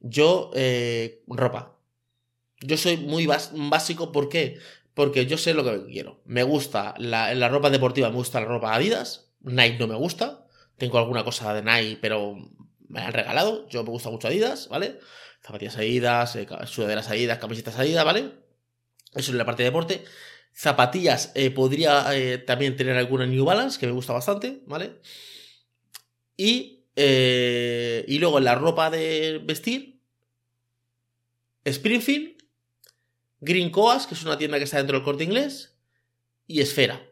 Yo, 0.00 0.50
eh, 0.54 1.22
ropa. 1.28 1.78
Yo 2.60 2.76
soy 2.76 2.96
muy 2.96 3.26
básico, 3.26 4.10
¿por 4.10 4.28
qué? 4.28 4.58
Porque 4.98 5.26
yo 5.26 5.38
sé 5.38 5.54
lo 5.54 5.62
que 5.62 5.92
quiero. 5.92 6.22
Me 6.24 6.42
gusta 6.42 6.92
la, 6.98 7.32
la 7.32 7.48
ropa 7.48 7.70
deportiva, 7.70 8.08
me 8.08 8.16
gusta 8.16 8.40
la 8.40 8.46
ropa 8.46 8.74
Adidas. 8.74 9.30
Nike 9.42 9.78
no 9.78 9.86
me 9.86 9.94
gusta. 9.94 10.44
Tengo 10.76 10.98
alguna 10.98 11.22
cosa 11.22 11.54
de 11.54 11.62
Nike, 11.62 11.98
pero 12.00 12.34
me 12.88 13.00
han 13.02 13.12
regalado. 13.12 13.68
Yo 13.68 13.84
me 13.84 13.90
gusta 13.90 14.10
mucho 14.10 14.26
Adidas, 14.26 14.68
¿vale? 14.68 14.98
Zapatillas 15.40 15.76
Adidas, 15.76 16.34
eh, 16.34 16.48
sudaderas 16.66 17.08
Adidas, 17.10 17.38
camisetas 17.38 17.78
Adidas, 17.78 18.04
¿vale? 18.04 18.32
Eso 19.14 19.30
es 19.30 19.36
la 19.36 19.44
parte 19.44 19.62
de 19.62 19.68
deporte. 19.68 20.02
Zapatillas, 20.52 21.30
eh, 21.36 21.52
podría 21.52 22.04
eh, 22.16 22.38
también 22.38 22.74
tener 22.74 22.96
alguna 22.96 23.24
New 23.24 23.44
Balance, 23.44 23.78
que 23.78 23.86
me 23.86 23.92
gusta 23.92 24.14
bastante, 24.14 24.64
¿vale? 24.66 24.98
Y, 26.36 26.86
y 26.96 28.18
luego 28.18 28.38
en 28.38 28.44
la 28.44 28.56
ropa 28.56 28.90
de 28.90 29.40
vestir, 29.44 30.00
Springfield, 31.64 32.37
Green 33.40 33.70
Coas, 33.70 34.06
que 34.06 34.14
es 34.14 34.24
una 34.24 34.38
tienda 34.38 34.58
que 34.58 34.64
está 34.64 34.78
dentro 34.78 34.96
del 34.96 35.04
corte 35.04 35.24
inglés, 35.24 35.76
y 36.46 36.60
Esfera. 36.60 37.02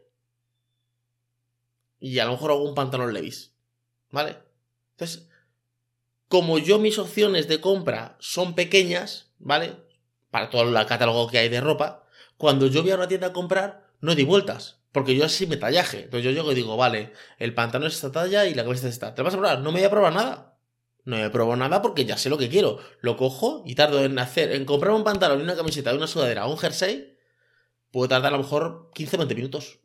Y 1.99 2.19
a 2.19 2.25
lo 2.25 2.31
mejor 2.31 2.51
algún 2.51 2.75
pantalón 2.75 3.13
Levis. 3.13 3.53
¿Vale? 4.11 4.37
Entonces, 4.91 5.27
como 6.27 6.59
yo 6.59 6.79
mis 6.79 6.97
opciones 6.97 7.47
de 7.47 7.61
compra 7.61 8.17
son 8.19 8.55
pequeñas, 8.55 9.31
¿vale? 9.39 9.75
Para 10.31 10.49
todo 10.49 10.63
el 10.63 10.85
catálogo 10.85 11.29
que 11.29 11.37
hay 11.39 11.49
de 11.49 11.61
ropa, 11.61 12.03
cuando 12.37 12.67
yo 12.67 12.81
voy 12.81 12.91
a 12.91 12.95
una 12.95 13.07
tienda 13.07 13.27
a 13.27 13.33
comprar, 13.33 13.87
no 14.01 14.15
di 14.15 14.23
vueltas. 14.23 14.79
Porque 14.91 15.15
yo 15.15 15.25
así 15.25 15.47
me 15.47 15.57
tallaje. 15.57 16.03
Entonces 16.03 16.23
yo 16.23 16.31
llego 16.31 16.51
y 16.51 16.55
digo, 16.55 16.75
vale, 16.77 17.13
el 17.39 17.53
pantalón 17.53 17.87
es 17.87 17.95
esta 17.95 18.11
talla 18.11 18.45
y 18.45 18.53
la 18.53 18.63
camiseta 18.63 18.87
es 18.87 18.95
esta. 18.95 19.15
¿Te 19.15 19.21
vas 19.21 19.33
a 19.33 19.37
probar? 19.37 19.59
No 19.59 19.71
me 19.71 19.79
voy 19.79 19.85
a 19.85 19.91
probar 19.91 20.13
nada. 20.13 20.56
No 21.07 21.15
me 21.15 21.29
probo 21.29 21.55
nada 21.55 21.81
porque 21.81 22.03
ya 22.03 22.17
sé 22.17 22.29
lo 22.29 22.37
que 22.37 22.49
quiero. 22.49 22.79
Lo 22.99 23.15
cojo 23.15 23.63
y 23.65 23.75
tardo 23.75 24.03
en 24.03 24.19
hacer, 24.19 24.51
en 24.51 24.65
comprar 24.65 24.91
un 24.91 25.05
pantalón 25.05 25.39
y 25.39 25.43
una 25.43 25.55
camiseta 25.55 25.93
y 25.93 25.95
una 25.95 26.05
sudadera 26.05 26.45
o 26.45 26.51
un 26.51 26.57
jersey, 26.57 27.17
puedo 27.91 28.09
tardar 28.09 28.33
a 28.33 28.35
lo 28.35 28.43
mejor 28.43 28.91
15-20 28.93 29.33
minutos. 29.33 29.79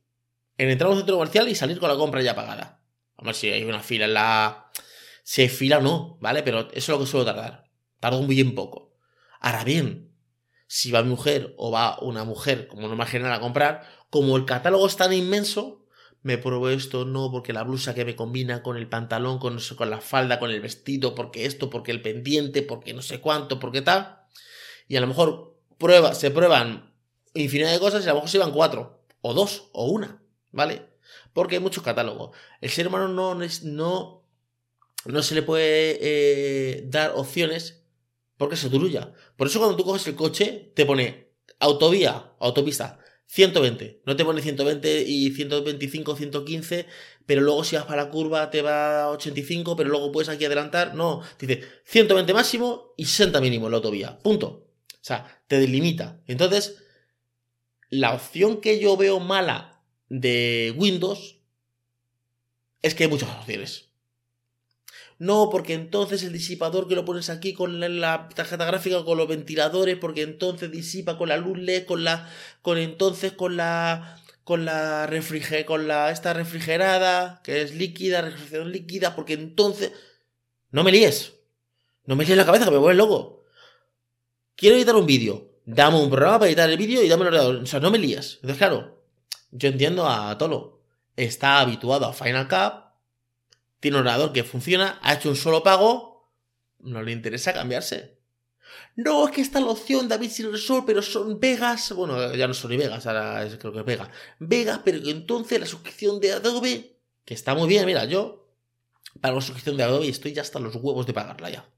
En 0.59 0.69
entrar 0.69 0.89
a 0.89 0.95
un 0.95 0.99
centro 0.99 1.15
comercial 1.15 1.49
y 1.49 1.55
salir 1.55 1.79
con 1.79 1.89
la 1.89 1.95
compra 1.95 2.23
ya 2.23 2.35
pagada. 2.35 2.83
A 3.17 3.25
ver 3.25 3.37
si 3.37 3.49
hay 3.49 3.63
una 3.63 3.79
fila 3.79 4.07
en 4.07 4.15
la 4.15 4.73
si 5.23 5.43
hay 5.43 5.49
fila 5.49 5.79
o 5.79 5.81
no, 5.81 6.19
¿vale? 6.21 6.43
Pero 6.43 6.63
eso 6.73 6.73
es 6.73 6.89
lo 6.89 6.99
que 6.99 7.07
suelo 7.07 7.25
tardar. 7.25 7.71
Tardo 8.01 8.19
un 8.19 8.27
bien 8.27 8.57
poco. 8.57 8.97
Ahora 9.39 9.63
bien, 9.63 10.13
si 10.67 10.91
va 10.91 11.05
mi 11.05 11.11
mujer 11.11 11.55
o 11.57 11.71
va 11.71 12.01
una 12.01 12.25
mujer 12.25 12.67
como 12.67 12.89
normal 12.89 13.07
general 13.07 13.35
a 13.35 13.41
comprar, 13.41 13.87
como 14.11 14.37
el 14.37 14.45
catálogo 14.45 14.89
es 14.89 14.97
tan 14.97 15.13
inmenso, 15.13 15.82
me 16.23 16.39
pruebo 16.39 16.69
esto, 16.69 17.05
no, 17.05 17.31
porque 17.31 17.53
la 17.53 17.65
blusa 17.65 17.95
que 17.95 18.05
me 18.05 18.17
combina 18.17 18.63
con 18.63 18.77
el 18.77 18.89
pantalón, 18.89 19.39
con, 19.39 19.59
con 19.77 19.91
la 19.91 20.01
falda, 20.01 20.39
con 20.39 20.51
el 20.51 20.61
vestido, 20.61 21.15
porque 21.15 21.47
esto, 21.47 21.71
porque 21.71 21.91
el 21.91 22.03
pendiente, 22.03 22.63
porque 22.63 22.95
no 22.95 23.03
sé 23.03 23.21
cuánto, 23.21 23.59
porque 23.59 23.83
tal. 23.83 24.21
Y 24.89 24.97
a 24.97 25.01
lo 25.01 25.07
mejor 25.07 25.59
prueba, 25.79 26.15
se 26.15 26.31
prueban 26.31 26.95
infinidad 27.35 27.73
de 27.73 27.81
cosas 27.81 28.05
y 28.05 28.09
a 28.09 28.11
lo 28.11 28.17
mejor 28.17 28.31
se 28.31 28.39
van 28.39 28.53
cuatro, 28.53 29.05
o 29.21 29.35
dos, 29.35 29.71
o 29.73 29.87
una, 29.87 30.23
¿vale? 30.53 30.89
Porque 31.33 31.57
hay 31.57 31.63
muchos 31.63 31.83
catálogos. 31.83 32.37
El 32.61 32.71
ser 32.71 32.87
humano 32.87 33.09
no, 33.09 33.35
no 33.35 34.23
no 35.05 35.23
se 35.23 35.35
le 35.35 35.43
puede 35.43 35.99
eh, 36.01 36.85
dar 36.87 37.13
opciones 37.17 37.83
porque 38.37 38.57
se 38.57 38.71
turulla. 38.71 39.13
Por 39.37 39.47
eso 39.47 39.59
cuando 39.59 39.77
tú 39.77 39.85
coges 39.85 40.07
el 40.07 40.15
coche, 40.15 40.73
te 40.75 40.87
pone 40.87 41.33
autovía, 41.59 42.33
autopista, 42.39 42.99
120. 43.27 44.03
No 44.05 44.17
te 44.17 44.25
pone 44.25 44.43
120 44.43 45.03
y 45.03 45.31
125, 45.31 46.17
115, 46.17 46.87
pero 47.25 47.41
luego 47.41 47.65
si 47.65 47.77
vas 47.77 47.87
para 47.87 48.05
la 48.05 48.11
curva 48.11 48.51
te 48.51 48.63
va 48.63 49.05
a 49.05 49.11
85, 49.11 49.77
pero 49.77 49.89
luego 49.89 50.13
puedes 50.13 50.29
aquí 50.29 50.45
adelantar. 50.45 50.95
No, 50.95 51.23
dice 51.39 51.63
120 51.85 52.35
máximo 52.35 52.95
y 52.97 53.07
60 53.07 53.41
mínimo 53.41 53.67
en 53.67 53.73
la 53.73 53.77
autovía. 53.77 54.19
Punto. 54.19 54.69
O 54.93 55.05
sea, 55.05 55.43
te 55.47 55.59
delimita. 55.59 56.23
Entonces, 56.27 56.83
la 57.89 58.15
opción 58.15 58.61
que 58.61 58.79
yo 58.79 58.97
veo 58.97 59.19
mala 59.19 59.83
de 60.09 60.75
Windows 60.77 61.39
es 62.83 62.95
que 62.95 63.05
hay 63.05 63.11
muchas 63.11 63.31
opciones. 63.31 63.92
No, 65.23 65.51
porque 65.51 65.75
entonces 65.75 66.25
el 66.25 66.33
disipador 66.33 66.89
que 66.89 66.97
lo 66.97 67.05
pones 67.05 67.31
aquí 67.31 67.55
con 67.55 67.79
la, 67.79 68.29
tarjeta 68.35 68.65
gráfica, 68.65 69.05
con 69.05 69.17
los 69.17 69.29
ventiladores, 69.29 69.97
porque 69.97 70.23
entonces 70.23 70.73
disipa 70.73 71.17
con 71.17 71.29
la 71.29 71.37
luz 71.37 71.59
LED, 71.59 71.85
con 71.85 72.03
la. 72.03 72.29
con 72.61 72.77
entonces 72.77 73.31
con 73.31 73.57
la. 73.57 74.21
con 74.43 74.65
la 74.65 75.07
refriger, 75.07 75.65
con 75.65 75.87
la 75.87 76.11
esta 76.11 76.33
refrigerada, 76.33 77.41
que 77.45 77.63
es 77.63 77.73
líquida, 77.73 78.21
refrigeración 78.21 78.73
líquida, 78.73 79.15
porque 79.15 79.35
entonces. 79.35 79.93
No 80.73 80.83
me 80.83 80.91
líes. 80.91 81.35
No 82.05 82.17
me 82.17 82.25
líes 82.25 82.37
la 82.37 82.45
cabeza, 82.45 82.65
que 82.65 82.73
me 82.73 82.79
vuelve 82.79 82.99
loco. 82.99 83.45
Quiero 84.57 84.75
editar 84.75 84.97
un 84.97 85.07
vídeo. 85.07 85.53
Dame 85.65 86.01
un 86.01 86.11
programa 86.11 86.41
para 86.41 86.49
editar 86.49 86.69
el 86.69 86.77
vídeo 86.77 87.01
y 87.01 87.09
dame 87.09 87.23
el 87.23 87.29
ordenador. 87.29 87.57
O 87.63 87.67
sea, 87.67 87.79
no 87.79 87.93
me 87.93 87.99
líes. 87.99 88.41
Entonces, 88.43 88.59
claro, 88.59 89.05
yo 89.53 89.69
entiendo 89.69 90.05
a 90.09 90.37
Tolo. 90.37 90.81
Está 91.15 91.61
habituado 91.61 92.07
a 92.07 92.13
Final 92.13 92.49
Cut 92.49 92.82
tiene 93.83 93.97
un 93.97 94.03
ordenador 94.03 94.33
que 94.33 94.45
funciona, 94.45 95.01
ha 95.03 95.15
hecho 95.15 95.29
un 95.29 95.35
solo 95.35 95.65
pago, 95.65 96.31
no 96.79 97.03
le 97.03 97.11
interesa 97.11 97.53
cambiarse. 97.53 98.17
No, 98.95 99.27
es 99.27 99.35
que 99.35 99.41
está 99.41 99.59
la 99.59 99.67
opción 99.67 100.07
David 100.07 100.31
Sol, 100.57 100.85
pero 100.87 101.03
son 101.03 101.41
Vegas. 101.41 101.93
Bueno, 101.93 102.33
ya 102.33 102.47
no 102.47 102.55
son 102.55 102.71
ni 102.71 102.77
Vegas, 102.77 103.09
ahora 103.09 103.45
es, 103.45 103.57
creo 103.57 103.73
que 103.73 103.81
es 103.81 103.85
Vegas. 103.85 104.09
Vegas, 104.39 104.83
pero 104.85 104.99
entonces 105.09 105.59
la 105.59 105.67
suscripción 105.67 106.21
de 106.21 106.31
Adobe, 106.31 106.97
que 107.25 107.35
está 107.35 107.57
muy 107.57 107.67
bien, 107.67 107.85
mira, 107.85 108.05
yo 108.05 108.55
para 109.21 109.35
la 109.35 109.41
suscripción 109.41 109.77
de 109.77 109.83
Adobe 109.83 110.09
estoy 110.09 110.33
ya 110.33 110.43
hasta 110.43 110.61
los 110.61 110.77
huevos 110.77 111.05
de 111.05 111.13
pagarla 111.13 111.51
ya. 111.51 111.69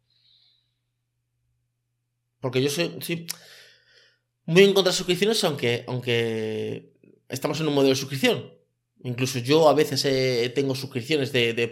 Porque 2.38 2.62
yo 2.62 2.68
soy, 2.68 3.26
muy 4.44 4.62
en 4.62 4.74
contra 4.74 4.92
de 4.92 4.98
suscripciones, 4.98 5.42
aunque, 5.44 5.86
aunque 5.88 6.92
estamos 7.30 7.58
en 7.60 7.68
un 7.68 7.74
modelo 7.74 7.94
de 7.94 7.96
suscripción. 7.96 8.53
Incluso 9.04 9.38
yo 9.38 9.68
a 9.68 9.74
veces 9.74 10.02
eh, 10.06 10.50
tengo 10.54 10.74
suscripciones 10.74 11.30
de, 11.30 11.68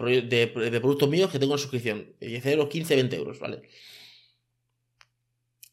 productos 0.83 1.09
míos 1.09 1.31
que 1.31 1.39
tengo 1.39 1.55
en 1.55 1.59
suscripción. 1.59 2.15
10 2.21 2.45
euros, 2.45 2.69
15, 2.69 2.95
20 2.95 3.17
euros, 3.17 3.39
¿vale? 3.39 3.63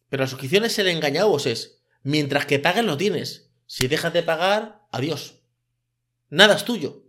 Pero 0.08 0.24
la 0.24 0.28
suscripción 0.28 0.63
es 0.63 0.80
el 0.80 0.88
engañados, 0.88 1.45
es 1.45 1.82
mientras 2.02 2.45
que 2.45 2.60
pagues 2.60 2.86
lo 2.86 2.95
tienes. 2.95 3.52
Si 3.65 3.89
dejas 3.89 4.13
de 4.13 4.24
pagar, 4.24 4.88
adiós. 4.93 5.41
Nada 6.30 6.56
es 6.56 6.63
tuyo. 6.63 7.04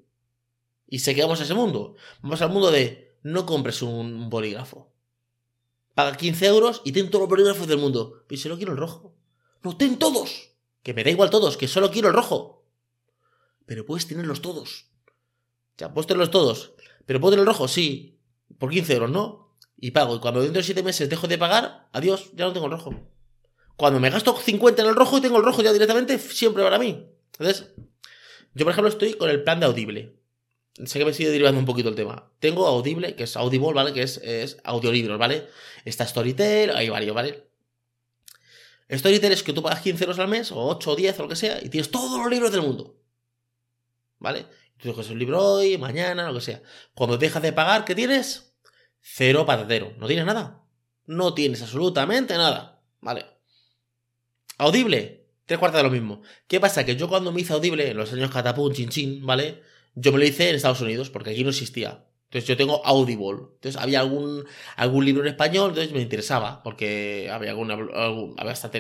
Y 0.89 0.99
se 0.99 1.15
quedamos 1.15 1.39
a 1.41 1.45
ese 1.45 1.55
mundo. 1.55 1.95
Vamos 2.21 2.43
al 2.43 2.51
mundo 2.51 2.73
de 2.73 3.17
no 3.23 3.47
compres 3.47 3.83
un 3.83 4.31
bolígrafo. 4.31 4.93
Paga 5.95 6.17
15 6.17 6.47
euros 6.47 6.83
y 6.85 6.91
ten 6.91 7.09
todos 7.09 7.23
los 7.23 7.31
bolígrafos 7.31 7.69
del 7.69 7.79
mundo. 7.79 8.25
Y 8.29 8.37
solo 8.37 8.57
quiero 8.57 8.73
el 8.73 8.79
rojo. 8.79 9.15
No, 9.63 9.77
ten 9.77 9.97
todos. 9.97 10.57
Que 10.83 10.93
me 10.93 11.05
da 11.05 11.11
igual 11.11 11.31
todos, 11.31 11.57
que 11.57 11.69
solo 11.69 11.93
quiero 11.93 12.09
el 12.09 12.15
rojo 12.15 12.60
pero 13.71 13.87
puedes 13.87 14.09
tenerlos 14.09 14.43
todos. 14.43 14.87
Ya, 15.79 15.95
puedes 15.95 16.09
tenerlos 16.09 16.33
todos. 16.33 16.73
Pero 17.07 17.21
puedo 17.21 17.31
tener 17.31 17.43
el 17.43 17.47
rojo, 17.47 17.69
sí. 17.69 18.19
Por 18.59 18.69
15 18.69 18.95
euros, 18.95 19.11
¿no? 19.13 19.55
Y 19.77 19.93
pago. 19.93 20.17
Y 20.17 20.19
cuando 20.19 20.43
dentro 20.43 20.59
de 20.59 20.65
7 20.65 20.83
meses 20.83 21.09
dejo 21.09 21.29
de 21.29 21.39
pagar, 21.39 21.89
adiós, 21.93 22.33
ya 22.35 22.47
no 22.47 22.53
tengo 22.53 22.67
el 22.67 22.73
rojo. 22.73 22.93
Cuando 23.77 24.01
me 24.01 24.11
gasto 24.11 24.37
50 24.37 24.83
en 24.83 24.89
el 24.89 24.97
rojo 24.97 25.19
y 25.19 25.21
tengo 25.21 25.37
el 25.37 25.45
rojo 25.45 25.63
ya 25.63 25.73
directamente, 25.73 26.19
siempre 26.19 26.65
para 26.65 26.81
mí. 26.81 27.07
Entonces, 27.27 27.71
yo 28.55 28.65
por 28.65 28.73
ejemplo 28.73 28.89
estoy 28.89 29.15
con 29.15 29.31
el 29.31 29.45
plan 29.45 29.61
de 29.61 29.67
Audible. 29.67 30.17
Sé 30.85 30.99
que 30.99 31.05
me 31.05 31.15
sigue 31.15 31.31
derivando 31.31 31.61
un 31.61 31.67
poquito 31.67 31.91
el 31.91 31.95
tema. 31.95 32.29
Tengo 32.41 32.67
Audible, 32.67 33.15
que 33.15 33.23
es 33.23 33.37
Audible, 33.37 33.73
¿vale? 33.73 33.93
Que 33.93 34.03
es, 34.03 34.17
es 34.17 34.57
audiolibros, 34.65 35.17
¿vale? 35.17 35.47
Está 35.85 36.09
Storytel, 36.09 36.71
hay 36.71 36.89
varios, 36.89 37.15
¿vale? 37.15 37.47
Storytel 38.91 39.31
es 39.31 39.45
que 39.45 39.53
tú 39.53 39.63
pagas 39.63 39.81
15 39.81 40.03
euros 40.03 40.19
al 40.19 40.27
mes, 40.27 40.51
o 40.51 40.59
8 40.59 40.91
o 40.91 40.97
10 40.97 41.21
o 41.21 41.23
lo 41.23 41.29
que 41.29 41.37
sea, 41.37 41.63
y 41.63 41.69
tienes 41.69 41.93
todos 41.93 42.19
los 42.19 42.29
libros 42.29 42.51
del 42.51 42.63
mundo. 42.63 43.00
¿Vale? 44.21 44.47
Tú 44.79 44.95
coges 44.95 45.11
un 45.11 45.19
libro 45.19 45.45
hoy, 45.45 45.77
mañana, 45.77 46.29
lo 46.29 46.35
que 46.35 46.41
sea. 46.41 46.63
Cuando 46.95 47.19
dejas 47.19 47.43
de 47.43 47.53
pagar, 47.53 47.85
¿qué 47.85 47.95
tienes? 47.95 48.55
Cero 49.01 49.45
patatero. 49.45 49.93
No 49.99 50.07
tienes 50.07 50.25
nada. 50.25 50.65
No 51.07 51.35
tienes 51.35 51.61
absolutamente 51.63 52.35
nada. 52.35 52.81
¿Vale? 53.01 53.27
Audible, 54.59 55.27
tres 55.45 55.59
cuartas 55.59 55.81
de 55.81 55.89
lo 55.89 55.91
mismo. 55.91 56.23
¿Qué 56.47 56.61
pasa? 56.61 56.85
Que 56.87 56.95
yo 56.95 57.09
cuando 57.09 57.33
me 57.33 57.41
hice 57.41 57.53
audible, 57.53 57.91
en 57.91 57.97
los 57.97 58.13
años 58.13 58.31
catapum, 58.31 58.73
chin 58.73 58.89
chin, 58.89 59.27
¿vale? 59.27 59.63
yo 59.95 60.13
me 60.13 60.19
lo 60.19 60.25
hice 60.25 60.49
en 60.49 60.57
Estados 60.57 60.81
Unidos, 60.81 61.11
porque 61.11 61.31
aquí 61.31 61.45
no 61.45 61.51
existía. 61.51 62.07
Entonces 62.25 62.47
yo 62.47 62.57
tengo 62.57 62.85
Audible. 62.87 63.49
Entonces 63.55 63.77
había 63.77 64.01
algún, 64.01 64.45
algún 64.77 65.05
libro 65.05 65.23
en 65.23 65.29
español, 65.29 65.71
entonces 65.71 65.93
me 65.93 66.01
interesaba, 66.01 66.63
porque 66.63 67.29
había 67.31 67.51
alguna, 67.51 67.75
algún, 67.75 68.35
había 68.39 68.53
hasta 68.53 68.71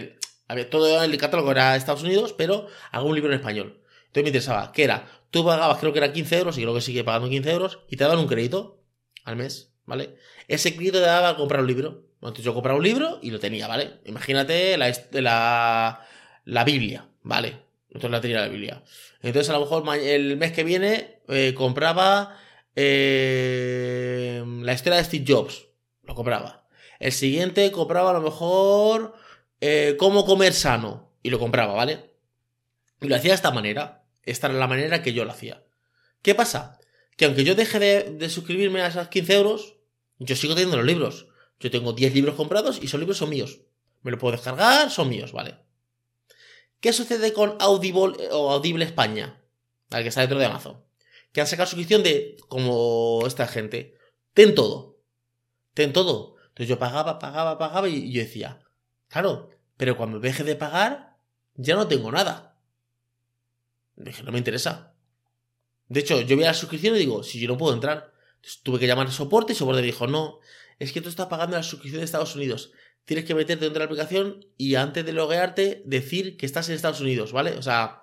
había 0.47 0.69
todo 0.69 1.03
el 1.03 1.17
catálogo 1.17 1.51
era 1.51 1.77
Estados 1.77 2.03
Unidos, 2.03 2.35
pero 2.37 2.67
algún 2.91 3.15
libro 3.15 3.33
en 3.33 3.39
español. 3.39 3.81
Entonces 4.11 4.25
me 4.25 4.29
interesaba, 4.31 4.73
¿qué 4.73 4.85
era? 4.85 5.07
Tú 5.31 5.45
pagabas, 5.45 5.79
creo 5.79 5.93
que 5.93 6.01
era 6.01 6.13
15 6.13 6.39
euros, 6.39 6.59
y 6.59 6.63
creo 6.63 6.75
que 6.75 6.81
sigue 6.81 7.05
pagando 7.05 7.29
15 7.29 7.51
euros, 7.53 7.79
y 7.89 7.97
te 7.97 8.03
daban 8.03 8.19
un 8.19 8.27
crédito 8.27 8.83
al 9.25 9.37
mes, 9.37 9.73
¿vale? 9.87 10.17
Ese 10.49 10.75
crédito 10.75 10.99
te 10.99 11.05
daba 11.07 11.31
a 11.31 11.37
comprar 11.37 11.61
un 11.61 11.69
libro. 11.69 12.05
Entonces 12.17 12.45
yo 12.45 12.53
compraba 12.53 12.77
un 12.77 12.85
libro 12.85 13.19
y 13.23 13.31
lo 13.31 13.39
tenía, 13.39 13.69
¿vale? 13.69 14.01
Imagínate 14.05 14.77
la, 14.77 14.93
la, 15.13 16.07
la 16.45 16.65
Biblia, 16.65 17.09
¿vale? 17.23 17.63
Entonces 17.89 18.11
la 18.11 18.21
tenía 18.21 18.41
la 18.41 18.49
Biblia. 18.49 18.83
Entonces 19.23 19.49
a 19.49 19.55
lo 19.55 19.61
mejor 19.61 19.85
el 19.97 20.37
mes 20.37 20.53
que 20.53 20.65
viene 20.65 21.21
eh, 21.29 21.55
compraba 21.55 22.37
eh, 22.75 24.45
la 24.63 24.73
historia 24.73 24.99
de 24.99 25.05
Steve 25.05 25.25
Jobs. 25.27 25.69
Lo 26.03 26.15
compraba. 26.15 26.67
El 26.99 27.13
siguiente 27.13 27.71
compraba 27.71 28.11
a 28.11 28.15
lo 28.15 28.21
mejor 28.21 29.15
eh, 29.61 29.97
cómo 29.99 30.27
comer 30.27 30.53
sano. 30.53 31.09
Y 31.23 31.31
lo 31.31 31.39
compraba, 31.39 31.75
¿vale? 31.75 32.11
Y 33.01 33.09
lo 33.09 33.17
hacía 33.17 33.31
de 33.31 33.37
esta 33.37 33.51
manera. 33.51 34.00
Esta 34.23 34.49
era 34.49 34.57
la 34.57 34.67
manera 34.67 35.03
que 35.03 35.13
yo 35.13 35.25
lo 35.25 35.33
hacía. 35.33 35.65
¿Qué 36.23 36.35
pasa? 36.35 36.79
Que 37.17 37.25
aunque 37.25 37.45
yo 37.45 37.55
deje 37.55 37.79
de, 37.79 38.29
suscribirme 38.29 38.83
a 38.83 38.89
esos 38.89 39.09
15 39.09 39.35
euros, 39.35 39.77
yo 40.19 40.37
sigo 40.37 40.55
teniendo 40.55 40.77
los 40.77 40.87
libros. 40.87 41.29
Yo 41.59 41.71
tengo 41.71 41.93
10 41.93 42.15
libros 42.15 42.35
comprados 42.35 42.79
y 42.83 42.87
esos 42.87 43.01
libros 43.01 43.19
son 43.19 43.31
míos. 43.31 43.61
Me 44.03 44.11
los 44.11 44.21
puedo 44.21 44.33
descargar, 44.33 44.91
son 44.91 45.09
míos, 45.09 45.33
¿vale? 45.33 45.57
¿Qué 46.81 46.93
sucede 46.93 47.33
con 47.33 47.57
Audible 47.61 48.25
eh, 48.25 48.29
o 48.33 48.51
Audible 48.51 48.85
España? 48.85 49.43
Al 49.91 50.03
que 50.03 50.09
está 50.09 50.23
dentro 50.23 50.39
de 50.39 50.47
Amazon. 50.47 50.83
Que 51.33 51.41
han 51.41 51.47
sacado 51.47 51.69
suscripción 51.69 52.03
de, 52.03 52.37
como 52.49 53.25
esta 53.27 53.47
gente, 53.47 53.95
ten 54.33 54.55
todo. 54.55 54.99
Ten 55.75 55.93
todo. 55.93 56.37
Entonces 56.49 56.69
yo 56.69 56.79
pagaba, 56.79 57.19
pagaba, 57.19 57.59
pagaba 57.59 57.89
y 57.89 58.11
yo 58.13 58.21
decía, 58.21 58.61
claro, 59.09 59.51
pero 59.77 59.97
cuando 59.97 60.21
deje 60.21 60.45
de 60.45 60.57
pagar, 60.57 61.17
ya 61.55 61.77
no 61.77 61.87
tengo 61.87 62.11
nada. 62.11 62.50
Dije, 64.05 64.23
no 64.23 64.33
me 64.33 64.39
interesa. 64.39 64.95
De 65.89 66.01
hecho, 66.01 66.21
yo 66.21 66.37
vi 66.37 66.45
la 66.45 66.55
suscripción 66.55 66.95
y 66.97 66.99
digo, 66.99 67.23
si 67.23 67.41
yo 67.41 67.49
no 67.49 67.59
puedo 67.59 67.75
entrar. 67.75 68.13
Entonces 68.37 68.63
tuve 68.63 68.79
que 68.79 68.87
llamar 68.87 69.09
a 69.09 69.11
soporte 69.11 69.53
y 69.53 69.57
soporte 69.57 69.83
dijo, 69.83 70.07
no, 70.07 70.41
es 70.79 70.93
que 70.93 71.01
tú 71.01 71.09
estás 71.09 71.27
pagando 71.27 71.57
la 71.57 71.63
suscripción 71.63 72.01
de 72.01 72.05
Estados 72.07 72.35
Unidos 72.35 72.73
tienes 73.05 73.25
que 73.25 73.35
meterte 73.35 73.65
dentro 73.65 73.75
de 73.75 73.79
la 73.81 73.85
aplicación 73.87 74.47
y 74.57 74.77
antes 74.77 75.05
de 75.05 75.13
loguearte 75.13 75.83
decir 75.85 76.37
que 76.37 76.47
estás 76.47 76.69
en 76.69 76.77
Estados 76.77 77.01
Unidos, 77.01 77.33
¿vale? 77.33 77.53
O 77.59 77.63
sea, 77.63 78.03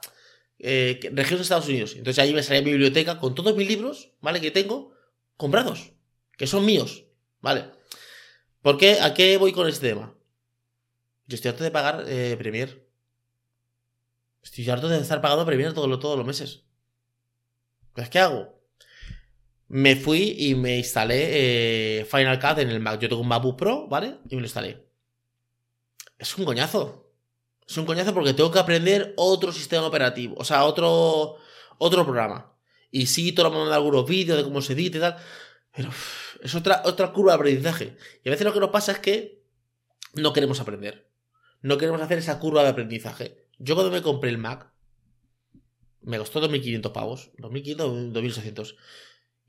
eh, 0.60 1.00
región 1.14 1.38
de 1.38 1.44
Estados 1.44 1.70
Unidos. 1.70 1.96
Entonces 1.96 2.20
ahí 2.22 2.34
me 2.34 2.44
salía 2.44 2.62
mi 2.62 2.72
biblioteca 2.72 3.18
con 3.18 3.36
todos 3.36 3.56
mis 3.56 3.68
libros, 3.68 4.12
¿vale? 4.22 4.42
Que 4.42 4.52
tengo 4.52 4.94
comprados, 5.38 5.94
que 6.38 6.48
son 6.48 6.66
míos, 6.66 7.06
¿vale? 7.40 7.72
¿Por 8.62 8.78
qué? 8.78 9.00
¿A 9.00 9.14
qué 9.14 9.38
voy 9.38 9.54
con 9.54 9.68
este 9.68 9.88
tema? 9.88 10.14
Yo 11.26 11.36
estoy 11.36 11.50
harto 11.50 11.64
de 11.64 11.72
pagar 11.72 12.06
eh, 12.08 12.36
Premier. 12.38 12.87
Estoy 14.50 14.70
harto 14.70 14.90
de 14.90 15.00
estar 15.00 15.22
pagando 15.22 15.46
Premier 15.46 15.74
todos, 15.74 16.00
todos 16.00 16.18
los 16.18 16.26
meses. 16.26 16.64
Pues, 17.94 18.10
¿qué 18.10 18.20
hago? 18.20 18.60
Me 19.68 19.96
fui 19.96 20.36
y 20.38 20.56
me 20.56 20.78
instalé 20.78 22.00
eh, 22.00 22.06
Final 22.06 22.40
Cut 22.40 22.60
en 22.60 22.70
el 22.70 22.80
Mac. 22.80 23.00
Yo 23.00 23.10
tengo 23.10 23.22
un 23.22 23.28
MacBook 23.28 23.58
Pro, 23.58 23.88
¿vale? 23.88 24.20
Y 24.30 24.36
me 24.36 24.42
lo 24.42 24.48
instalé 24.48 24.88
es 26.18 26.38
un 26.38 26.46
coñazo. 26.46 27.12
Es 27.68 27.78
un 27.78 27.86
coñazo 27.86 28.14
porque 28.14 28.34
tengo 28.34 28.52
que 28.52 28.60
aprender 28.60 29.14
otro 29.18 29.52
sistema 29.52 29.86
operativo, 29.86 30.36
o 30.38 30.46
sea, 30.46 30.64
otro, 30.64 31.38
otro 31.78 32.04
programa. 32.06 32.54
Y 32.92 33.08
sí, 33.08 33.34
todo 33.34 33.50
lo 33.50 33.74
algunos 33.74 34.08
vídeos 34.08 34.38
de 34.38 34.44
cómo 34.44 34.62
se 34.62 34.74
edita 34.74 34.98
y 34.98 35.02
tal, 35.02 35.18
pero 35.76 35.90
es 36.42 36.56
otra, 36.56 36.82
otra 36.86 37.12
curva 37.12 37.34
de 37.34 37.36
aprendizaje. 37.36 37.98
Y 38.24 38.30
a 38.30 38.32
veces 38.32 38.46
lo 38.46 38.54
que 38.54 38.62
nos 38.62 38.70
pasa 38.70 38.94
es 38.94 39.00
que 39.00 39.44
no 40.14 40.32
queremos 40.32 40.62
aprender. 40.62 41.10
No 41.62 41.78
queremos 41.78 42.02
hacer 42.02 42.20
esa 42.20 42.40
curva 42.40 42.64
de 42.64 42.70
aprendizaje. 42.70 43.47
Yo 43.60 43.76
cuando 43.76 43.92
me 43.92 44.02
compré 44.02 44.30
el 44.30 44.38
Mac, 44.38 44.72
me 46.02 46.18
costó 46.18 46.42
2.500 46.42 46.92
pavos, 46.92 47.32
2.500, 47.38 48.12
2.800. 48.14 48.76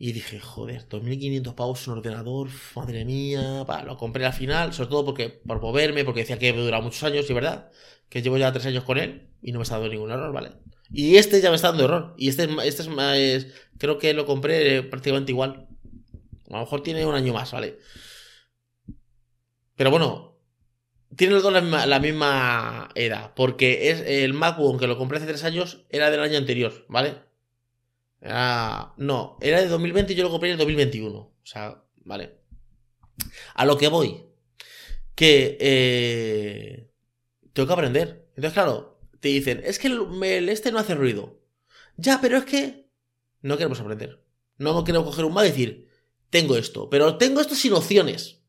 Y 0.00 0.12
dije, 0.12 0.38
joder, 0.40 0.88
2.500 0.88 1.54
pavos 1.54 1.86
un 1.88 1.98
ordenador, 1.98 2.48
madre 2.74 3.04
mía. 3.04 3.64
lo 3.84 3.96
compré 3.96 4.24
al 4.26 4.32
final, 4.32 4.72
sobre 4.72 4.90
todo 4.90 5.04
porque 5.04 5.28
por 5.28 5.60
moverme, 5.60 6.04
porque 6.04 6.20
decía 6.20 6.38
que 6.38 6.52
me 6.52 6.60
durado 6.60 6.82
muchos 6.84 7.02
años, 7.02 7.28
y 7.28 7.34
verdad, 7.34 7.70
que 8.08 8.22
llevo 8.22 8.38
ya 8.38 8.52
tres 8.52 8.66
años 8.66 8.84
con 8.84 8.98
él 8.98 9.28
y 9.42 9.52
no 9.52 9.58
me 9.58 9.64
está 9.64 9.74
dando 9.76 9.90
ningún 9.90 10.10
error, 10.10 10.32
¿vale? 10.32 10.52
Y 10.90 11.16
este 11.16 11.40
ya 11.40 11.50
me 11.50 11.56
está 11.56 11.68
dando 11.68 11.84
error. 11.84 12.14
Y 12.16 12.28
este, 12.28 12.48
este 12.64 12.82
es 12.82 12.88
más, 12.88 13.16
creo 13.78 13.98
que 13.98 14.14
lo 14.14 14.24
compré 14.24 14.82
prácticamente 14.82 15.32
igual. 15.32 15.68
A 16.48 16.54
lo 16.54 16.60
mejor 16.60 16.82
tiene 16.82 17.04
un 17.04 17.14
año 17.14 17.32
más, 17.32 17.52
¿vale? 17.52 17.78
Pero 19.76 19.90
bueno, 19.90 20.27
tiene 21.16 21.34
los 21.34 21.42
dos 21.42 21.52
la 21.52 22.00
misma, 22.00 22.88
edad, 22.94 23.32
porque 23.34 23.90
es 23.90 24.02
el 24.06 24.34
MacBook, 24.34 24.70
aunque 24.70 24.86
lo 24.86 24.98
compré 24.98 25.18
hace 25.18 25.26
tres 25.26 25.44
años, 25.44 25.84
era 25.88 26.10
del 26.10 26.20
año 26.20 26.38
anterior, 26.38 26.84
¿vale? 26.88 27.16
No, 28.20 29.38
era 29.40 29.60
de 29.60 29.68
2020 29.68 30.12
y 30.12 30.16
yo 30.16 30.24
lo 30.24 30.30
compré 30.30 30.50
en 30.50 30.54
el 30.54 30.58
2021. 30.58 31.16
O 31.16 31.34
sea, 31.44 31.82
vale. 32.04 32.38
A 33.54 33.64
lo 33.64 33.78
que 33.78 33.88
voy. 33.88 34.24
Que. 35.14 35.56
Eh, 35.60 36.90
tengo 37.52 37.66
que 37.66 37.72
aprender. 37.72 38.28
Entonces, 38.30 38.52
claro, 38.52 39.00
te 39.20 39.28
dicen, 39.28 39.60
es 39.64 39.78
que 39.78 39.88
el, 39.88 40.48
este 40.48 40.72
no 40.72 40.78
hace 40.78 40.94
ruido. 40.94 41.40
Ya, 41.96 42.20
pero 42.20 42.38
es 42.38 42.44
que. 42.44 42.88
No 43.40 43.56
queremos 43.56 43.80
aprender. 43.80 44.24
No 44.56 44.82
queremos 44.84 45.08
coger 45.08 45.24
un 45.24 45.34
Mac 45.34 45.44
y 45.46 45.48
decir, 45.48 45.88
tengo 46.30 46.56
esto. 46.56 46.90
Pero 46.90 47.16
tengo 47.16 47.40
esto 47.40 47.54
sin 47.54 47.72
opciones. 47.72 48.40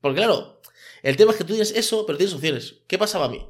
Porque, 0.00 0.18
claro, 0.18 0.59
el 1.02 1.16
tema 1.16 1.32
es 1.32 1.38
que 1.38 1.44
tú 1.44 1.52
tienes 1.54 1.72
eso, 1.72 2.06
pero 2.06 2.18
tienes 2.18 2.34
opciones. 2.34 2.82
¿Qué 2.86 2.98
pasaba 2.98 3.26
a 3.26 3.28
mí? 3.28 3.46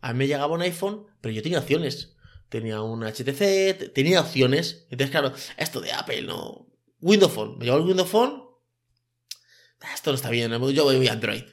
A 0.00 0.12
mí 0.12 0.18
me 0.18 0.26
llegaba 0.26 0.54
un 0.54 0.62
iPhone, 0.62 1.06
pero 1.20 1.34
yo 1.34 1.42
tenía 1.42 1.58
opciones 1.58 2.18
tenía 2.48 2.80
un 2.82 3.02
HTC, 3.02 3.92
tenía 3.92 4.20
opciones. 4.20 4.86
Entonces, 4.90 5.10
claro, 5.10 5.32
esto 5.56 5.80
de 5.80 5.92
Apple, 5.92 6.22
no. 6.22 6.66
Windows 7.00 7.32
Phone, 7.32 7.58
me 7.58 7.64
llegó 7.64 7.76
el 7.76 7.84
Windows 7.84 8.08
Phone. 8.08 8.42
Ah, 9.80 9.94
esto 9.94 10.10
no 10.10 10.16
está 10.16 10.30
bien, 10.30 10.50
yo 10.50 10.84
voy 10.84 11.08
a 11.08 11.12
Android. 11.12 11.44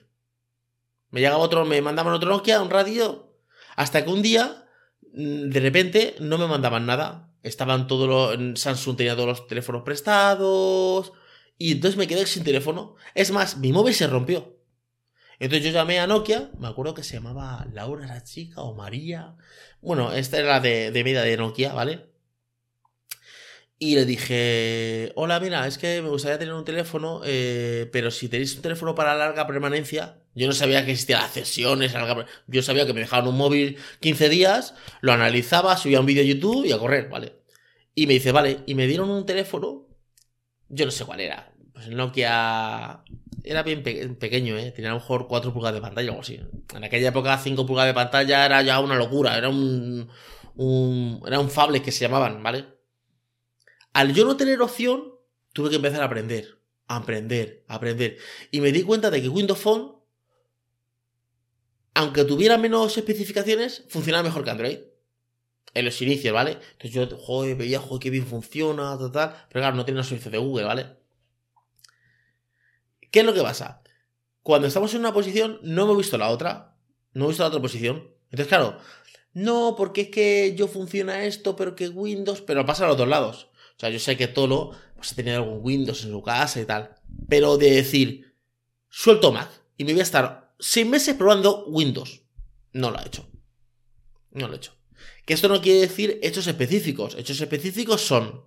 Me 1.11 1.19
llegaba 1.21 1.43
otro, 1.43 1.65
me 1.65 1.81
mandaban 1.81 2.13
otro 2.13 2.29
Nokia, 2.29 2.61
un 2.61 2.71
radio. 2.71 3.37
Hasta 3.75 4.03
que 4.03 4.09
un 4.09 4.21
día, 4.21 4.67
mm, 5.13 5.49
de 5.49 5.59
repente, 5.59 6.15
no 6.19 6.37
me 6.37 6.47
mandaban 6.47 6.85
nada. 6.85 7.31
Estaban 7.43 7.85
todos 7.87 8.09
los. 8.39 8.59
Samsung 8.59 8.97
tenía 8.97 9.15
todos 9.15 9.27
los 9.27 9.47
teléfonos 9.47 9.83
prestados. 9.83 11.13
Y 11.57 11.73
entonces 11.73 11.97
me 11.97 12.07
quedé 12.07 12.25
sin 12.25 12.43
teléfono. 12.43 12.95
Es 13.13 13.31
más, 13.31 13.57
mi 13.57 13.71
móvil 13.71 13.93
se 13.93 14.07
rompió. 14.07 14.54
Entonces 15.39 15.65
yo 15.65 15.71
llamé 15.71 15.99
a 15.99 16.07
Nokia, 16.07 16.51
me 16.59 16.67
acuerdo 16.67 16.93
que 16.93 17.03
se 17.03 17.15
llamaba 17.15 17.67
Laura 17.73 18.07
la 18.07 18.23
chica 18.23 18.61
o 18.61 18.75
María. 18.75 19.35
Bueno, 19.81 20.13
esta 20.13 20.37
era 20.39 20.47
la 20.47 20.59
de, 20.59 20.91
de 20.91 21.03
vida 21.03 21.21
de 21.23 21.37
Nokia, 21.37 21.73
¿vale? 21.73 22.15
Y 23.77 23.95
le 23.95 24.05
dije, 24.05 25.11
hola, 25.15 25.39
mira, 25.41 25.67
es 25.67 25.77
que 25.77 26.01
me 26.01 26.07
gustaría 26.07 26.39
tener 26.39 26.53
un 26.53 26.63
teléfono, 26.63 27.21
eh, 27.25 27.89
pero 27.91 28.09
si 28.09 28.29
tenéis 28.29 28.55
un 28.55 28.61
teléfono 28.61 28.95
para 28.95 29.13
larga 29.15 29.45
permanencia, 29.45 30.21
yo 30.33 30.47
no 30.47 30.53
sabía 30.53 30.85
que 30.85 30.91
existían 30.91 31.21
las 31.21 31.31
sesiones, 31.31 31.93
yo 32.47 32.61
sabía 32.63 32.85
que 32.85 32.93
me 32.93 33.01
dejaban 33.01 33.27
un 33.27 33.35
móvil 33.35 33.77
15 33.99 34.29
días, 34.29 34.75
lo 35.01 35.11
analizaba, 35.11 35.75
subía 35.75 35.99
un 35.99 36.05
vídeo 36.05 36.23
a 36.23 36.25
YouTube 36.25 36.65
y 36.65 36.71
a 36.71 36.79
correr, 36.79 37.09
¿vale? 37.09 37.33
Y 37.93 38.07
me 38.07 38.13
dice, 38.13 38.31
vale, 38.31 38.59
y 38.65 38.75
me 38.75 38.87
dieron 38.87 39.09
un 39.09 39.25
teléfono, 39.25 39.87
yo 40.69 40.85
no 40.85 40.91
sé 40.91 41.03
cuál 41.05 41.19
era, 41.19 41.53
pues 41.75 41.87
el 41.87 41.97
Nokia 41.97 43.03
era 43.43 43.63
bien 43.63 43.83
pequeño, 43.83 44.57
¿eh? 44.57 44.71
Tenía 44.71 44.91
a 44.91 44.93
lo 44.93 44.99
mejor 45.01 45.27
4 45.27 45.53
pulgadas 45.53 45.75
de 45.75 45.81
pantalla 45.81 46.07
o 46.07 46.11
algo 46.13 46.21
así. 46.21 46.39
En 46.73 46.83
aquella 46.85 47.09
época 47.09 47.37
5 47.37 47.65
pulgadas 47.65 47.89
de 47.89 47.93
pantalla 47.93 48.45
era 48.45 48.61
ya 48.61 48.79
una 48.79 48.95
locura, 48.95 49.37
era 49.37 49.49
un, 49.49 50.09
era 51.27 51.39
un 51.39 51.49
fable 51.49 51.81
que 51.81 51.91
se 51.91 52.05
llamaban, 52.05 52.41
¿vale? 52.41 52.65
Al 53.91 54.13
yo 54.13 54.23
no 54.23 54.37
tener 54.37 54.61
opción, 54.61 55.15
tuve 55.51 55.69
que 55.69 55.75
empezar 55.75 56.01
a 56.01 56.05
aprender, 56.05 56.61
a 56.87 56.95
aprender, 56.95 57.65
a 57.67 57.75
aprender. 57.75 58.17
Y 58.51 58.61
me 58.61 58.71
di 58.71 58.81
cuenta 58.83 59.11
de 59.11 59.21
que 59.21 59.27
Windows 59.27 59.59
Phone, 59.59 59.95
aunque 61.93 62.23
tuviera 62.23 62.57
menos 62.57 62.97
especificaciones, 62.97 63.83
funcionaba 63.89 64.23
mejor 64.23 64.45
que 64.45 64.51
Android. 64.51 64.77
En 65.73 65.83
los 65.83 66.01
inicios, 66.01 66.33
¿vale? 66.33 66.51
Entonces 66.71 66.91
yo, 66.91 67.17
joder, 67.17 67.57
veía, 67.57 67.81
joder, 67.81 68.01
qué 68.01 68.09
bien 68.09 68.25
funciona, 68.25 68.97
total. 68.97 69.35
Pero 69.49 69.61
claro, 69.61 69.75
no 69.75 69.83
tiene 69.83 69.97
los 69.97 70.07
servicios 70.07 70.31
de 70.31 70.37
Google, 70.37 70.63
¿vale? 70.63 71.04
¿Qué 73.11 73.19
es 73.19 73.25
lo 73.25 73.33
que 73.33 73.41
pasa? 73.41 73.81
Cuando 74.41 74.67
estamos 74.67 74.93
en 74.93 74.99
una 74.99 75.13
posición, 75.13 75.59
no 75.63 75.83
hemos 75.83 75.97
visto 75.97 76.17
la 76.17 76.29
otra. 76.29 76.77
No 77.13 77.21
hemos 77.21 77.31
visto 77.31 77.43
la 77.43 77.49
otra 77.49 77.61
posición. 77.61 78.11
Entonces, 78.29 78.47
claro, 78.47 78.77
no, 79.33 79.75
porque 79.77 80.01
es 80.01 80.09
que 80.09 80.55
yo 80.55 80.67
funciona 80.67 81.25
esto, 81.25 81.55
pero 81.55 81.75
que 81.75 81.89
Windows, 81.89 82.41
pero 82.41 82.65
pasa 82.65 82.85
a 82.85 82.87
los 82.87 82.97
dos 82.97 83.07
lados. 83.07 83.49
O 83.75 83.79
sea, 83.79 83.89
yo 83.89 83.99
sé 83.99 84.15
que 84.15 84.27
Tolo 84.27 84.71
pues, 84.95 85.11
ha 85.11 85.15
tenido 85.15 85.37
algún 85.37 85.59
Windows 85.61 86.03
en 86.05 86.11
su 86.11 86.21
casa 86.21 86.61
y 86.61 86.65
tal. 86.65 86.95
Pero 87.27 87.57
de 87.57 87.71
decir, 87.71 88.33
suelto 88.89 89.31
Mac 89.31 89.49
y 89.77 89.83
me 89.83 89.91
voy 89.91 89.99
a 89.99 90.03
estar 90.03 90.53
seis 90.57 90.87
meses 90.87 91.15
probando 91.15 91.65
Windows. 91.65 92.23
No 92.71 92.91
lo 92.91 92.99
ha 92.99 93.05
hecho. 93.05 93.27
No 94.31 94.47
lo 94.47 94.53
ha 94.53 94.57
hecho. 94.57 94.73
Que 95.25 95.33
esto 95.33 95.49
no 95.49 95.61
quiere 95.61 95.81
decir 95.81 96.19
hechos 96.23 96.47
específicos. 96.47 97.15
Hechos 97.15 97.41
específicos 97.41 98.01
son. 98.01 98.45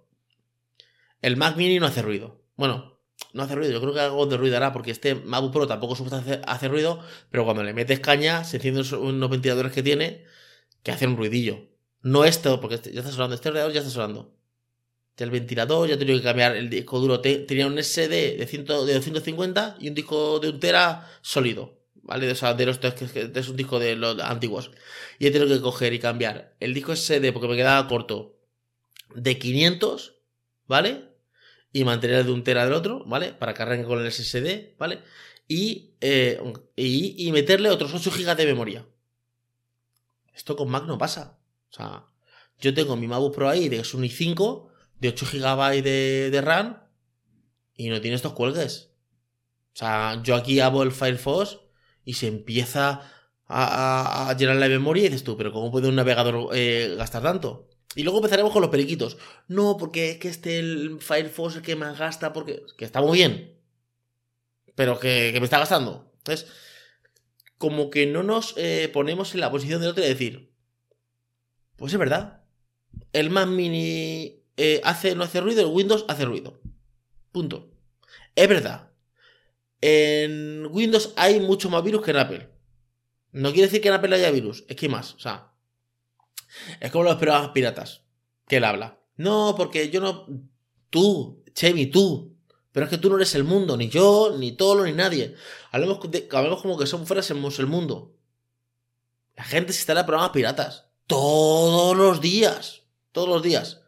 El 1.20 1.36
Mac 1.36 1.56
Mini 1.56 1.78
no 1.78 1.86
hace 1.86 2.02
ruido. 2.02 2.44
Bueno, 2.56 2.97
no 3.32 3.42
hace 3.42 3.54
ruido. 3.54 3.72
Yo 3.72 3.80
creo 3.80 3.92
que 3.92 4.00
algo 4.00 4.26
de 4.26 4.36
ruido 4.36 4.56
hará 4.56 4.72
porque 4.72 4.90
este 4.90 5.14
MacBook 5.14 5.52
Pro 5.52 5.66
tampoco 5.66 5.94
hace, 5.94 6.40
hace 6.46 6.68
ruido. 6.68 7.00
Pero 7.30 7.44
cuando 7.44 7.62
le 7.62 7.74
metes 7.74 8.00
caña, 8.00 8.44
se 8.44 8.56
encienden 8.56 8.84
unos 9.00 9.30
ventiladores 9.30 9.72
que 9.72 9.82
tiene 9.82 10.24
que 10.82 10.92
hacen 10.92 11.10
un 11.10 11.16
ruidillo. 11.16 11.68
No 12.02 12.24
esto, 12.24 12.60
porque 12.60 12.76
este, 12.76 12.92
ya 12.92 13.00
está 13.00 13.12
sonando. 13.12 13.34
Este 13.34 13.48
ordenador 13.48 13.72
ya 13.72 13.80
está 13.80 13.90
sonando. 13.90 14.34
El 15.16 15.30
ventilador, 15.30 15.88
ya 15.88 15.98
tenido 15.98 16.18
que 16.18 16.24
cambiar 16.24 16.56
el 16.56 16.70
disco 16.70 17.00
duro. 17.00 17.20
Tenía 17.20 17.66
un 17.66 17.82
SD 17.82 18.36
de, 18.38 18.46
100, 18.46 18.64
de 18.64 18.94
250 18.94 19.76
y 19.80 19.88
un 19.88 19.94
disco 19.94 20.38
de 20.38 20.50
un 20.50 20.60
tera 20.60 21.08
sólido. 21.22 21.76
¿vale? 21.94 22.26
De, 22.26 22.54
de 22.54 22.66
los 22.66 22.78
que 22.78 23.30
es 23.34 23.48
un 23.48 23.56
disco 23.56 23.80
de 23.80 23.96
los 23.96 24.20
antiguos. 24.20 24.70
Y 25.18 25.26
he 25.26 25.30
tenido 25.32 25.52
que 25.52 25.60
coger 25.60 25.92
y 25.92 25.98
cambiar 25.98 26.54
el 26.60 26.72
disco 26.72 26.94
SD 26.94 27.32
porque 27.32 27.48
me 27.48 27.56
quedaba 27.56 27.88
corto 27.88 28.38
de 29.14 29.38
500, 29.38 30.14
¿vale? 30.68 31.07
Y 31.72 31.84
mantener 31.84 32.24
de 32.24 32.32
un 32.32 32.44
tera 32.44 32.64
del 32.64 32.72
otro, 32.72 33.04
¿vale? 33.04 33.32
Para 33.32 33.54
cargar 33.54 33.84
con 33.84 34.04
el 34.04 34.10
SSD, 34.10 34.76
¿vale? 34.78 35.02
Y, 35.46 35.94
eh, 36.00 36.40
y, 36.76 37.30
meterle 37.32 37.70
otros 37.70 37.94
8 37.94 38.10
GB 38.10 38.36
de 38.36 38.46
memoria. 38.46 38.86
Esto 40.34 40.56
con 40.56 40.70
Mac 40.70 40.84
no 40.84 40.98
pasa. 40.98 41.38
O 41.70 41.74
sea, 41.74 42.04
yo 42.58 42.74
tengo 42.74 42.96
mi 42.96 43.06
MacBook 43.06 43.34
Pro 43.34 43.48
ahí, 43.48 43.68
de 43.68 43.78
un 43.78 44.04
i5, 44.04 44.68
de 45.00 45.08
8 45.08 45.26
GB 45.32 45.82
de, 45.82 46.30
de 46.30 46.40
RAM, 46.40 46.82
y 47.76 47.88
no 47.88 48.00
tiene 48.00 48.16
estos 48.16 48.32
cuelgues. 48.32 48.90
O 49.74 49.78
sea, 49.78 50.20
yo 50.22 50.34
aquí 50.34 50.60
hago 50.60 50.82
el 50.82 50.92
Firefox 50.92 51.58
y 52.04 52.14
se 52.14 52.26
empieza 52.26 53.02
a, 53.46 54.34
llenar 54.38 54.56
la 54.56 54.68
memoria 54.68 55.02
y 55.02 55.08
dices 55.08 55.24
tú, 55.24 55.36
pero 55.36 55.52
¿cómo 55.52 55.70
puede 55.70 55.88
un 55.88 55.94
navegador 55.94 56.50
eh, 56.52 56.94
gastar 56.98 57.22
tanto? 57.22 57.68
Y 57.94 58.02
luego 58.02 58.18
empezaremos 58.18 58.52
con 58.52 58.62
los 58.62 58.70
periquitos. 58.70 59.16
No, 59.48 59.76
porque 59.76 60.10
es 60.10 60.18
que 60.18 60.28
este 60.28 60.58
el 60.58 60.98
Firefox 61.00 61.56
el 61.56 61.62
que 61.62 61.76
más 61.76 61.98
gasta, 61.98 62.32
porque. 62.32 62.62
que 62.76 62.84
está 62.84 63.00
muy 63.00 63.18
bien. 63.18 63.58
Pero 64.74 64.98
que, 64.98 65.34
me 65.38 65.44
está 65.44 65.58
gastando. 65.58 66.12
Entonces, 66.18 66.48
como 67.56 67.90
que 67.90 68.06
no 68.06 68.22
nos 68.22 68.54
eh, 68.56 68.88
ponemos 68.92 69.34
en 69.34 69.40
la 69.40 69.50
posición 69.50 69.80
del 69.80 69.90
otro 69.90 70.04
y 70.04 70.08
decir. 70.08 70.52
Pues 71.76 71.92
es 71.92 71.98
verdad. 71.98 72.44
El 73.12 73.30
Mac 73.30 73.48
Mini 73.48 74.44
eh, 74.56 74.80
hace, 74.84 75.14
no 75.14 75.24
hace 75.24 75.40
ruido, 75.40 75.62
el 75.62 75.74
Windows 75.74 76.04
hace 76.08 76.24
ruido. 76.24 76.60
Punto. 77.32 77.70
Es 78.34 78.48
verdad. 78.48 78.90
En 79.80 80.66
Windows 80.70 81.12
hay 81.16 81.40
mucho 81.40 81.70
más 81.70 81.84
virus 81.84 82.02
que 82.02 82.10
en 82.10 82.16
Apple. 82.16 82.48
No 83.32 83.50
quiere 83.50 83.66
decir 83.66 83.80
que 83.80 83.88
en 83.88 83.94
Apple 83.94 84.14
haya 84.14 84.30
virus, 84.30 84.64
es 84.68 84.76
que 84.76 84.88
más. 84.88 85.14
O 85.14 85.18
sea, 85.18 85.52
es 86.80 86.90
como 86.90 87.04
los 87.04 87.16
programas 87.16 87.50
piratas 87.50 88.02
que 88.46 88.56
él 88.56 88.64
habla. 88.64 88.98
No, 89.16 89.54
porque 89.56 89.90
yo 89.90 90.00
no. 90.00 90.26
Tú, 90.90 91.44
Chevy, 91.52 91.86
tú. 91.86 92.36
Pero 92.72 92.84
es 92.84 92.90
que 92.90 92.98
tú 92.98 93.10
no 93.10 93.16
eres 93.16 93.34
el 93.34 93.44
mundo, 93.44 93.76
ni 93.76 93.88
yo, 93.88 94.36
ni 94.38 94.52
Tolo, 94.52 94.84
ni 94.84 94.92
nadie. 94.92 95.34
Hablamos, 95.70 95.98
como 95.98 96.78
que 96.78 96.86
son 96.86 97.06
fuera 97.06 97.22
el 97.28 97.66
mundo. 97.66 98.14
La 99.36 99.44
gente 99.44 99.72
se 99.72 99.80
instala 99.80 100.06
programas 100.06 100.30
piratas. 100.32 100.86
Todos 101.06 101.96
los 101.96 102.20
días. 102.20 102.82
Todos 103.12 103.28
los 103.28 103.42
días. 103.42 103.80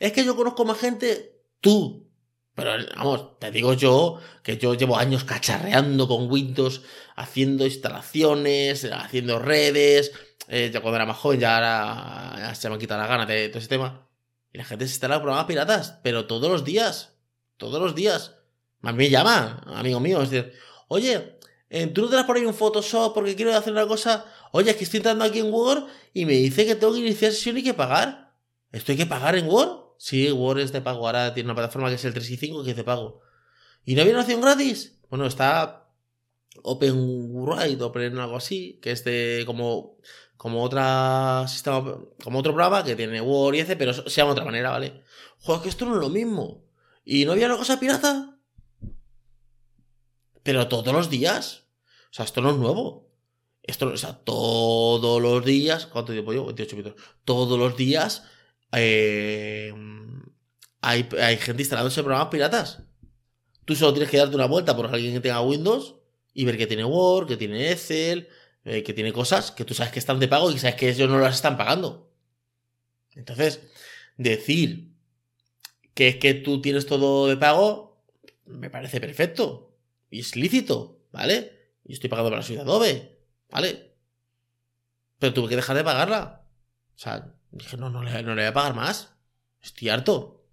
Es 0.00 0.12
que 0.12 0.24
yo 0.24 0.36
conozco 0.36 0.64
más 0.64 0.78
gente. 0.78 1.42
Tú. 1.60 2.08
Pero 2.54 2.72
vamos, 2.96 3.38
te 3.38 3.50
digo 3.50 3.74
yo 3.74 4.18
que 4.42 4.56
yo 4.56 4.74
llevo 4.74 4.96
años 4.96 5.24
cacharreando 5.24 6.08
con 6.08 6.30
Windows, 6.30 6.82
haciendo 7.14 7.64
instalaciones, 7.64 8.84
haciendo 8.84 9.38
redes. 9.38 10.12
Eh, 10.48 10.70
ya 10.72 10.80
cuando 10.80 10.96
era 10.96 11.06
más 11.06 11.18
joven 11.18 11.40
ya, 11.40 11.56
ahora, 11.56 12.54
se 12.54 12.68
me 12.68 12.74
han 12.74 12.80
quitado 12.80 13.00
la 13.00 13.06
gana 13.06 13.26
de 13.26 13.48
todo 13.48 13.58
ese 13.58 13.68
tema. 13.68 14.08
Y 14.52 14.58
la 14.58 14.64
gente 14.64 14.86
se 14.86 14.92
instala 14.92 15.20
programas 15.20 15.44
piratas, 15.44 16.00
pero 16.02 16.26
todos 16.26 16.50
los 16.50 16.64
días. 16.64 17.16
Todos 17.58 17.80
los 17.80 17.94
días. 17.94 18.36
A 18.82 18.92
mí 18.92 18.98
me 18.98 19.10
llama, 19.10 19.62
amigo 19.66 20.00
mío, 20.00 20.22
es 20.22 20.30
decir, 20.30 20.52
oye, 20.88 21.38
eh, 21.68 21.86
tú 21.88 22.02
no 22.02 22.08
te 22.08 22.16
das 22.16 22.24
por 22.24 22.36
ahí 22.36 22.46
un 22.46 22.54
Photoshop 22.54 23.12
porque 23.12 23.36
quiero 23.36 23.54
hacer 23.54 23.72
una 23.72 23.86
cosa. 23.86 24.24
Oye, 24.52 24.70
es 24.70 24.76
que 24.76 24.84
estoy 24.84 24.98
entrando 24.98 25.24
aquí 25.24 25.40
en 25.40 25.52
Word 25.52 25.84
y 26.14 26.24
me 26.24 26.32
dice 26.32 26.64
que 26.64 26.74
tengo 26.74 26.94
que 26.94 27.00
iniciar 27.00 27.32
sesión 27.32 27.58
y 27.58 27.62
que 27.62 27.74
pagar. 27.74 28.34
¿Esto 28.72 28.92
hay 28.92 28.98
que 28.98 29.06
pagar 29.06 29.36
en 29.36 29.48
Word? 29.48 29.96
Sí, 29.98 30.30
Word 30.32 30.60
es 30.60 30.72
de 30.72 30.80
pago. 30.80 31.06
Ahora 31.06 31.34
tiene 31.34 31.48
una 31.48 31.54
plataforma 31.54 31.88
que 31.88 31.96
es 31.96 32.04
el 32.04 32.12
365 32.14 32.64
que 32.64 32.70
es 32.70 32.76
de 32.76 32.84
pago. 32.84 33.20
¿Y 33.84 33.94
no 33.94 34.02
había 34.02 34.14
una 34.14 34.22
opción 34.22 34.40
gratis? 34.40 34.98
Bueno, 35.10 35.26
está 35.26 35.88
OpenWrite, 36.62 37.82
Open 37.82 38.18
algo 38.18 38.36
así, 38.36 38.78
que 38.82 38.92
es 38.92 39.04
de 39.04 39.44
como, 39.46 39.98
como 40.38 40.62
otra 40.62 41.44
sistema, 41.48 41.98
como 42.22 42.38
otro 42.38 42.54
programa 42.54 42.84
que 42.84 42.94
tiene 42.94 43.20
Word 43.20 43.56
y 43.56 43.60
ese, 43.60 43.76
pero 43.76 43.92
se 43.92 44.08
llama 44.08 44.30
de 44.30 44.32
otra 44.32 44.44
manera, 44.44 44.70
¿vale? 44.70 45.02
Joder, 45.40 45.62
que 45.62 45.68
esto 45.68 45.84
no 45.84 45.96
es 45.96 46.00
lo 46.00 46.08
mismo. 46.08 46.64
¿Y 47.04 47.24
no 47.24 47.32
había 47.32 47.46
una 47.46 47.56
cosa 47.56 47.80
pirata? 47.80 48.38
Pero 50.44 50.68
todos 50.68 50.94
los 50.94 51.10
días. 51.10 51.64
O 52.10 52.14
sea, 52.14 52.24
esto 52.24 52.40
no 52.40 52.52
es 52.52 52.56
nuevo. 52.56 53.10
Esto, 53.64 53.88
o 53.88 53.96
sea, 53.96 54.14
todos 54.14 55.20
los 55.20 55.44
días. 55.44 55.86
¿Cuánto 55.86 56.12
tiempo 56.12 56.32
llevo? 56.32 56.46
28 56.46 56.76
minutos. 56.76 57.02
Todos 57.24 57.58
los 57.58 57.76
días 57.76 58.22
eh, 58.72 59.74
hay, 60.80 61.08
hay, 61.20 61.36
gente 61.38 61.62
instalándose 61.62 62.02
programas 62.02 62.28
piratas. 62.28 62.82
Tú 63.64 63.74
solo 63.74 63.92
tienes 63.92 64.10
que 64.10 64.18
darte 64.18 64.36
una 64.36 64.46
vuelta 64.46 64.76
por 64.76 64.86
alguien 64.86 65.14
que 65.14 65.20
tenga 65.20 65.40
Windows 65.40 65.96
y 66.32 66.44
ver 66.44 66.56
que 66.56 66.68
tiene 66.68 66.84
Word, 66.84 67.26
que 67.26 67.36
tiene 67.36 67.72
Excel, 67.72 68.28
eh, 68.68 68.82
que 68.82 68.92
tiene 68.92 69.12
cosas 69.12 69.50
que 69.50 69.64
tú 69.64 69.74
sabes 69.74 69.92
que 69.92 69.98
están 69.98 70.20
de 70.20 70.28
pago 70.28 70.50
y 70.50 70.58
sabes 70.58 70.76
que 70.76 70.88
ellos 70.88 71.08
no 71.08 71.18
las 71.18 71.36
están 71.36 71.56
pagando. 71.56 72.12
Entonces, 73.14 73.60
decir 74.16 74.92
que 75.94 76.08
es 76.08 76.16
que 76.16 76.34
tú 76.34 76.60
tienes 76.60 76.86
todo 76.86 77.26
de 77.26 77.36
pago, 77.36 78.04
me 78.46 78.70
parece 78.70 79.00
perfecto. 79.00 79.76
Y 80.10 80.20
es 80.20 80.36
lícito, 80.36 81.02
¿vale? 81.12 81.72
Y 81.84 81.94
estoy 81.94 82.08
pagando 82.08 82.30
para 82.30 82.40
la 82.40 82.46
suya 82.46 82.62
Adobe, 82.62 83.18
¿vale? 83.50 83.96
Pero 85.18 85.34
tuve 85.34 85.48
que 85.48 85.56
dejar 85.56 85.76
de 85.76 85.84
pagarla. 85.84 86.46
O 86.94 86.98
sea, 86.98 87.34
Dije, 87.50 87.76
no, 87.76 87.90
no 87.90 88.02
le, 88.02 88.22
no 88.22 88.34
le 88.34 88.42
voy 88.42 88.48
a 88.48 88.52
pagar 88.52 88.74
más. 88.74 89.14
Estoy 89.62 89.88
harto. 89.88 90.44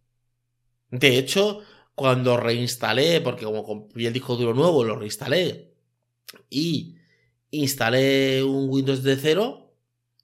De 0.89 1.17
hecho, 1.17 1.61
cuando 1.93 2.37
reinstalé, 2.37 3.21
porque 3.21 3.45
como 3.45 3.63
compré 3.63 4.07
el 4.07 4.13
disco 4.13 4.35
duro 4.35 4.53
nuevo, 4.53 4.83
lo 4.83 4.95
reinstalé 4.95 5.73
y 6.49 6.94
instalé 7.59 8.43
un 8.43 8.69
Windows 8.69 9.03
de 9.03 9.15
cero, 9.15 9.73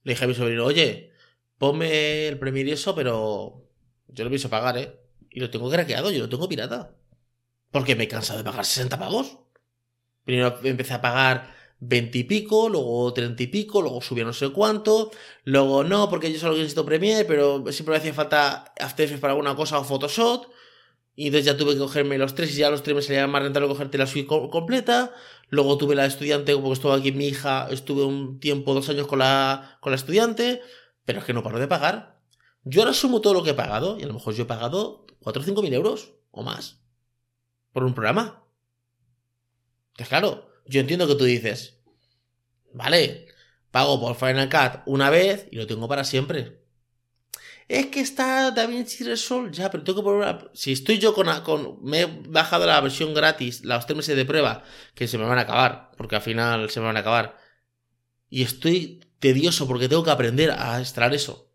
le 0.04 0.14
dije 0.14 0.26
a 0.26 0.28
mi 0.28 0.36
sobrino, 0.36 0.66
oye, 0.66 1.12
ponme 1.58 2.28
el 2.28 2.40
Premiere 2.40 2.72
y 2.72 2.74
eso, 2.74 2.96
pero 2.96 3.68
yo 4.08 4.24
lo 4.24 4.30
pienso 4.30 4.50
pagar, 4.50 4.78
¿eh? 4.78 5.00
Y 5.30 5.40
lo 5.40 5.50
tengo 5.50 5.70
craqueado, 5.70 6.12
yo 6.12 6.20
lo 6.20 6.30
tengo 6.30 6.50
pirata. 6.50 6.96
Porque 7.72 7.96
me 7.96 8.06
he 8.06 8.08
cansado 8.08 8.40
de 8.40 8.46
pagar 8.46 8.66
60 8.66 9.00
pagos. 9.00 9.38
Primero 10.26 10.60
empecé 10.64 10.94
a 10.94 11.02
pagar 11.02 11.56
20 11.80 12.18
y 12.18 12.24
pico, 12.26 12.70
luego 12.70 13.12
30 13.12 13.44
y 13.44 13.48
pico, 13.48 13.82
luego 13.82 14.02
subía 14.02 14.24
no 14.24 14.34
sé 14.34 14.50
cuánto, 14.50 15.12
luego 15.46 15.84
no, 15.84 16.10
porque 16.10 16.32
yo 16.32 16.40
solo 16.40 16.56
necesito 16.56 16.86
Premiere, 16.86 17.26
pero 17.26 17.64
siempre 17.72 17.94
me 17.94 17.98
hacía 17.98 18.14
falta 18.14 18.74
After 18.80 19.20
para 19.20 19.34
alguna 19.34 19.56
cosa 19.56 19.80
o 19.80 19.84
Photoshop, 19.84 20.46
y 21.16 21.28
entonces 21.28 21.46
ya 21.46 21.58
tuve 21.58 21.74
que 21.74 21.80
cogerme 21.80 22.18
los 22.18 22.36
tres 22.36 22.52
y 22.54 22.60
ya 22.60 22.70
los 22.70 22.84
tres 22.84 22.96
me 22.96 23.02
salía 23.02 23.28
más 23.28 23.44
rentable 23.44 23.68
cogerte 23.68 23.98
la 23.98 24.08
suite 24.08 24.28
completa, 24.28 25.14
luego 25.50 25.78
tuve 25.78 25.96
la 25.96 26.06
estudiante, 26.06 26.54
como 26.54 26.74
estuvo 26.74 26.94
aquí 26.94 27.12
mi 27.12 27.28
hija, 27.28 27.68
estuve 27.70 28.04
un 28.04 28.40
tiempo, 28.40 28.74
dos 28.74 28.90
años 28.90 29.08
con 29.08 29.20
la, 29.20 29.78
con 29.82 29.92
la 29.92 29.98
estudiante, 29.98 30.62
pero 31.06 31.20
es 31.20 31.26
que 31.26 31.34
no 31.34 31.44
paro 31.44 31.60
de 31.60 31.68
pagar. 31.68 32.20
Yo 32.64 32.82
ahora 32.82 32.94
sumo 32.94 33.22
todo 33.22 33.34
lo 33.34 33.44
que 33.44 33.52
he 33.52 33.56
pagado, 33.56 34.00
y 34.00 34.04
a 34.04 34.08
lo 34.08 34.14
mejor 34.14 34.34
yo 34.34 34.44
he 34.44 34.48
pagado 34.48 35.06
4 35.20 35.42
o 35.42 35.46
5 35.46 35.62
mil 35.62 35.74
euros, 35.74 36.14
o 36.32 36.44
más, 36.44 36.82
por 37.74 37.84
un 37.84 37.94
programa. 37.94 38.44
Entonces 39.92 40.08
claro, 40.08 40.50
yo 40.66 40.80
entiendo 40.80 41.08
que 41.08 41.16
tú 41.16 41.26
dices, 41.26 41.80
vale, 42.74 43.28
pago 43.72 44.00
por 44.00 44.16
Final 44.16 44.50
Cut 44.50 44.82
una 44.86 45.10
vez 45.10 45.48
y 45.52 45.58
lo 45.58 45.68
tengo 45.68 45.88
para 45.88 46.04
siempre. 46.04 46.61
Es 47.72 47.86
que 47.86 48.02
está 48.02 48.52
DaVinci 48.52 49.06
Resolve, 49.06 49.54
ya, 49.54 49.72
pero 49.72 49.82
tengo 49.82 50.02
que 50.02 50.04
poner 50.04 50.50
Si 50.54 50.74
estoy 50.74 51.00
yo 51.00 51.14
con, 51.14 51.28
con... 51.40 51.82
Me 51.82 52.02
he 52.02 52.06
bajado 52.06 52.66
la 52.66 52.82
versión 52.82 53.14
gratis, 53.14 53.64
los 53.64 53.86
tres 53.86 53.96
meses 53.96 54.18
de 54.18 54.26
prueba, 54.26 54.66
que 54.94 55.08
se 55.08 55.18
me 55.18 55.24
van 55.24 55.38
a 55.38 55.44
acabar, 55.44 55.90
porque 55.96 56.18
al 56.18 56.22
final 56.22 56.70
se 56.70 56.82
me 56.82 56.88
van 56.88 56.98
a 56.98 57.00
acabar. 57.00 57.38
Y 58.30 58.42
estoy 58.42 59.00
tedioso 59.20 59.70
porque 59.70 59.88
tengo 59.88 60.04
que 60.04 60.12
aprender 60.12 60.52
a 60.52 60.82
extraer 60.82 61.14
eso. 61.14 61.50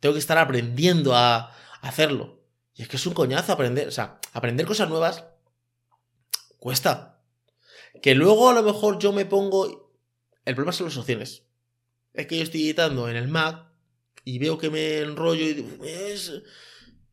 Tengo 0.00 0.14
que 0.14 0.18
estar 0.18 0.36
aprendiendo 0.36 1.14
a 1.14 1.54
hacerlo. 1.80 2.42
Y 2.74 2.82
es 2.82 2.88
que 2.88 2.96
es 2.96 3.06
un 3.06 3.14
coñazo 3.14 3.52
aprender, 3.52 3.86
o 3.86 3.92
sea, 3.92 4.18
aprender 4.32 4.66
cosas 4.66 4.88
nuevas 4.88 5.26
cuesta. 6.58 7.22
Que 8.02 8.16
luego 8.16 8.50
a 8.50 8.54
lo 8.54 8.64
mejor 8.64 8.98
yo 8.98 9.12
me 9.12 9.26
pongo. 9.26 9.94
El 10.44 10.56
problema 10.56 10.72
son 10.72 10.86
las 10.86 10.96
opciones. 10.96 11.44
Es 12.14 12.26
que 12.26 12.36
yo 12.36 12.42
estoy 12.42 12.64
editando 12.64 13.08
en 13.08 13.14
el 13.14 13.28
Mac 13.28 13.65
y 14.26 14.40
veo 14.40 14.58
que 14.58 14.70
me 14.70 14.98
enrollo 14.98 15.44
y 15.44 15.54
digo, 15.54 15.84
es... 15.84 16.32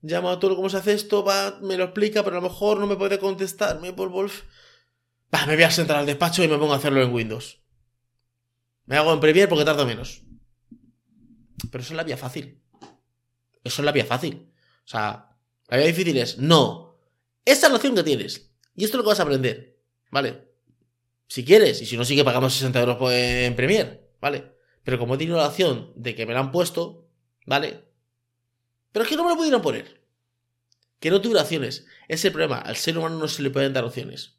llama 0.01 0.31
a 0.31 0.39
todo 0.39 0.55
cómo 0.55 0.67
se 0.67 0.77
hace 0.77 0.93
esto, 0.93 1.23
va, 1.23 1.59
me 1.61 1.77
lo 1.77 1.83
explica, 1.83 2.23
pero 2.23 2.37
a 2.37 2.41
lo 2.41 2.49
mejor 2.49 2.79
no 2.79 2.87
me 2.87 2.95
puede 2.95 3.19
contestar, 3.19 3.79
me 3.79 3.93
por. 3.93 4.11
Va, 4.11 5.45
me 5.45 5.53
voy 5.53 5.63
a 5.63 5.69
sentar 5.69 5.97
al 5.97 6.07
despacho 6.07 6.43
y 6.43 6.47
me 6.47 6.57
pongo 6.57 6.73
a 6.73 6.77
hacerlo 6.77 7.03
en 7.03 7.13
Windows. 7.13 7.61
Me 8.85 8.97
hago 8.97 9.13
en 9.13 9.19
Premiere 9.19 9.47
porque 9.47 9.63
tardo 9.63 9.85
menos. 9.85 10.23
Pero 11.71 11.83
eso 11.83 11.93
es 11.93 11.97
la 11.97 12.03
vía 12.03 12.17
fácil. 12.17 12.63
Eso 13.63 13.81
es 13.81 13.85
la 13.85 13.91
vía 13.91 14.05
fácil. 14.05 14.51
O 14.83 14.87
sea, 14.87 15.37
la 15.67 15.77
vía 15.77 15.85
difícil 15.85 16.17
es, 16.17 16.39
no, 16.39 16.99
esta 17.45 17.67
es 17.67 17.71
la 17.71 17.77
opción 17.77 17.93
que 17.93 18.03
tienes. 18.03 18.55
Y 18.75 18.85
esto 18.85 18.97
es 18.97 18.97
lo 18.97 19.03
que 19.03 19.09
vas 19.09 19.19
a 19.19 19.23
aprender. 19.23 19.79
¿Vale? 20.09 20.51
Si 21.27 21.45
quieres, 21.45 21.79
y 21.79 21.85
si 21.85 21.95
no, 21.95 22.05
sí 22.05 22.15
que 22.15 22.25
pagamos 22.25 22.53
60 22.53 22.79
euros 22.79 22.97
en 23.11 23.55
Premiere. 23.55 24.09
¿Vale? 24.19 24.53
Pero 24.83 24.99
como 24.99 25.15
he 25.15 25.17
tenido 25.17 25.37
la 25.37 25.47
opción 25.47 25.93
de 25.95 26.15
que 26.15 26.25
me 26.25 26.33
la 26.33 26.41
han 26.41 26.51
puesto, 26.51 27.02
¿vale? 27.45 27.85
Pero 28.91 29.03
es 29.03 29.09
que 29.09 29.15
no 29.15 29.23
me 29.23 29.29
lo 29.29 29.35
pudieron 29.35 29.61
poner. 29.61 30.01
Que 30.99 31.09
no 31.09 31.21
tuve 31.21 31.39
opciones. 31.39 31.85
Es 32.07 32.23
el 32.25 32.31
problema. 32.31 32.59
Al 32.59 32.75
ser 32.75 32.97
humano 32.97 33.17
no 33.17 33.27
se 33.27 33.41
le 33.41 33.49
pueden 33.49 33.73
dar 33.73 33.83
opciones. 33.83 34.37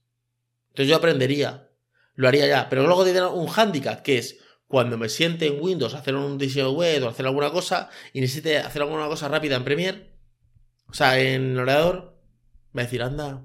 Entonces 0.68 0.88
yo 0.88 0.96
aprendería. 0.96 1.70
Lo 2.14 2.28
haría 2.28 2.46
ya. 2.46 2.68
Pero 2.68 2.86
luego 2.86 3.04
de 3.04 3.20
un 3.26 3.48
handicap, 3.48 4.02
que 4.02 4.18
es 4.18 4.38
cuando 4.66 4.96
me 4.96 5.08
siente 5.08 5.46
en 5.46 5.62
Windows 5.62 5.94
a 5.94 5.98
hacer 5.98 6.14
un 6.14 6.38
diseño 6.38 6.70
web 6.72 7.04
o 7.04 7.08
hacer 7.08 7.26
alguna 7.26 7.50
cosa 7.50 7.90
y 8.12 8.20
necesite 8.20 8.58
hacer 8.58 8.82
alguna 8.82 9.06
cosa 9.06 9.28
rápida 9.28 9.56
en 9.56 9.64
Premiere, 9.64 10.10
o 10.88 10.94
sea, 10.94 11.18
en 11.18 11.52
el 11.52 11.58
ordenador, 11.58 12.18
va 12.76 12.82
a 12.82 12.84
decir, 12.84 13.02
anda, 13.02 13.44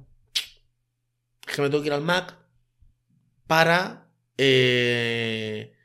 es 1.48 1.56
que 1.56 1.62
me 1.62 1.69
tengo 1.69 1.82
que 1.82 1.88
ir 1.88 1.93
al 1.93 2.02
Mac 2.02 2.38
para 3.48 4.08
eh, 4.38 5.76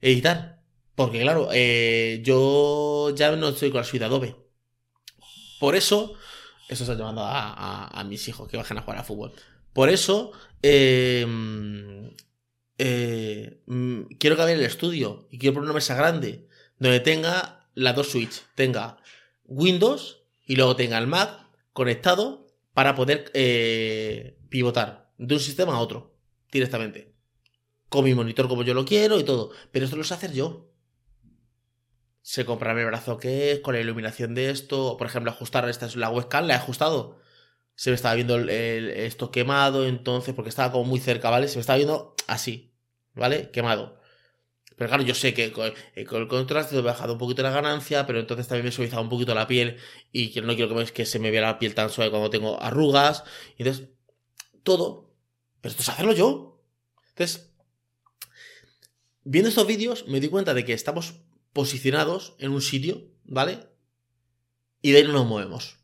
editar. 0.00 0.53
Porque 0.94 1.20
claro, 1.20 1.48
eh, 1.52 2.20
yo 2.24 3.10
ya 3.14 3.34
no 3.34 3.48
estoy 3.48 3.70
con 3.70 3.80
la 3.80 3.84
suite 3.84 4.04
Adobe. 4.04 4.36
Por 5.58 5.76
eso, 5.76 6.14
eso 6.68 6.84
está 6.84 6.94
llamando 6.94 7.22
a, 7.24 8.04
mis 8.06 8.28
hijos 8.28 8.48
que 8.48 8.56
bajen 8.56 8.78
a 8.78 8.82
jugar 8.82 8.98
a 8.98 9.04
fútbol. 9.04 9.32
Por 9.72 9.88
eso, 9.88 10.32
eh, 10.62 11.26
eh, 12.78 13.62
mm, 13.66 14.02
quiero 14.18 14.36
quiero 14.36 14.48
el 14.48 14.60
estudio 14.60 15.26
y 15.30 15.38
quiero 15.38 15.54
poner 15.54 15.66
una 15.66 15.74
mesa 15.74 15.94
grande 15.96 16.48
donde 16.78 17.00
tenga 17.00 17.68
las 17.74 17.96
dos 17.96 18.10
Switch. 18.10 18.42
Tenga 18.54 18.98
Windows 19.46 20.22
y 20.46 20.56
luego 20.56 20.76
tenga 20.76 20.98
el 20.98 21.06
Mac 21.08 21.48
conectado 21.72 22.46
para 22.72 22.94
poder 22.94 23.32
pivotar 24.48 25.10
de 25.18 25.34
un 25.34 25.40
sistema 25.40 25.74
a 25.74 25.80
otro 25.80 26.14
directamente. 26.52 27.14
Con 27.88 28.04
mi 28.04 28.14
monitor 28.14 28.48
como 28.48 28.62
yo 28.62 28.74
lo 28.74 28.84
quiero 28.84 29.18
y 29.18 29.24
todo. 29.24 29.50
Pero 29.72 29.86
esto 29.86 29.96
lo 29.96 30.04
sé 30.04 30.14
hacer 30.14 30.32
yo 30.32 30.73
se 32.24 32.46
compra 32.46 32.72
el 32.72 32.86
brazo 32.86 33.18
que 33.18 33.52
es, 33.52 33.60
con 33.60 33.74
la 33.74 33.80
iluminación 33.82 34.34
de 34.34 34.48
esto, 34.48 34.96
por 34.96 35.06
ejemplo, 35.06 35.30
ajustar 35.30 35.68
esta 35.68 35.84
es 35.84 35.94
la 35.94 36.08
webcam, 36.08 36.46
la 36.46 36.54
he 36.54 36.56
ajustado. 36.56 37.20
Se 37.74 37.90
me 37.90 37.96
estaba 37.96 38.14
viendo 38.14 38.38
esto 38.38 39.30
quemado, 39.30 39.86
entonces, 39.86 40.34
porque 40.34 40.48
estaba 40.48 40.72
como 40.72 40.84
muy 40.84 41.00
cerca, 41.00 41.28
¿vale? 41.28 41.48
Se 41.48 41.56
me 41.56 41.60
estaba 41.60 41.76
viendo 41.76 42.14
así, 42.26 42.72
¿vale? 43.14 43.50
Quemado. 43.50 44.00
Pero 44.76 44.88
claro, 44.88 45.02
yo 45.04 45.14
sé 45.14 45.34
que 45.34 45.52
con, 45.52 45.66
eh, 45.66 45.74
el 46.10 46.28
contraste 46.28 46.78
he 46.78 46.80
bajado 46.80 47.12
un 47.12 47.18
poquito 47.18 47.42
la 47.42 47.50
ganancia, 47.50 48.06
pero 48.06 48.20
entonces 48.20 48.48
también 48.48 48.64
me 48.64 48.70
he 48.70 48.72
suavizado 48.72 49.02
un 49.02 49.10
poquito 49.10 49.34
la 49.34 49.46
piel 49.46 49.76
y 50.10 50.32
no 50.42 50.56
quiero 50.56 50.74
que, 50.74 50.92
que 50.94 51.04
se 51.04 51.18
me 51.18 51.30
vea 51.30 51.42
la 51.42 51.58
piel 51.58 51.74
tan 51.74 51.90
suave 51.90 52.10
cuando 52.10 52.30
tengo 52.30 52.58
arrugas. 52.62 53.24
Entonces, 53.58 53.88
todo. 54.62 55.12
Pero 55.60 55.72
esto 55.72 55.82
es 55.82 55.88
hacerlo 55.90 56.14
yo. 56.14 56.58
Entonces, 57.10 57.50
viendo 59.24 59.50
estos 59.50 59.66
vídeos 59.66 60.08
me 60.08 60.20
di 60.20 60.28
cuenta 60.28 60.54
de 60.54 60.64
que 60.64 60.72
estamos 60.72 61.23
posicionados 61.54 62.34
en 62.38 62.50
un 62.50 62.60
sitio, 62.60 63.10
¿vale? 63.24 63.70
Y 64.82 64.92
de 64.92 64.98
ahí 64.98 65.04
no 65.04 65.14
nos 65.14 65.26
movemos. 65.26 65.78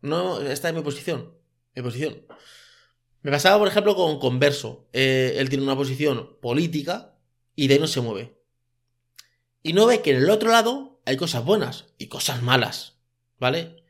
No, 0.00 0.40
esta 0.40 0.68
es 0.68 0.74
mi 0.74 0.82
posición. 0.82 1.34
Mi 1.74 1.82
posición. 1.82 2.22
Me 3.22 3.32
pasaba, 3.32 3.58
por 3.58 3.66
ejemplo, 3.66 3.96
con 3.96 4.20
Converso. 4.20 4.88
Eh, 4.92 5.34
él 5.38 5.48
tiene 5.48 5.64
una 5.64 5.74
posición 5.74 6.36
política 6.40 7.16
y 7.56 7.66
de 7.66 7.74
ahí 7.74 7.80
no 7.80 7.88
se 7.88 8.00
mueve. 8.00 8.40
Y 9.64 9.72
no 9.72 9.86
ve 9.86 10.02
que 10.02 10.10
en 10.10 10.18
el 10.18 10.30
otro 10.30 10.50
lado 10.50 11.00
hay 11.04 11.16
cosas 11.16 11.44
buenas 11.44 11.86
y 11.98 12.06
cosas 12.06 12.42
malas, 12.42 13.00
¿vale? 13.40 13.82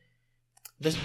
Entonces, 0.79 1.01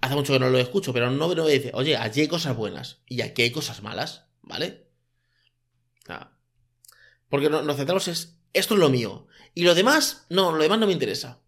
hace 0.00 0.14
mucho 0.14 0.32
que 0.32 0.38
no 0.38 0.50
lo 0.50 0.58
escucho, 0.58 0.92
pero 0.92 1.10
no 1.10 1.28
me 1.28 1.50
dice, 1.50 1.72
oye, 1.74 1.96
allí 1.96 2.20
hay 2.20 2.28
cosas 2.28 2.56
buenas 2.56 3.00
y 3.08 3.22
aquí 3.22 3.42
hay 3.42 3.50
cosas 3.50 3.82
malas, 3.82 4.26
¿vale? 4.42 4.86
Porque 7.28 7.48
nos 7.48 7.76
centramos 7.76 8.06
es 8.08 8.36
esto 8.52 8.74
es 8.74 8.80
lo 8.80 8.90
mío. 8.90 9.26
Y 9.54 9.64
lo 9.64 9.74
demás, 9.74 10.26
no, 10.28 10.52
lo 10.52 10.62
demás 10.62 10.78
no 10.78 10.86
me 10.86 10.92
interesa. 10.92 11.40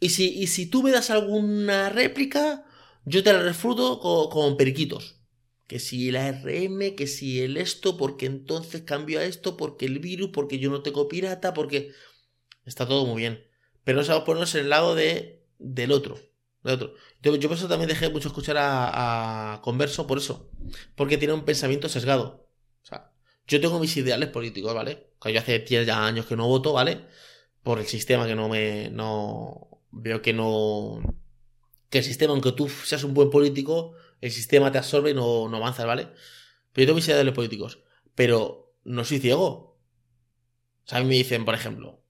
Y 0.00 0.10
si, 0.10 0.46
si 0.46 0.66
tú 0.66 0.82
me 0.82 0.90
das 0.90 1.10
alguna 1.10 1.88
réplica, 1.88 2.64
yo 3.04 3.22
te 3.22 3.32
la 3.32 3.42
refruto 3.42 4.00
con, 4.30 4.56
periquitos. 4.56 5.20
Que 5.66 5.78
si 5.78 6.10
la 6.10 6.30
RM, 6.30 6.94
que 6.94 7.06
si 7.06 7.40
el 7.40 7.56
esto, 7.56 7.96
porque 7.96 8.26
entonces 8.26 8.82
cambio 8.82 9.18
a 9.18 9.24
esto, 9.24 9.56
porque 9.56 9.86
el 9.86 9.98
virus, 9.98 10.30
porque 10.32 10.58
yo 10.58 10.70
no 10.70 10.82
tengo 10.82 11.08
pirata, 11.08 11.54
porque... 11.54 11.92
Está 12.66 12.86
todo 12.86 13.06
muy 13.06 13.20
bien. 13.22 13.44
Pero 13.84 13.98
no 13.98 14.04
sabemos 14.04 14.26
ponernos 14.26 14.54
en 14.54 14.62
el 14.62 14.70
lado 14.70 14.94
de, 14.94 15.42
del 15.58 15.92
otro. 15.92 16.18
otro. 16.62 16.94
Yo, 17.22 17.36
yo 17.36 17.48
por 17.48 17.58
eso 17.58 17.68
también 17.68 17.88
dejé 17.88 18.08
mucho 18.08 18.28
escuchar 18.28 18.56
a 18.58 19.60
Converso, 19.62 20.06
por 20.06 20.18
eso. 20.18 20.50
Porque 20.94 21.18
tiene 21.18 21.34
un 21.34 21.44
pensamiento 21.44 21.88
sesgado. 21.88 22.48
O 22.82 22.86
sea, 22.86 23.12
yo 23.46 23.60
tengo 23.60 23.78
mis 23.78 23.96
ideales 23.96 24.30
políticos, 24.30 24.74
¿vale? 24.74 25.13
Que 25.24 25.32
yo 25.32 25.40
hace 25.40 25.58
10 25.60 25.86
ya 25.86 26.06
años 26.06 26.26
que 26.26 26.36
no 26.36 26.46
voto, 26.46 26.72
¿vale? 26.72 27.06
Por 27.62 27.78
el 27.78 27.86
sistema 27.86 28.26
que 28.26 28.34
no 28.34 28.48
me. 28.48 28.90
No. 28.90 29.80
Veo 29.90 30.22
que 30.22 30.32
no. 30.32 31.00
Que 31.90 31.98
el 31.98 32.04
sistema, 32.04 32.32
aunque 32.32 32.52
tú 32.52 32.68
seas 32.68 33.04
un 33.04 33.14
buen 33.14 33.30
político, 33.30 33.94
el 34.20 34.30
sistema 34.30 34.70
te 34.70 34.78
absorbe 34.78 35.10
y 35.10 35.14
no, 35.14 35.48
no 35.48 35.56
avanzas, 35.56 35.86
¿vale? 35.86 36.08
Pero 36.72 36.84
yo 36.84 36.86
tengo 36.86 36.96
mis 36.96 37.08
ideales 37.08 37.34
políticos. 37.34 37.80
Pero 38.14 38.76
no 38.84 39.04
soy 39.04 39.18
ciego. 39.18 39.78
O 40.84 40.88
sea, 40.88 40.98
a 40.98 41.00
mí 41.02 41.08
me 41.08 41.14
dicen, 41.14 41.44
por 41.44 41.54
ejemplo. 41.54 42.04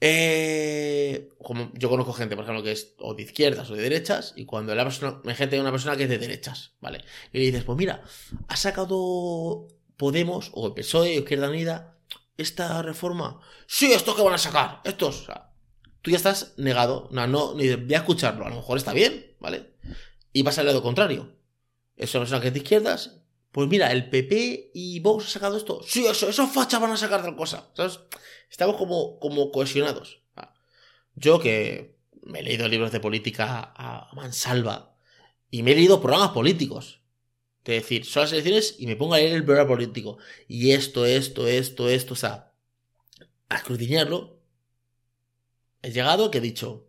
Eh, 0.00 1.30
como 1.42 1.72
yo 1.74 1.88
conozco 1.88 2.12
gente, 2.12 2.36
por 2.36 2.44
ejemplo, 2.44 2.62
que 2.62 2.72
es 2.72 2.94
o 2.98 3.14
de 3.14 3.22
izquierdas 3.22 3.70
o 3.70 3.74
de 3.74 3.82
derechas, 3.82 4.34
y 4.36 4.44
cuando 4.44 4.74
la 4.74 4.84
persona, 4.84 5.20
hay 5.24 5.34
gente, 5.34 5.58
una 5.58 5.70
persona 5.72 5.96
que 5.96 6.04
es 6.04 6.08
de 6.08 6.18
derechas, 6.18 6.74
¿vale? 6.80 7.02
Y 7.32 7.38
le 7.38 7.44
dices, 7.46 7.64
pues 7.64 7.78
mira, 7.78 8.02
ha 8.48 8.56
sacado 8.56 9.68
Podemos, 9.96 10.50
o 10.52 10.66
el 10.66 10.74
PSOE, 10.74 11.16
o 11.16 11.20
Izquierda 11.20 11.48
Unida, 11.48 11.98
esta 12.36 12.82
reforma, 12.82 13.40
sí, 13.66 13.92
estos 13.92 14.14
que 14.14 14.22
van 14.22 14.34
a 14.34 14.38
sacar, 14.38 14.80
estos, 14.84 15.26
tú 16.02 16.10
ya 16.10 16.16
estás 16.16 16.54
negado, 16.58 17.08
no, 17.10 17.26
no, 17.26 17.54
ni 17.54 17.74
voy 17.74 17.94
a 17.94 17.98
escucharlo, 17.98 18.44
a 18.44 18.50
lo 18.50 18.56
mejor 18.56 18.76
está 18.76 18.92
bien, 18.92 19.34
¿vale? 19.40 19.74
Y 20.32 20.42
pasa 20.42 20.60
al 20.60 20.66
lado 20.66 20.82
contrario. 20.82 21.34
Es 21.96 22.14
una 22.14 22.22
persona 22.22 22.42
que 22.42 22.48
es 22.48 22.52
de 22.52 22.60
izquierdas, 22.60 23.22
pues 23.52 23.68
mira, 23.68 23.90
el 23.90 24.10
PP 24.10 24.72
y 24.74 25.00
Vox 25.00 25.24
han 25.24 25.30
sacado 25.30 25.56
esto, 25.56 25.80
sí, 25.82 26.06
eso, 26.06 26.28
esos 26.28 26.50
fachas 26.50 26.80
van 26.80 26.90
a 26.90 26.96
sacar 26.98 27.22
tal 27.22 27.36
cosa, 27.36 27.70
¿sabes? 27.74 28.00
Estamos 28.50 28.76
como, 28.76 29.18
como 29.18 29.50
cohesionados. 29.50 30.22
Yo 31.14 31.40
que 31.40 31.96
me 32.22 32.40
he 32.40 32.42
leído 32.42 32.68
libros 32.68 32.92
de 32.92 33.00
política 33.00 33.72
a 33.74 34.14
mansalva 34.14 34.94
y 35.50 35.62
me 35.62 35.72
he 35.72 35.74
leído 35.74 36.02
programas 36.02 36.32
políticos 36.32 37.00
es 37.74 37.82
decir, 37.82 38.04
son 38.04 38.22
las 38.22 38.32
elecciones 38.32 38.76
y 38.78 38.86
me 38.86 38.96
pongo 38.96 39.14
a 39.14 39.18
leer 39.18 39.32
el 39.32 39.44
programa 39.44 39.68
político. 39.68 40.18
Y 40.46 40.70
esto, 40.72 41.04
esto, 41.04 41.46
esto, 41.46 41.88
esto, 41.88 42.14
o 42.14 42.16
sea, 42.16 42.52
a 43.48 43.56
escrutinarlo. 43.56 44.38
He 45.82 45.90
llegado 45.90 46.30
que 46.30 46.38
he 46.38 46.40
dicho, 46.40 46.88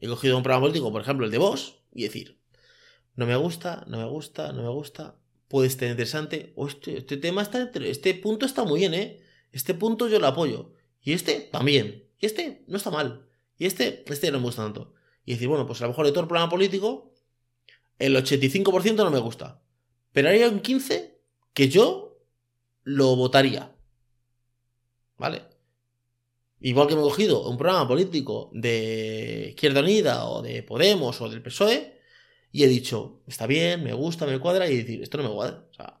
he 0.00 0.08
cogido 0.08 0.36
un 0.36 0.42
programa 0.42 0.66
político, 0.66 0.92
por 0.92 1.02
ejemplo, 1.02 1.26
el 1.26 1.32
de 1.32 1.38
vos, 1.38 1.82
y 1.92 2.02
decir, 2.02 2.38
no 3.16 3.26
me 3.26 3.36
gusta, 3.36 3.84
no 3.88 3.98
me 3.98 4.04
gusta, 4.06 4.52
no 4.52 4.62
me 4.62 4.68
gusta, 4.68 5.16
puede 5.48 5.68
estar 5.68 5.88
interesante, 5.88 6.52
o 6.56 6.66
este, 6.68 6.98
este 6.98 7.16
tema 7.16 7.42
está, 7.42 7.70
este 7.74 8.14
punto 8.14 8.46
está 8.46 8.64
muy 8.64 8.80
bien, 8.80 8.94
¿eh? 8.94 9.20
Este 9.52 9.74
punto 9.74 10.08
yo 10.08 10.18
lo 10.18 10.26
apoyo. 10.26 10.72
Y 11.02 11.12
este 11.12 11.40
también. 11.40 12.04
Y 12.18 12.26
este 12.26 12.64
no 12.66 12.76
está 12.76 12.90
mal. 12.90 13.26
Y 13.56 13.66
este, 13.66 14.04
este 14.06 14.30
no 14.30 14.38
me 14.38 14.44
gusta 14.44 14.62
tanto. 14.62 14.94
Y 15.24 15.32
decir, 15.32 15.48
bueno, 15.48 15.66
pues 15.66 15.80
a 15.80 15.84
lo 15.84 15.90
mejor 15.90 16.06
de 16.06 16.12
todo 16.12 16.22
el 16.22 16.28
programa 16.28 16.50
político, 16.50 17.14
el 17.98 18.16
85% 18.16 18.96
no 18.96 19.10
me 19.10 19.18
gusta. 19.18 19.62
Pero 20.18 20.30
hay 20.30 20.42
un 20.42 20.58
15 20.58 21.16
que 21.54 21.68
yo 21.68 22.18
lo 22.82 23.14
votaría. 23.14 23.72
¿Vale? 25.16 25.44
Igual 26.58 26.88
que 26.88 26.96
me 26.96 27.02
he 27.02 27.04
cogido 27.04 27.48
un 27.48 27.56
programa 27.56 27.86
político 27.86 28.50
de 28.52 29.50
Izquierda 29.50 29.78
Unida 29.78 30.24
o 30.24 30.42
de 30.42 30.64
Podemos 30.64 31.20
o 31.20 31.28
del 31.28 31.40
PSOE 31.40 32.00
y 32.50 32.64
he 32.64 32.66
dicho, 32.66 33.22
está 33.28 33.46
bien, 33.46 33.84
me 33.84 33.92
gusta, 33.92 34.26
me 34.26 34.40
cuadra 34.40 34.68
y 34.68 34.78
decir, 34.78 35.00
esto 35.04 35.18
no 35.18 35.28
me 35.28 35.34
cuadra. 35.36 35.68
O 35.70 35.72
sea, 35.72 36.00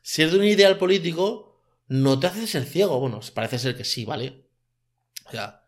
ser 0.00 0.30
de 0.30 0.38
un 0.38 0.44
ideal 0.46 0.78
político 0.78 1.60
no 1.86 2.18
te 2.18 2.28
hace 2.28 2.46
ser 2.46 2.64
ciego. 2.64 2.98
Bueno, 2.98 3.20
parece 3.34 3.58
ser 3.58 3.76
que 3.76 3.84
sí, 3.84 4.06
¿vale? 4.06 4.46
O 5.26 5.32
sea, 5.32 5.66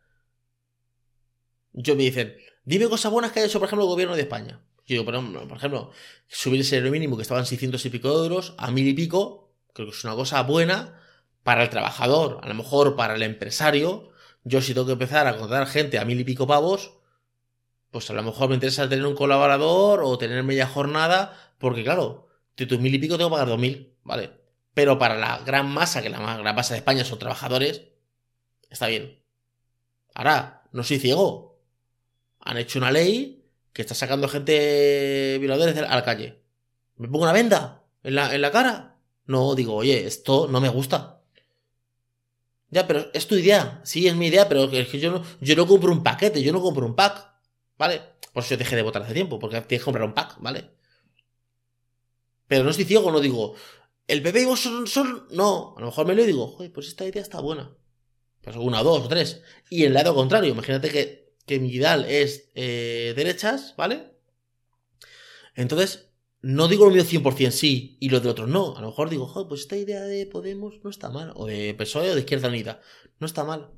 yo 1.75 1.95
me 1.95 2.05
dicen, 2.05 2.39
dime 2.65 2.89
cosas 2.89 3.13
buenas 3.13 3.33
que 3.33 3.41
haya 3.41 3.49
hecho, 3.49 3.59
por 3.59 3.67
ejemplo, 3.67 3.85
el 3.85 3.91
gobierno 3.91 4.17
de 4.17 4.23
España. 4.23 4.65
Yo 4.95 5.05
por 5.05 5.15
ejemplo, 5.15 5.91
subir 6.27 6.61
el 6.61 6.67
salario 6.67 6.91
mínimo 6.91 7.17
que 7.17 7.23
estaban 7.23 7.47
600 7.47 7.85
y 7.85 7.91
pico 7.91 8.09
euros 8.09 8.55
a 8.59 8.71
mil 8.71 8.87
y 8.89 8.95
pico, 8.95 9.53
creo 9.73 9.89
que 9.89 9.97
es 9.97 10.05
una 10.05 10.15
cosa 10.15 10.43
buena 10.43 11.01
para 11.43 11.63
el 11.63 11.71
trabajador, 11.71 12.41
a 12.43 12.49
lo 12.49 12.55
mejor 12.55 12.97
para 12.97 13.15
el 13.15 13.23
empresario. 13.23 14.11
Yo 14.43 14.61
si 14.61 14.75
tengo 14.75 14.87
que 14.87 14.95
empezar 14.95 15.27
a 15.27 15.37
contratar 15.37 15.69
gente 15.69 15.99
a 15.99 16.05
mil 16.05 16.19
y 16.19 16.25
pico 16.25 16.47
pavos, 16.47 16.95
pues 17.91 18.11
a 18.11 18.15
lo 18.15 18.23
mejor 18.23 18.49
me 18.49 18.55
interesa 18.55 18.89
tener 18.89 19.07
un 19.07 19.15
colaborador 19.15 20.03
o 20.03 20.19
tener 20.19 20.43
media 20.43 20.67
jornada, 20.67 21.55
porque 21.59 21.85
claro, 21.85 22.29
de 22.57 22.67
tus 22.67 22.81
mil 22.81 22.95
y 22.95 22.99
pico 22.99 23.17
tengo 23.17 23.31
que 23.31 23.35
pagar 23.35 23.49
dos 23.49 23.59
mil, 23.59 23.95
¿vale? 24.03 24.33
Pero 24.75 24.99
para 24.99 25.17
la 25.17 25.39
gran 25.39 25.69
masa, 25.69 26.03
que 26.03 26.11
la 26.11 26.19
gran 26.19 26.55
masa 26.57 26.75
de 26.75 26.79
España 26.79 27.05
son 27.05 27.19
trabajadores, 27.19 27.83
está 28.71 28.87
bien. 28.87 29.23
Ahora, 30.15 30.63
no 30.73 30.83
soy 30.83 30.99
ciego. 30.99 31.61
Han 32.41 32.57
hecho 32.57 32.79
una 32.79 32.91
ley 32.91 33.40
que 33.73 33.83
está 33.83 33.95
sacando 33.95 34.29
gente 34.29 35.39
violadores 35.39 35.77
a 35.77 35.95
la 35.95 36.05
calle. 36.05 36.43
¿Me 36.97 37.09
pongo 37.09 37.25
una 37.25 37.33
venda 37.33 37.85
en 38.03 38.15
la, 38.15 38.35
en 38.35 38.43
la 38.43 38.51
cara? 38.51 38.97
No, 39.27 39.55
digo, 39.55 39.75
oye, 39.75 40.07
esto 40.07 40.49
no 40.49 40.61
me 40.61 40.69
gusta. 40.69 41.23
Ya, 42.71 42.87
pero 42.87 43.11
es 43.13 43.27
tu 43.27 43.35
idea. 43.37 43.81
Sí, 43.85 44.07
es 44.07 44.15
mi 44.15 44.27
idea, 44.29 44.49
pero 44.49 44.65
es 44.65 44.89
que 44.89 44.99
yo 45.01 45.11
no, 45.11 45.23
yo 45.41 45.57
no 45.57 45.67
compro 45.67 45.93
un 45.93 46.03
paquete, 46.03 46.43
yo 46.43 46.53
no 46.53 46.61
compro 46.61 46.87
un 46.87 46.95
pack. 46.95 47.31
¿Vale? 47.79 48.03
Por 48.33 48.43
eso 48.43 48.51
yo 48.51 48.59
dejé 48.59 48.77
de 48.77 48.83
votar 48.83 49.03
hace 49.03 49.15
tiempo, 49.15 49.39
porque 49.39 49.61
tienes 49.63 49.81
que 49.81 49.85
comprar 49.85 50.05
un 50.05 50.15
pack, 50.15 50.37
¿vale? 50.41 50.71
Pero 52.47 52.65
no 52.65 52.71
estoy 52.71 52.85
ciego, 52.85 53.11
no 53.11 53.21
digo, 53.21 53.55
el 54.07 54.21
bebé 54.21 54.43
y 54.43 54.45
vos 54.45 54.61
son, 54.61 54.87
son. 54.87 55.27
No, 55.31 55.75
a 55.77 55.81
lo 55.81 55.87
mejor 55.87 56.07
me 56.07 56.15
lo 56.15 56.25
digo, 56.25 56.49
joder, 56.49 56.73
pues 56.73 56.89
esta 56.89 57.07
idea 57.07 57.23
está 57.23 57.41
buena. 57.41 57.75
Pues 58.41 58.57
una, 58.57 58.83
dos, 58.83 59.09
tres. 59.09 59.43
Y 59.69 59.85
el 59.85 59.95
lado 59.95 60.15
contrario, 60.15 60.51
imagínate 60.51 60.91
que, 60.91 61.30
que 61.51 61.59
mi 61.59 61.69
ideal 61.69 62.05
es 62.09 62.49
eh, 62.55 63.13
derechas, 63.17 63.75
¿vale? 63.77 64.13
Entonces, 65.57 66.11
no 66.43 66.69
digo 66.69 66.85
lo 66.85 66.93
mío 66.93 67.03
100% 67.03 67.51
sí 67.51 67.97
y 67.99 68.09
lo 68.09 68.21
de 68.21 68.29
otros 68.29 68.49
no. 68.49 68.77
A 68.77 68.81
lo 68.81 68.87
mejor 68.87 69.11
digo, 69.11 69.27
joder, 69.27 69.49
pues 69.49 69.63
esta 69.63 69.77
idea 69.77 70.03
de 70.03 70.27
Podemos 70.27 70.77
no 70.85 70.91
está 70.91 71.11
mal. 71.11 71.33
O 71.35 71.47
de 71.47 71.75
PSOE 71.75 72.13
o 72.13 72.15
de 72.15 72.21
Izquierda 72.21 72.47
Unida. 72.47 72.81
No 73.19 73.27
está 73.27 73.43
mal. 73.43 73.73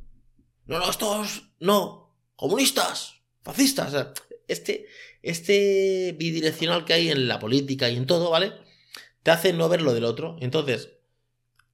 No, 0.66 0.80
no, 0.80 0.90
estos. 0.90 1.44
No. 1.60 2.14
Comunistas. 2.36 3.22
Fascistas. 3.42 3.94
este, 4.48 4.84
este 5.22 6.14
bidireccional 6.18 6.84
que 6.84 6.92
hay 6.92 7.08
en 7.08 7.26
la 7.26 7.38
política 7.38 7.88
y 7.88 7.96
en 7.96 8.04
todo, 8.04 8.28
¿vale? 8.28 8.52
Te 9.22 9.30
hace 9.30 9.54
no 9.54 9.70
ver 9.70 9.80
lo 9.80 9.94
del 9.94 10.04
otro. 10.04 10.36
Entonces, 10.40 10.90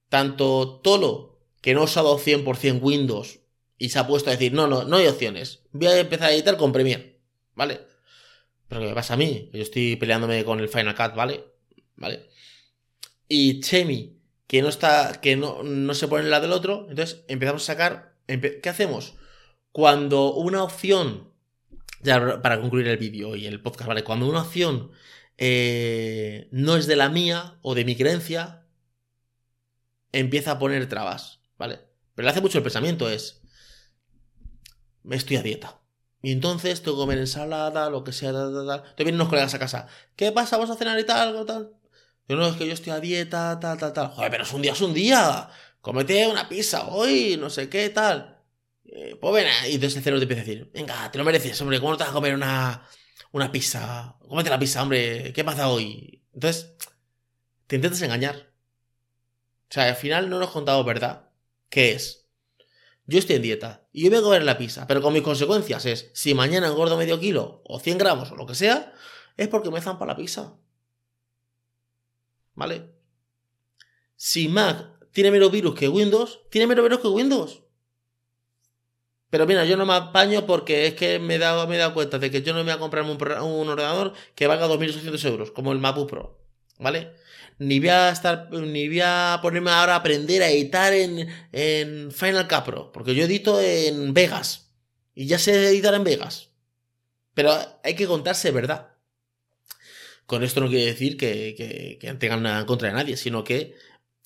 tanto 0.07 0.79
Tolo, 0.81 1.41
que 1.59 1.73
no 1.73 1.81
ha 1.81 1.83
usado 1.83 2.17
100% 2.17 2.81
Windows 2.81 3.38
y 3.79 3.89
se 3.89 3.97
ha 3.97 4.05
puesto 4.05 4.29
a 4.29 4.33
decir, 4.33 4.53
no, 4.53 4.67
no, 4.67 4.83
no 4.83 4.97
hay 4.97 5.07
opciones. 5.07 5.63
Voy 5.71 5.87
a 5.87 5.97
empezar 5.97 6.29
a 6.29 6.33
editar 6.33 6.57
con 6.57 6.73
Premiere, 6.73 7.17
¿vale? 7.55 7.79
Pero 8.67 8.81
¿qué 8.81 8.87
me 8.87 8.93
pasa 8.93 9.15
a 9.15 9.17
mí? 9.17 9.49
Yo 9.53 9.61
estoy 9.61 9.95
peleándome 9.95 10.43
con 10.43 10.59
el 10.59 10.67
Final 10.67 10.93
Cut, 10.93 11.15
¿vale? 11.15 11.45
¿Vale? 11.95 12.29
Y 13.27 13.61
Chemi, 13.61 14.19
que 14.47 14.61
no 14.61 14.67
está, 14.67 15.21
que 15.21 15.37
no, 15.37 15.63
no 15.63 15.93
se 15.93 16.07
pone 16.09 16.25
en 16.25 16.29
la 16.29 16.41
del 16.41 16.51
otro, 16.51 16.87
entonces 16.89 17.23
empezamos 17.29 17.63
a 17.63 17.73
sacar, 17.73 18.15
¿qué 18.27 18.69
hacemos? 18.69 19.15
Cuando 19.71 20.33
una 20.33 20.61
opción, 20.61 21.31
ya 22.01 22.41
para 22.41 22.59
concluir 22.59 22.87
el 22.87 22.97
vídeo 22.97 23.35
y 23.37 23.47
el 23.47 23.61
podcast, 23.61 23.87
¿vale? 23.87 24.03
Cuando 24.03 24.27
una 24.27 24.41
opción 24.41 24.91
eh, 25.37 26.49
no 26.51 26.75
es 26.75 26.85
de 26.85 26.97
la 26.97 27.07
mía 27.07 27.59
o 27.61 27.75
de 27.75 27.85
mi 27.85 27.95
creencia, 27.95 28.65
empieza 30.11 30.51
a 30.51 30.59
poner 30.59 30.89
trabas, 30.89 31.39
¿vale? 31.57 31.79
Pero 32.13 32.25
le 32.25 32.31
hace 32.31 32.41
mucho 32.41 32.57
el 32.57 32.63
pensamiento, 32.63 33.09
es, 33.09 33.38
me 35.09 35.15
estoy 35.15 35.37
a 35.37 35.43
dieta. 35.43 35.81
Y 36.21 36.31
entonces 36.31 36.81
tengo 36.83 36.97
que 36.97 37.01
comer 37.01 37.17
ensalada, 37.17 37.89
lo 37.89 38.03
que 38.03 38.11
sea, 38.11 38.31
tal, 38.31 38.53
tal, 38.53 38.67
tal. 38.67 38.95
Te 38.95 39.03
vienen 39.03 39.19
unos 39.19 39.29
colegas 39.29 39.53
a 39.55 39.59
casa. 39.59 39.87
¿Qué 40.15 40.31
pasa? 40.31 40.57
¿Vamos 40.57 40.69
a 40.75 40.77
cenar 40.77 40.99
y 40.99 41.05
tal? 41.05 41.45
Tal? 41.45 41.71
Yo 42.27 42.35
no, 42.35 42.47
es 42.47 42.55
que 42.57 42.67
yo 42.67 42.73
estoy 42.73 42.93
a 42.93 42.99
dieta, 42.99 43.59
tal, 43.59 43.77
tal, 43.77 43.91
tal. 43.91 44.09
Joder, 44.09 44.29
pero 44.29 44.43
es 44.43 44.53
un 44.53 44.61
día, 44.61 44.73
es 44.73 44.81
un 44.81 44.93
día. 44.93 45.49
Comete 45.81 46.27
una 46.27 46.47
pizza 46.47 46.87
hoy, 46.89 47.37
no 47.39 47.49
sé 47.49 47.69
qué, 47.69 47.89
tal. 47.89 48.43
Eh, 48.85 49.17
pues 49.19 49.33
ven, 49.33 49.47
y 49.69 49.75
entonces 49.75 49.97
el 49.97 50.03
te 50.03 50.09
empieza 50.11 50.41
a 50.41 50.45
decir, 50.45 50.71
venga, 50.73 51.11
te 51.11 51.17
lo 51.17 51.23
mereces, 51.23 51.59
hombre, 51.61 51.79
¿cómo 51.79 51.91
no 51.91 51.97
te 51.97 52.03
vas 52.03 52.11
a 52.11 52.13
comer 52.13 52.35
una, 52.35 52.87
una 53.31 53.51
pizza? 53.51 54.17
Cómete 54.27 54.49
la 54.49 54.59
pizza, 54.59 54.83
hombre, 54.83 55.31
¿qué 55.33 55.43
pasa 55.43 55.69
hoy? 55.69 56.23
Entonces, 56.33 56.75
te 57.67 57.77
intentas 57.77 58.01
engañar. 58.01 58.51
O 59.69 59.73
sea, 59.73 59.85
al 59.89 59.95
final 59.95 60.29
no 60.29 60.39
nos 60.39 60.51
contado 60.51 60.83
verdad. 60.83 61.29
¿Qué 61.69 61.93
es? 61.93 62.28
Yo 63.09 63.19
estoy 63.19 63.37
en 63.37 63.41
dieta 63.41 63.87
y 63.91 64.03
yo 64.03 64.09
voy 64.09 64.19
a 64.19 64.21
comer 64.21 64.43
la 64.43 64.57
pizza, 64.57 64.85
pero 64.87 65.01
con 65.01 65.13
mis 65.13 65.23
consecuencias 65.23 65.85
es, 65.85 66.11
si 66.13 66.33
mañana 66.33 66.67
engordo 66.67 66.95
medio 66.95 67.19
kilo 67.19 67.61
o 67.65 67.79
100 67.79 67.97
gramos 67.97 68.31
o 68.31 68.35
lo 68.35 68.45
que 68.45 68.55
sea, 68.55 68.93
es 69.35 69.47
porque 69.47 69.71
me 69.71 69.81
zampa 69.81 70.05
la 70.05 70.15
pizza. 70.15 70.55
¿Vale? 72.53 72.91
Si 74.15 74.47
Mac 74.47 75.07
tiene 75.11 75.31
menos 75.31 75.51
virus 75.51 75.75
que 75.75 75.89
Windows, 75.89 76.41
tiene 76.51 76.67
menos 76.67 76.83
virus 76.83 76.99
que 76.99 77.07
Windows. 77.07 77.63
Pero 79.29 79.45
mira, 79.45 79.65
yo 79.65 79.77
no 79.77 79.85
me 79.85 79.93
apaño 79.93 80.45
porque 80.45 80.87
es 80.87 80.93
que 80.93 81.19
me 81.19 81.35
he 81.35 81.39
dado, 81.39 81.67
me 81.67 81.75
he 81.75 81.79
dado 81.79 81.93
cuenta 81.93 82.19
de 82.19 82.29
que 82.29 82.41
yo 82.41 82.53
no 82.53 82.59
me 82.59 82.65
voy 82.65 82.73
a 82.73 82.79
comprar 82.79 83.03
un, 83.03 83.11
un 83.11 83.69
ordenador 83.69 84.13
que 84.35 84.47
valga 84.47 84.67
2.800 84.67 85.25
euros, 85.25 85.51
como 85.51 85.71
el 85.71 85.79
MacBook 85.79 86.09
Pro. 86.09 86.39
¿Vale? 86.79 87.13
Ni 87.59 87.79
voy 87.79 87.89
a 87.89 88.09
estar, 88.09 88.49
ni 88.51 88.87
voy 88.87 89.01
a 89.03 89.39
ponerme 89.41 89.71
ahora 89.71 89.93
a 89.93 89.97
aprender 89.97 90.41
a 90.41 90.49
editar 90.49 90.93
en, 90.93 91.27
en 91.51 92.11
Final 92.11 92.47
Cut 92.47 92.63
Pro, 92.63 92.91
porque 92.91 93.13
yo 93.13 93.25
edito 93.25 93.61
en 93.61 94.13
Vegas 94.13 94.73
y 95.13 95.27
ya 95.27 95.37
sé 95.37 95.67
editar 95.67 95.93
en 95.93 96.05
Vegas. 96.05 96.51
Pero 97.33 97.53
hay 97.83 97.95
que 97.95 98.07
contarse 98.07 98.51
verdad. 98.51 98.95
Con 100.25 100.43
esto 100.43 100.61
no 100.61 100.69
quiere 100.69 100.85
decir 100.85 101.17
que, 101.17 101.55
que, 101.99 102.13
tengan 102.13 102.43
nada 102.43 102.61
en 102.61 102.65
contra 102.65 102.87
de 102.87 102.93
nadie, 102.93 103.17
sino 103.17 103.43
que 103.43 103.75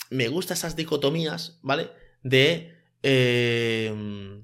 me 0.09 0.27
gustan 0.27 0.57
esas 0.57 0.75
dicotomías, 0.75 1.59
¿vale? 1.61 1.91
De... 2.21 2.71
Eh, 3.01 4.41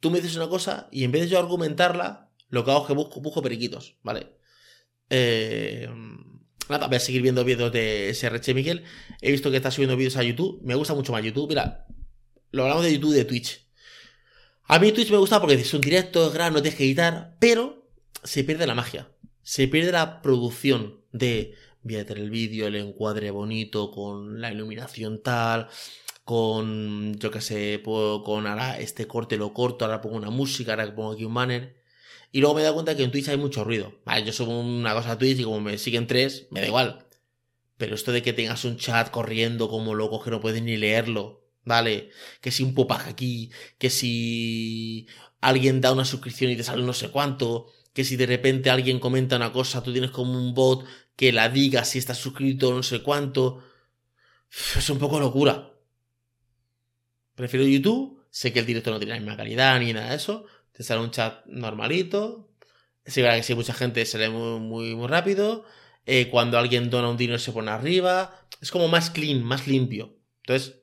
tú 0.00 0.10
me 0.10 0.20
dices 0.20 0.36
una 0.36 0.48
cosa 0.48 0.88
y 0.92 1.04
en 1.04 1.12
vez 1.12 1.22
de 1.22 1.28
yo 1.28 1.38
argumentarla, 1.38 2.30
lo 2.48 2.64
que 2.64 2.70
hago 2.70 2.82
es 2.82 2.86
que 2.86 2.94
busco, 2.94 3.20
busco 3.20 3.42
periquitos, 3.42 3.96
¿vale? 4.02 4.36
Eh, 5.10 5.88
Nada, 6.68 6.86
voy 6.86 6.96
a 6.96 7.00
seguir 7.00 7.22
viendo 7.22 7.44
vídeos 7.44 7.72
de 7.72 8.10
SRH 8.12 8.54
Miguel. 8.54 8.84
He 9.22 9.30
visto 9.30 9.50
que 9.50 9.56
está 9.56 9.70
subiendo 9.70 9.96
vídeos 9.96 10.16
a 10.16 10.22
YouTube. 10.22 10.60
Me 10.62 10.74
gusta 10.74 10.94
mucho 10.94 11.12
más 11.12 11.24
YouTube. 11.24 11.48
Mira, 11.48 11.86
lo 12.50 12.64
hablamos 12.64 12.84
de 12.84 12.92
YouTube 12.92 13.12
y 13.12 13.16
de 13.16 13.24
Twitch. 13.24 13.66
A 14.64 14.78
mí 14.78 14.92
Twitch 14.92 15.10
me 15.10 15.16
gusta 15.16 15.40
porque 15.40 15.54
es 15.54 15.72
un 15.72 15.80
directo, 15.80 16.26
es 16.26 16.34
grande, 16.34 16.58
no 16.58 16.62
tienes 16.62 16.76
que 16.76 16.84
editar, 16.84 17.36
pero 17.40 17.88
se 18.22 18.44
pierde 18.44 18.66
la 18.66 18.74
magia. 18.74 19.08
Se 19.42 19.66
pierde 19.66 19.92
la 19.92 20.20
producción 20.20 21.00
de 21.10 21.54
voy 21.82 21.96
a 21.96 22.04
tener 22.04 22.24
el 22.24 22.30
vídeo, 22.30 22.66
el 22.66 22.76
encuadre 22.76 23.30
bonito, 23.30 23.90
con 23.90 24.42
la 24.42 24.52
iluminación 24.52 25.22
tal, 25.22 25.68
con, 26.24 27.18
yo 27.18 27.30
qué 27.30 27.40
sé, 27.40 27.82
con 27.82 28.46
ahora 28.46 28.78
este 28.78 29.06
corte 29.06 29.38
lo 29.38 29.54
corto, 29.54 29.86
ahora 29.86 30.02
pongo 30.02 30.16
una 30.16 30.28
música, 30.28 30.72
ahora 30.72 30.94
pongo 30.94 31.12
aquí 31.12 31.24
un 31.24 31.32
banner. 31.32 31.77
Y 32.30 32.40
luego 32.40 32.54
me 32.54 32.60
he 32.60 32.64
dado 32.64 32.74
cuenta 32.74 32.96
que 32.96 33.02
en 33.04 33.10
Twitch 33.10 33.28
hay 33.28 33.36
mucho 33.36 33.64
ruido. 33.64 34.00
Vale, 34.04 34.24
yo 34.24 34.32
subo 34.32 34.60
una 34.60 34.94
cosa 34.94 35.12
a 35.12 35.18
Twitch 35.18 35.40
y 35.40 35.44
como 35.44 35.60
me 35.60 35.78
siguen 35.78 36.06
tres, 36.06 36.46
me 36.50 36.60
da 36.60 36.66
igual. 36.66 37.06
Pero 37.76 37.94
esto 37.94 38.12
de 38.12 38.22
que 38.22 38.32
tengas 38.32 38.64
un 38.64 38.76
chat 38.76 39.10
corriendo 39.10 39.68
como 39.68 39.94
loco 39.94 40.22
que 40.22 40.30
no 40.30 40.40
puedes 40.40 40.62
ni 40.62 40.76
leerlo, 40.76 41.48
¿vale? 41.64 42.10
Que 42.40 42.50
si 42.50 42.62
un 42.64 42.74
popaje 42.74 43.10
aquí, 43.10 43.50
que 43.78 43.88
si 43.88 45.06
alguien 45.40 45.80
da 45.80 45.92
una 45.92 46.04
suscripción 46.04 46.50
y 46.50 46.56
te 46.56 46.64
sale 46.64 46.82
no 46.82 46.92
sé 46.92 47.10
cuánto, 47.10 47.72
que 47.92 48.04
si 48.04 48.16
de 48.16 48.26
repente 48.26 48.70
alguien 48.70 49.00
comenta 49.00 49.36
una 49.36 49.52
cosa, 49.52 49.82
tú 49.82 49.92
tienes 49.92 50.10
como 50.10 50.32
un 50.32 50.54
bot 50.54 50.84
que 51.16 51.32
la 51.32 51.48
diga 51.48 51.84
si 51.84 51.98
estás 51.98 52.18
suscrito 52.18 52.72
no 52.72 52.82
sé 52.82 53.02
cuánto. 53.02 53.62
Es 54.76 54.88
un 54.90 54.98
poco 54.98 55.20
locura. 55.20 55.72
Prefiero 57.34 57.66
YouTube, 57.66 58.24
sé 58.30 58.52
que 58.52 58.60
el 58.60 58.66
directo 58.66 58.90
no 58.90 58.98
tiene 58.98 59.14
la 59.14 59.20
misma 59.20 59.36
calidad 59.36 59.78
ni 59.78 59.92
nada 59.92 60.10
de 60.10 60.16
eso, 60.16 60.46
te 60.78 60.84
sale 60.84 61.00
un 61.00 61.10
chat 61.10 61.44
normalito. 61.46 62.48
Sí, 63.04 63.20
verdad 63.20 63.38
que 63.38 63.42
si 63.42 63.54
mucha 63.56 63.74
gente 63.74 64.06
se 64.06 64.16
lee 64.16 64.28
muy, 64.28 64.94
muy, 64.94 65.08
rápido. 65.08 65.64
Eh, 66.06 66.28
cuando 66.30 66.56
alguien 66.56 66.88
dona 66.88 67.08
un 67.08 67.16
dinero 67.16 67.40
se 67.40 67.50
pone 67.50 67.72
arriba. 67.72 68.46
Es 68.60 68.70
como 68.70 68.86
más 68.86 69.10
clean, 69.10 69.42
más 69.42 69.66
limpio. 69.66 70.14
Entonces, 70.44 70.76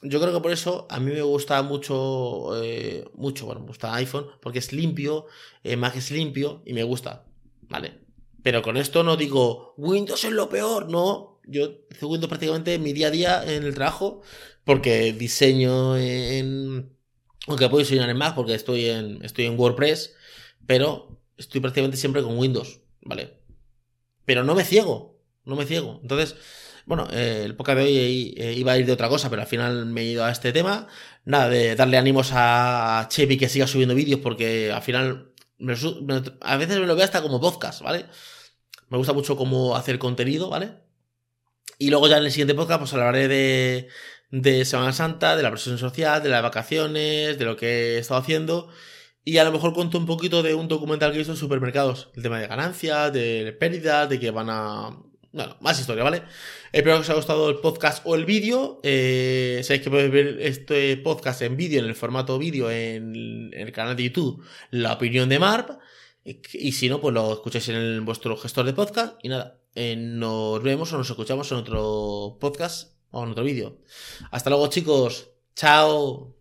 yo 0.00 0.18
creo 0.20 0.32
que 0.32 0.40
por 0.40 0.52
eso 0.52 0.86
a 0.88 1.00
mí 1.00 1.12
me 1.12 1.20
gusta 1.20 1.62
mucho, 1.62 2.62
eh, 2.62 3.04
mucho, 3.12 3.44
bueno, 3.44 3.60
me 3.60 3.66
gusta 3.66 3.94
iPhone, 3.94 4.26
porque 4.40 4.60
es 4.60 4.72
limpio, 4.72 5.26
eh, 5.64 5.76
Mac 5.76 5.94
es 5.96 6.10
limpio 6.10 6.62
y 6.64 6.72
me 6.72 6.82
gusta, 6.82 7.26
¿vale? 7.68 7.98
Pero 8.42 8.62
con 8.62 8.78
esto 8.78 9.02
no 9.02 9.18
digo, 9.18 9.74
Windows 9.76 10.24
es 10.24 10.32
lo 10.32 10.48
peor, 10.48 10.88
no. 10.88 11.40
Yo 11.44 11.68
uso 11.90 12.08
Windows 12.08 12.28
prácticamente 12.28 12.74
en 12.74 12.82
mi 12.82 12.94
día 12.94 13.08
a 13.08 13.10
día 13.10 13.44
en 13.44 13.64
el 13.64 13.74
trabajo, 13.74 14.22
porque 14.64 15.12
diseño 15.12 15.98
en 15.98 16.97
aunque 17.46 17.68
puedo 17.68 17.84
diseñar 17.84 18.10
en 18.10 18.16
Mac 18.16 18.34
porque 18.34 18.54
estoy 18.54 18.86
en, 18.86 19.24
estoy 19.24 19.46
en 19.46 19.58
WordPress, 19.58 20.14
pero 20.66 21.20
estoy 21.36 21.60
prácticamente 21.60 21.96
siempre 21.96 22.22
con 22.22 22.36
Windows, 22.36 22.80
¿vale? 23.02 23.38
Pero 24.24 24.44
no 24.44 24.54
me 24.54 24.64
ciego, 24.64 25.20
no 25.44 25.56
me 25.56 25.64
ciego. 25.64 26.00
Entonces, 26.02 26.36
bueno, 26.84 27.08
eh, 27.12 27.42
el 27.44 27.54
podcast 27.54 27.78
de 27.78 27.84
hoy 27.84 28.34
eh, 28.36 28.54
iba 28.54 28.72
a 28.72 28.78
ir 28.78 28.86
de 28.86 28.92
otra 28.92 29.08
cosa, 29.08 29.30
pero 29.30 29.42
al 29.42 29.48
final 29.48 29.86
me 29.86 30.02
he 30.02 30.04
ido 30.04 30.24
a 30.24 30.30
este 30.30 30.52
tema. 30.52 30.88
Nada, 31.24 31.48
de 31.48 31.76
darle 31.76 31.98
ánimos 31.98 32.30
a 32.32 33.06
Chevy 33.10 33.38
que 33.38 33.48
siga 33.48 33.66
subiendo 33.66 33.94
vídeos 33.94 34.20
porque 34.20 34.72
al 34.72 34.82
final 34.82 35.32
a 36.40 36.56
veces 36.56 36.78
me 36.78 36.86
lo 36.86 36.94
veo 36.94 37.04
hasta 37.04 37.22
como 37.22 37.40
podcast, 37.40 37.82
¿vale? 37.82 38.06
Me 38.88 38.98
gusta 38.98 39.12
mucho 39.12 39.36
cómo 39.36 39.76
hacer 39.76 39.98
contenido, 39.98 40.48
¿vale? 40.48 40.76
Y 41.78 41.90
luego 41.90 42.08
ya 42.08 42.18
en 42.18 42.24
el 42.24 42.30
siguiente 42.30 42.54
podcast 42.54 42.80
pues 42.80 42.92
hablaré 42.94 43.28
de, 43.28 43.88
de 44.30 44.64
Semana 44.64 44.92
Santa, 44.92 45.36
de 45.36 45.42
la 45.42 45.50
presión 45.50 45.78
social, 45.78 46.22
de 46.22 46.28
las 46.28 46.42
vacaciones, 46.42 47.38
de 47.38 47.44
lo 47.44 47.56
que 47.56 47.96
he 47.96 47.98
estado 47.98 48.20
haciendo. 48.20 48.68
Y 49.24 49.38
a 49.38 49.44
lo 49.44 49.52
mejor 49.52 49.74
cuento 49.74 49.98
un 49.98 50.06
poquito 50.06 50.42
de 50.42 50.54
un 50.54 50.68
documental 50.68 51.12
que 51.12 51.20
hizo 51.20 51.32
en 51.32 51.36
supermercados. 51.36 52.08
El 52.16 52.22
tema 52.22 52.40
de 52.40 52.46
ganancias, 52.46 53.12
de 53.12 53.54
pérdidas, 53.58 54.08
de 54.08 54.18
que 54.18 54.30
van 54.30 54.48
a. 54.50 54.96
bueno, 55.32 55.56
más 55.60 55.78
historia, 55.78 56.04
¿vale? 56.04 56.22
Espero 56.72 56.96
que 56.96 57.00
os 57.02 57.08
haya 57.08 57.16
gustado 57.16 57.50
el 57.50 57.58
podcast 57.58 58.02
o 58.06 58.14
el 58.14 58.24
vídeo. 58.24 58.80
Eh, 58.82 59.60
sabéis 59.64 59.82
que 59.82 59.90
podéis 59.90 60.10
ver 60.12 60.38
este 60.40 60.96
podcast 60.98 61.42
en 61.42 61.56
vídeo, 61.56 61.80
en 61.80 61.86
el 61.86 61.94
formato 61.94 62.38
vídeo, 62.38 62.70
en, 62.70 63.50
el 63.52 63.72
canal 63.72 63.96
de 63.96 64.04
YouTube, 64.04 64.44
La 64.70 64.94
Opinión 64.94 65.28
de 65.28 65.38
Marp. 65.38 65.78
Y 66.24 66.72
si 66.72 66.88
no, 66.88 67.00
pues 67.00 67.14
lo 67.14 67.32
escucháis 67.32 67.68
en 67.70 68.04
vuestro 68.04 68.36
gestor 68.36 68.66
de 68.66 68.74
podcast. 68.74 69.18
Y 69.22 69.28
nada, 69.28 69.60
eh, 69.74 69.96
nos 69.96 70.62
vemos 70.62 70.92
o 70.92 70.98
nos 70.98 71.08
escuchamos 71.08 71.50
en 71.52 71.58
otro 71.58 72.38
podcast 72.40 72.97
o 73.10 73.24
en 73.24 73.30
otro 73.30 73.44
vídeo. 73.44 73.78
Hasta 74.30 74.50
luego, 74.50 74.68
chicos. 74.68 75.30
Chao. 75.54 76.37